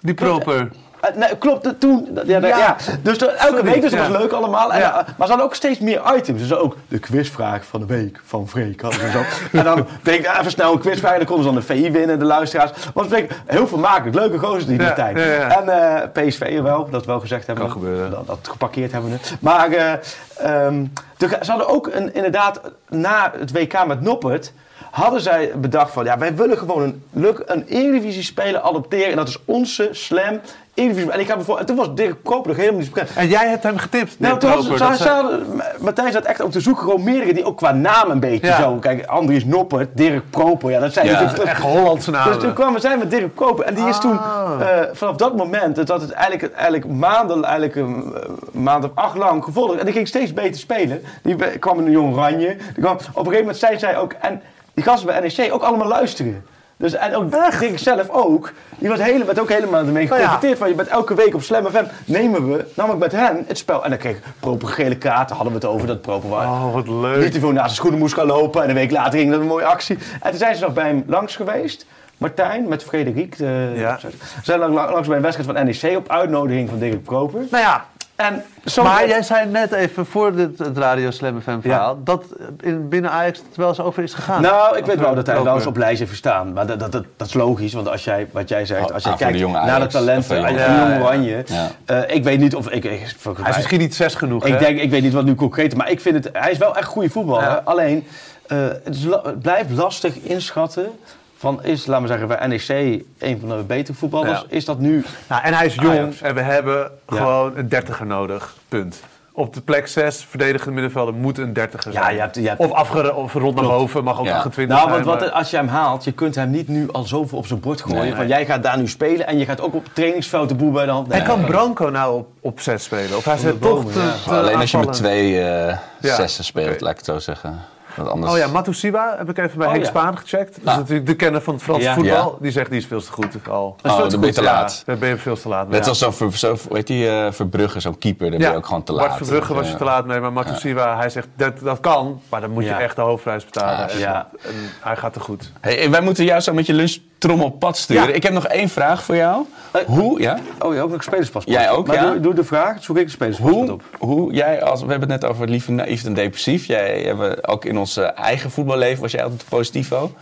[0.00, 0.68] Die Proper.
[1.00, 2.08] Eh, nee, klopt, toen.
[2.24, 2.46] Ja, Ja.
[2.46, 2.76] ja.
[3.02, 4.08] Dus elke Sorry, week, dus dat ja.
[4.10, 4.72] was leuk allemaal.
[4.72, 6.40] En, eh, maar ze hadden ook steeds meer items.
[6.40, 8.80] Dus ook de quizvraag van de week van Freek.
[8.80, 9.22] hadden ze zo.
[9.58, 11.12] en dan denk ik even snel een quizvraag.
[11.12, 12.70] En dan konden ze dan de VI winnen, de luisteraars.
[12.94, 14.14] Want het heel vermakelijk.
[14.16, 15.16] Leuke gozer die Ja, tijd.
[15.52, 17.64] En eh PSV wel, dat we wel gezegd hebben.
[17.64, 18.10] Kan gebeuren.
[18.10, 19.16] Dat, dat geparkeerd hebben we.
[19.40, 19.92] Maar eh,
[20.38, 20.84] ehm,
[21.16, 24.52] de- ze hadden ook een, inderdaad na het WK met Noppert...
[24.90, 26.04] hadden zij bedacht van...
[26.04, 27.02] ja, wij willen gewoon een,
[27.46, 29.10] een Eredivisie-speler adopteren...
[29.10, 30.40] en dat is onze slam
[30.74, 31.10] Eredivisie.
[31.10, 33.10] En, ik heb en toen was Dirk Proper nog helemaal niet bekend.
[33.16, 34.20] En jij hebt hem getipt.
[34.20, 35.40] Nou, toen hadden-
[35.80, 38.60] Martijn zat echt op te zoeken, gewoon meerdere die ook qua naam een beetje Ja.
[38.60, 38.74] zo.
[38.74, 41.20] Kijk, Andries Noppert, Dirk Proper, ja, dat zijn Ja.
[41.20, 42.32] natuurlijk Echt Hollandse namen.
[42.32, 43.64] dus toen kwamen zij met Dirk Proper.
[43.64, 44.50] En die is toen, Ah.
[44.60, 48.20] eh, vanaf dat moment, dat het eigenlijk, eigenlijk maanden, eigenlijk een eh,
[48.52, 49.78] maand of acht lang gevolgd.
[49.78, 51.02] En die ging steeds beter spelen.
[51.22, 52.56] Die kwam in een jong oranje.
[52.80, 54.42] Kwam, op een gegeven moment zei zij ook, en
[54.78, 56.44] die gasten bij NEC ook allemaal luisteren.
[56.76, 58.52] Dus, en ook Dirk zelf ook.
[58.78, 60.12] Die was hele, werd ook helemaal ermee Nou ja.
[60.14, 60.58] geconfronteerd.
[60.58, 61.84] Van, je bent elke week op Slam FM.
[62.04, 63.84] Nemen we, namelijk met hen, het spel.
[63.84, 65.36] En dan kreeg ik proper gele kaarten.
[65.36, 66.44] Hadden we het over dat proper was.
[66.44, 67.30] Oh, wat Niet leuk.
[67.32, 68.62] te veel naast zijn schoenen moest gaan lopen.
[68.62, 69.98] En een week later ging dat een mooie actie.
[70.22, 71.86] En toen zijn ze nog bij hem langs geweest.
[72.16, 73.38] Martijn met Frederik.
[73.38, 73.98] De, Ja.
[74.42, 77.40] Zijn lang- langs bij een wedstrijd van NEC op uitnodiging van Dirk Proper.
[77.50, 77.84] Nou ja,
[78.18, 81.94] En zo maar jij zei net even voor dit, het Radio Slam FM verhaal...
[81.94, 82.00] Ja.
[82.04, 82.24] dat
[82.60, 84.42] in, binnen Ajax het wel eens over is gegaan.
[84.42, 85.60] Nou, ik Of, weet wel eh, dat hij wel Proper.
[85.60, 86.52] eens op lijst heeft gestaan.
[86.52, 89.12] Maar dat, dat, dat, dat is logisch, want als jij, wat jij zegt, als ah,
[89.12, 89.92] de kijkt naar de Ajax.
[89.92, 91.02] talenten, Of de jonge- Jong.
[91.02, 91.44] Oranje.
[91.84, 92.66] Eh, ik weet niet of...
[92.70, 94.48] Ik, ik, Hij is misschien niet zes genoeg, hè?
[94.48, 96.28] Ik, denk, ik weet niet wat nu concreet maar ik vind het...
[96.36, 97.42] Hij is wel echt goede voetballer.
[97.42, 97.60] Ja.
[97.64, 98.06] Alleen,
[98.46, 100.90] eh, het, is la- het blijft lastig inschatten...
[101.38, 104.40] Van is, laten we zeggen, bij NEC een van de betere voetballers.
[104.40, 104.44] Ja.
[104.48, 105.04] Is dat nu...
[105.28, 106.20] Nou, en hij is jong Ajax.
[106.20, 107.16] en we hebben Ja.
[107.16, 108.54] gewoon een dertiger nodig.
[108.68, 109.00] Punt.
[109.32, 112.14] Op de plek 6, verdedigende middenvelder, moet een dertiger Ja, zijn.
[112.14, 114.36] je hebt- je hebt- Of, afgerond of rond naar boven, mag ook Ja.
[114.36, 115.04] 28 Nou, zijn.
[115.04, 117.60] want wat, als je hem haalt, je kunt hem niet nu al zoveel op zijn
[117.60, 117.98] bord gooien.
[118.02, 118.14] Nee.
[118.14, 120.70] van jij gaat daar nu spelen en je gaat ook op het trainingsveld de boel
[120.72, 121.26] bij de hand En nemen.
[121.36, 123.16] kan Branco nou op, op 6 spelen?
[123.16, 124.12] Of hij zit toch bomen, te, ja.
[124.24, 127.58] te Alleen als je met twee Ja, zessen speelt, laat ik het zo zeggen.
[127.98, 128.32] Want anders...
[128.32, 129.90] Oh ja, Matusiwa heb ik even bij Oh Henk ja.
[129.90, 130.54] Spaan gecheckt.
[130.54, 130.76] Dat is Ah.
[130.76, 131.94] natuurlijk de kenner van het Franse Ja.
[131.94, 132.30] voetbal.
[132.32, 132.36] Ja.
[132.40, 133.76] Die zegt die is veel te goed al.
[133.82, 134.82] Oh, dan ben je te Ja, laat.
[134.86, 135.72] daar ben je veel te laat mee.
[135.74, 135.88] Net Ja.
[135.88, 138.82] als zo'n, ver- zo, heet die, eh, Verbrugge, zo'n keeper, daar ben je ook gewoon
[138.82, 139.06] te laat.
[139.06, 142.40] Bart Verbrugge was je te laat mee, maar Matusiwa, hij zegt dat, dat kan, maar
[142.40, 142.80] dan moet je Ja.
[142.80, 143.86] echt de hoofdprijs betalen.
[143.88, 144.28] Ah, en, ja.
[144.42, 145.52] en hij gaat te goed.
[145.60, 148.08] Hey, wij moeten jou zo met je lunchtrommel op pad sturen.
[148.08, 148.14] Ja.
[148.14, 149.44] Ik heb nog één vraag voor jou.
[149.70, 150.38] Eh, Hoe, ja?
[150.58, 151.56] Oh, je ook nog spelerspaspoort?
[151.56, 152.10] Jij ook, maar ja.
[152.10, 153.82] Doe, doe de vraag, zoek ik een spelerspaspoort Hoe, op.
[153.98, 156.64] hoe jij als, we hebben het net over lief, naïef en depressief.
[156.64, 160.12] Jij hebben ook in ons eh, eigen voetballeven was jij altijd positivo.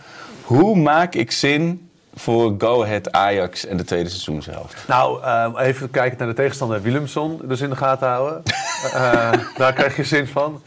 [0.43, 1.86] Hoe maak ik zin
[2.17, 4.75] voor Go Ahead Ajax en de tweede seizoenshelft?
[4.87, 7.41] Nou, ehm, even kijken naar de tegenstander Willemson.
[7.43, 8.41] Dus in de gaten houden.
[8.93, 10.61] Eh, daar krijg je zin van.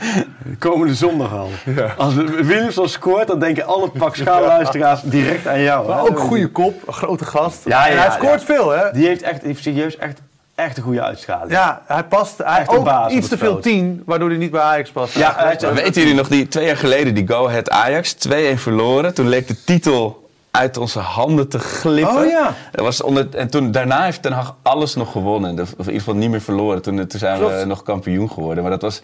[0.59, 1.49] Komende zondag al.
[1.97, 5.89] Als Williamson scoort, dan denken alle pak schaalluisteraars direct aan jou.
[5.89, 7.65] Maar ook goede kop, een grote gast.
[7.65, 8.47] Ja, ja, en hij scoort ja.
[8.47, 8.91] veel, hè?
[8.93, 10.21] Die heeft echt, die heeft serieus echt,
[10.55, 11.51] echt een goede uitschaling.
[11.51, 12.39] Ja, hij past.
[12.39, 13.63] Hij Echt ook iets te veel veld.
[13.63, 15.15] tien, waardoor hij niet bij Ajax past.
[15.15, 19.15] Ja, Weten jullie nog, die, twee jaar geleden, die Go Ahead Ajax, 2-1 verloren.
[19.15, 22.17] Toen leek de titel uit onze handen te glippen.
[22.17, 22.55] Oh ja.
[22.73, 25.61] Dat was onder, en toen, daarna heeft Ten Hag alles nog gewonnen.
[25.61, 26.83] Of in ieder geval niet meer verloren.
[26.83, 28.63] Toen, toen zijn we nog kampioen geworden.
[28.63, 29.03] Maar dat was...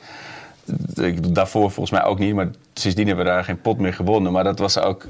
[1.30, 2.34] Daarvoor volgens mij ook niet.
[2.34, 4.32] Maar sindsdien hebben we daar geen pot meer gewonnen.
[4.32, 5.04] Maar dat was ook...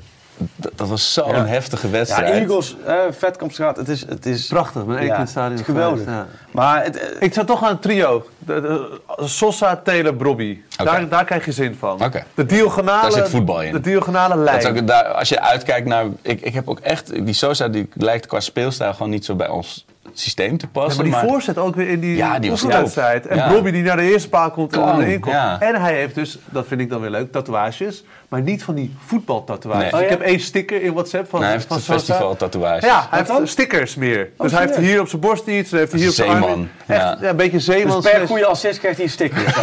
[0.56, 1.46] Dat, dat was zo'n Ja.
[1.46, 2.32] heftige Ja, wedstrijd.
[2.34, 5.60] Eagles, eh, Vetkampstraat, het is, het is Prachtig, met één keer in het stadion het
[5.60, 6.04] is geweldig.
[6.06, 6.26] ja.
[6.50, 8.26] Maar het, eh, Ik zat toch aan het trio.
[8.38, 10.58] De, de- Sosa, Taylor, Brobby.
[10.76, 12.00] Daar, daar krijg je zin van.
[12.34, 13.72] De diagonale, Daar zit voetbal in.
[13.72, 14.62] De diagonale lijn.
[14.62, 16.04] Dat is ook, daar, als je uitkijkt naar...
[16.22, 17.24] Ik, ik heb ook echt...
[17.24, 19.84] Die Sosa die lijkt qua speelstijl gewoon niet zo bij ons
[20.20, 21.08] systeem te Ja, passen.
[21.10, 23.26] maar die voorzet ook weer in die Ja, die oefenwedstrijd.
[23.26, 23.48] En Ja.
[23.48, 25.34] Brobby die naar de eerste paal komt en erin komt.
[25.34, 25.60] ja.
[25.60, 28.04] En hij heeft dus, dat vind ik dan weer leuk, tatoeages.
[28.28, 29.80] Maar niet van die voetbaltatoeages.
[29.82, 29.88] Nee.
[29.90, 30.08] Ik Oh, ja?
[30.08, 32.86] heb één sticker in WhatsApp van, Nou, hij heeft van festival tatoeage.
[32.86, 34.30] Ja, hij heeft stickers meer.
[34.38, 36.48] dus hij heeft hier op zijn borst iets, dan heeft hij hier op zijn Zeeman.
[36.50, 36.68] arm.
[36.86, 37.16] Echt Ja.
[37.20, 38.00] ja, een beetje zeeman.
[38.00, 39.44] dus per goede assist krijgt hij een sticker.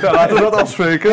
[0.00, 1.10] Ja, laten we dat afspreken.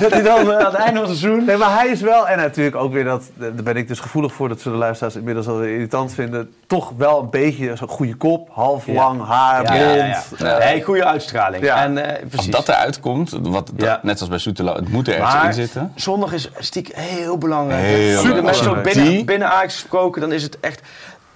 [0.00, 1.44] dat hij dan eh, aan het einde van het seizoen...
[1.44, 4.32] Nee, maar hij is wel, en natuurlijk ook weer dat, daar ben ik dus gevoelig
[4.32, 6.52] voor dat ze de luisteraars inmiddels al irritant vinden.
[6.66, 8.92] Toch wel een beetje zo'n goede kop, half Ja.
[8.92, 10.22] lang haar, Ja, ja, ja.
[10.36, 10.58] blond.
[10.58, 11.64] Nee, goede uitstraling.
[11.64, 11.82] Ja.
[11.82, 12.50] En, eh, Als precies.
[12.50, 15.52] dat eruit komt, wat, dat- net als bij Soetelo, het moet er ergens maar in
[15.52, 15.92] zitten.
[15.94, 17.82] zondag is stiekem heel belangrijk.
[17.84, 18.54] Heel Super belangrijk.
[18.56, 18.94] Zo belangrijk.
[18.94, 20.80] binnen, Die- binnen Ajax gesproken, dan is het echt...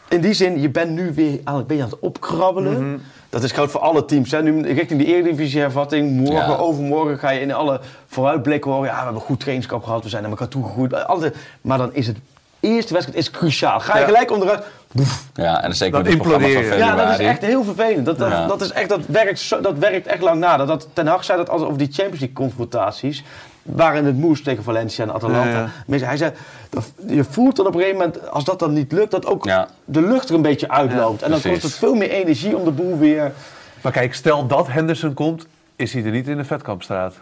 [0.09, 2.91] In die zin, je bent nu weer aan, ben je aan het opkrabbelen.
[2.91, 2.99] Mhm.
[3.31, 4.31] Dat is groot voor alle teams.
[4.31, 4.43] Hè.
[4.43, 6.11] Nu richting de Eredivisie-hervatting.
[6.17, 6.57] Morgen, Ja.
[6.57, 8.89] overmorgen ga je in alle vooruitblikken horen.
[8.89, 10.03] Ja, we hebben goed trainingskamp gehad.
[10.03, 11.07] We zijn naar elkaar toegegroeid.
[11.07, 11.37] Altijd.
[11.61, 12.17] Maar dan is het
[12.61, 13.81] eerste wedstrijd is cruciaal.
[13.81, 14.05] Ga je Ja.
[14.07, 14.65] gelijk onderuit.
[14.97, 15.25] Boef.
[15.35, 16.79] Ja, en dan zeker implodeer februari.
[16.79, 18.07] Ja, dat is echt heel vervelend.
[18.07, 18.47] Dat, dat, Ja.
[18.47, 20.57] dat, is echt, dat, werkt, zo- dat werkt echt lang na.
[20.57, 23.25] Dat, dat, Ten Hag zei dat altijd over die Champions League confrontaties.
[23.63, 25.69] Waarin het moest tegen Valencia en Atalanta.
[25.87, 26.33] Ja, Hij zei,
[26.71, 29.45] dat- je voelt dan op een gegeven moment, als dat dan niet lukt, dat ook
[29.45, 29.69] Ja.
[29.85, 31.23] de lucht er een beetje uitloopt.
[31.23, 31.61] en dan precies.
[31.61, 33.33] kost het veel meer energie om de boel weer...
[33.81, 37.15] Maar kijk, stel dat Henderson komt, is hij er niet in de Vetkampstraat.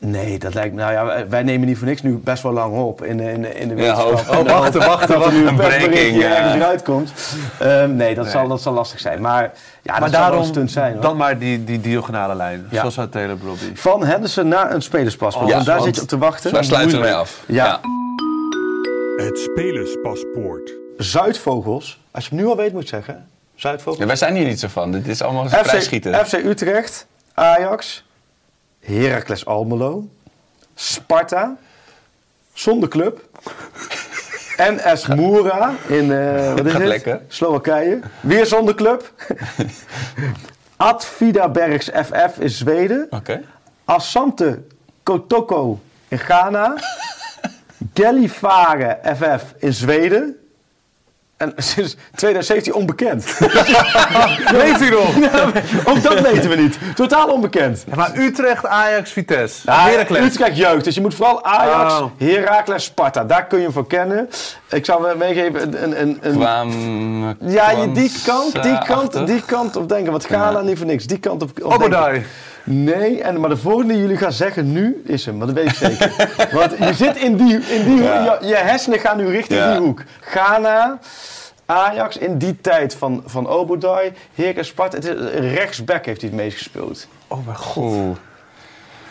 [0.00, 3.04] Nee, dat lijkt Nou ja, wij- nemen niet voor niks nu best wel lang op
[3.04, 4.36] in, de- in, de- in de Ja, wetenschap.
[4.38, 6.36] oh, wachten, wachten, Dat er nu een breaking, persberichtje ja.
[6.36, 7.12] ergens eruit komt.
[7.58, 9.20] Ehm, nee, dat, Zal, dat zal lastig zijn.
[9.20, 10.92] Maar ja, maar dat wel daarom een stunt zijn.
[10.92, 11.02] Hoor.
[11.02, 12.66] dan maar die, die diagonale lijn.
[12.70, 12.78] Ja.
[12.80, 13.74] Zoals uit Taylor Brobby.
[13.74, 15.46] Van Henderson naar een spelerspaspoort.
[15.48, 16.52] Oh, Want daar want zit je op te wachten.
[16.52, 17.42] Daar sluiten we mee af.
[17.46, 17.80] Ja.
[19.16, 20.72] Het spelerspaspoort.
[20.96, 22.00] Zuidvogels.
[22.10, 23.26] Als je hem nu al weet, moet zeggen.
[23.54, 23.98] Zuidvogels.
[23.98, 24.92] Ja, wij zijn hier niet zo van.
[24.92, 26.26] Dit is allemaal FC, prijsschieten.
[26.26, 27.06] FC Utrecht.
[27.34, 28.06] Ajax.
[28.88, 30.08] Heracles Almelo.
[30.74, 31.56] Sparta.
[32.52, 33.20] Zonder club.
[34.74, 36.82] NS Moura in eh, wat is het?
[36.82, 37.20] lekker.
[37.28, 38.00] Slowakije.
[38.20, 39.12] Weer zonder club.
[40.76, 43.06] Ad Vida Bergs FF in Zweden.
[43.10, 43.42] Oké.
[43.84, 44.62] Asante
[45.02, 46.74] Kotoko in Ghana.
[47.94, 50.36] Gellifare FF in Zweden.
[51.38, 53.24] En sinds 2017 onbekend.
[54.62, 55.08] Weet u nog?
[55.90, 56.78] Ook dat weten we niet.
[56.94, 57.84] Totaal onbekend.
[57.86, 59.60] Ja, maar Utrecht, Ajax, Vitesse.
[59.64, 60.24] Ja, Heracles.
[60.24, 60.84] Utrecht jeugd.
[60.84, 62.10] Dus je moet vooral Ajax, Oh.
[62.18, 63.24] Heracles, Sparta.
[63.24, 64.28] Daar kun je hem voor kennen.
[64.70, 66.00] Ik zou meegeven een...
[66.00, 66.70] een, een, Kwam...
[67.40, 70.10] ja, je, die kant, die kant, die kant op denken.
[70.10, 70.60] Want Ja.
[70.60, 71.06] niet voor niks.
[71.06, 72.24] Die kant op, op denken.
[72.70, 75.36] Nee, en, maar de volgende die jullie gaan zeggen nu is hem.
[75.36, 76.28] Maar dat weet ik zeker.
[76.58, 78.22] Want je zit in die, in die Ja.
[78.30, 78.40] hoek.
[78.40, 79.70] Je, je hersenen gaan nu richting Ja.
[79.72, 80.02] die hoek.
[80.20, 80.98] Ghana,
[81.66, 84.96] Ajax in die tijd van, van Obadai, Heracles, Sparta.
[84.96, 85.14] Het is,
[85.54, 87.06] rechtsback heeft hij het meest gespeeld.
[87.28, 88.16] Oh mijn god, Oeh.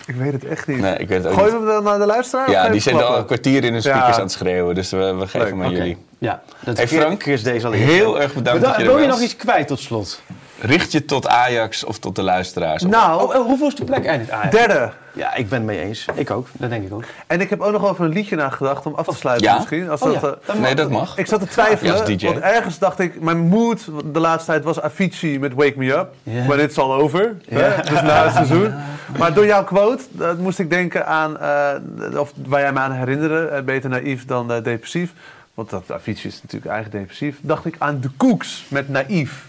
[0.07, 0.79] ik weet het echt niet.
[0.79, 2.49] Nee, ik weet het ook Gooi hem dan naar de luisteraar?
[2.51, 4.13] Ja, die zijn al een kwartier in hun speakers Ja.
[4.15, 4.75] aan het schreeuwen.
[4.75, 5.97] Dus we, we geven Leuk, hem aan jullie.
[6.17, 9.07] Ja, dat Hey, Frank, is deze al Heel erg bedankt dat je er Wil je
[9.07, 10.21] nog iets kwijt tot slot?
[10.59, 12.83] Richt je tot Ajax of tot de luisteraars?
[12.83, 14.55] Of- Nou, Oh, hoeveel is de plek eindigt Ajax?
[14.55, 14.89] derde.
[15.13, 16.05] Ja, ik ben het mee eens.
[16.13, 16.47] Ik ook.
[16.53, 17.03] Dat denk ik ook.
[17.27, 19.55] En ik heb ook nog over een liedje nagedacht om af te sluiten Ja?
[19.55, 19.89] misschien.
[19.89, 21.17] Als Oh dat, ja, eh, dat nee, dat mag.
[21.17, 22.25] Ik zat te twijfelen, Ja, als DJ.
[22.25, 26.09] want ergens dacht ik, mijn mood de laatste tijd was Avicii met Wake Me Up.
[26.47, 27.75] Maar dit is al over, hè?
[27.81, 28.73] dus na het seizoen.
[29.17, 32.91] Maar door jouw quote eh, moest ik denken aan, eh, of waar jij me aan
[32.91, 35.11] herinnerde, eh, beter naïef dan depressief.
[35.53, 37.37] Want dat Avicii is natuurlijk eigenlijk depressief.
[37.41, 39.45] Dacht ik aan de Cooks met naïef.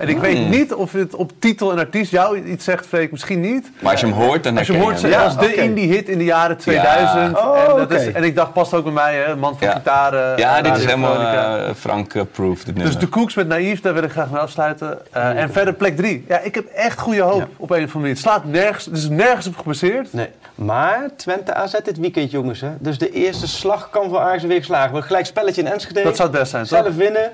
[0.00, 3.40] En ik weet niet of het op titel en artiest jou iets zegt, Freek, misschien
[3.40, 3.70] niet.
[3.80, 5.12] Maar als je hem hoort, dan Als je herken hoort, hem.
[5.22, 7.36] als de indie-hit in de jaren 2000.
[7.38, 9.74] Oh, en, dat is, en ik dacht, past ook bij mij, hè, man van Ja.
[9.74, 10.38] gitaren.
[10.38, 14.30] Ja, dit is helemaal eh, Frank-proof, Dus de Koeks met Naïef, daar wil ik graag
[14.30, 14.98] mee afsluiten.
[15.16, 16.24] Uh, en verder plek 3.
[16.28, 18.10] Ja, ik heb echt goede hoop op een of andere manier.
[18.10, 20.12] Het slaat nergens, het is nergens op gebaseerd.
[20.12, 20.28] Nee.
[20.54, 22.60] Maar Twente AZ dit weekend, jongens.
[22.60, 22.70] Hè?
[22.78, 25.08] Dus de eerste slag kan voor Ajax weer geslagen worden.
[25.08, 26.02] Gelijk spelletje in Enschede.
[26.02, 26.78] Dat zou het best zijn, toch?
[26.82, 27.32] Zelf winnen.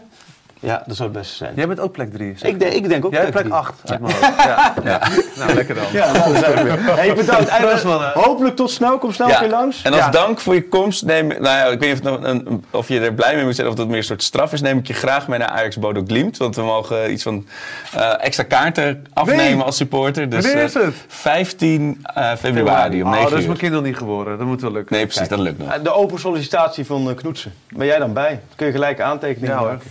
[0.61, 1.53] Ja, dat zou het beste zijn.
[1.57, 2.35] Jij bent ook plek 3.
[2.43, 3.57] Ik, denk, ik denk ook Jij hebt plek drie.
[3.57, 4.35] 8 uit mijn hoofd.
[4.47, 4.75] Ja.
[4.85, 5.01] Ja.
[5.37, 5.85] Nou, lekker dan.
[5.93, 6.97] Ja, nou, daar zijn we weer.
[6.97, 7.49] Hey, bedankt.
[7.49, 8.99] En, hopelijk tot snel.
[8.99, 9.41] Kom snel Ja.
[9.41, 9.83] weer langs.
[9.83, 10.11] En als Ja.
[10.11, 13.15] dank voor je komst neem nou ja, ik weet niet of, een, of je er
[13.15, 15.29] blij mee moet zijn of dat meer een soort straf is, neem ik je graag
[15.29, 16.37] mee naar Ajax Bodo Glimt.
[16.37, 17.47] Want we mogen iets van
[17.95, 19.63] eh, extra kaarten afnemen Nee.
[19.63, 20.29] als supporter.
[20.29, 20.95] Dus, Wanneer is eh, het?
[21.09, 24.39] 15 eh, februari om Oh, 9 dat is mijn kind nog niet geworden.
[24.39, 24.97] Dat moet wel lukken.
[24.97, 25.79] Nee, precies, dat lukt nog.
[25.83, 27.53] De open sollicitatie van Knoetsen.
[27.69, 28.41] Ben jij dan bij?
[28.57, 29.69] Kun je gelijk aantekeningen Ja hoor.
[29.69, 29.91] maken.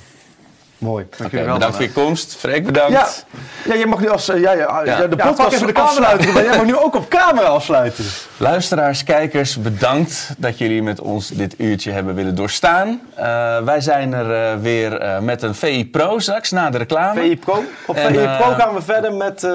[0.77, 1.03] Mooi.
[1.03, 2.35] Oké, Dankjewel, bedankt voor je komst.
[2.35, 3.25] Freek, bedankt.
[3.65, 3.73] Ja.
[3.73, 4.29] ja, je mag nu als...
[4.29, 6.95] eh, ja, ja, ja, de podcast even de camera afsluiten, maar jij mag nu ook
[6.95, 8.03] op camera afsluiten.
[8.37, 13.01] Luisteraars, kijkers, bedankt dat jullie met ons dit uurtje hebben willen doorstaan.
[13.15, 13.25] Eh,
[13.63, 17.21] wij zijn er eh, weer eh, met een VI Pro straks na de reclame.
[17.21, 17.63] VI Pro.
[17.87, 19.43] Op En, VI eh, Pro gaan we verder met...
[19.43, 19.51] eh.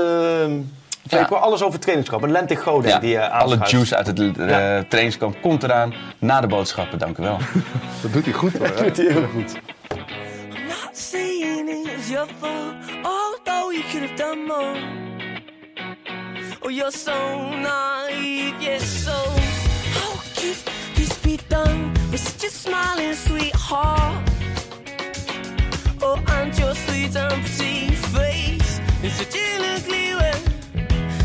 [1.27, 2.23] Pro, alles over trainingskamp.
[2.23, 4.85] Een Lente Goden Ja, die eh, alle juice uit het eh, Ja.
[4.89, 5.95] trainingskamp komt eraan.
[6.19, 7.39] Na de boodschappen, dank u wel.
[8.03, 8.73] Dat doet hij goed hoor.
[8.85, 9.53] doet hij heel goed.
[11.01, 14.77] Saying it's your fault, although you could have done more.
[16.63, 17.15] Oh, you're so
[17.51, 19.17] naive, yes, so
[19.97, 20.59] how could
[20.95, 24.29] this be done with such a smiling sweetheart?
[26.03, 30.39] Oh, and your sweet pretty face in such an ugly way,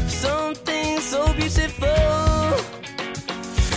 [0.07, 1.87] something so beautiful.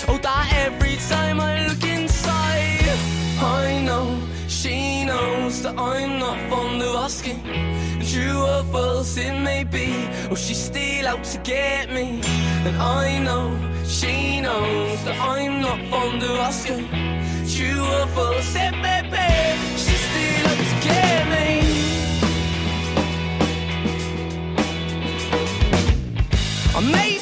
[0.09, 1.68] Oh, that every time I
[5.63, 7.43] that I'm not fond of asking.
[8.11, 12.21] True or false it may be, or she's still out to get me.
[12.67, 13.45] And I know
[13.85, 16.87] she knows that I'm not fond of asking.
[17.55, 19.29] True or false it may be,
[19.83, 21.49] she's still out to get me.
[26.77, 27.18] I may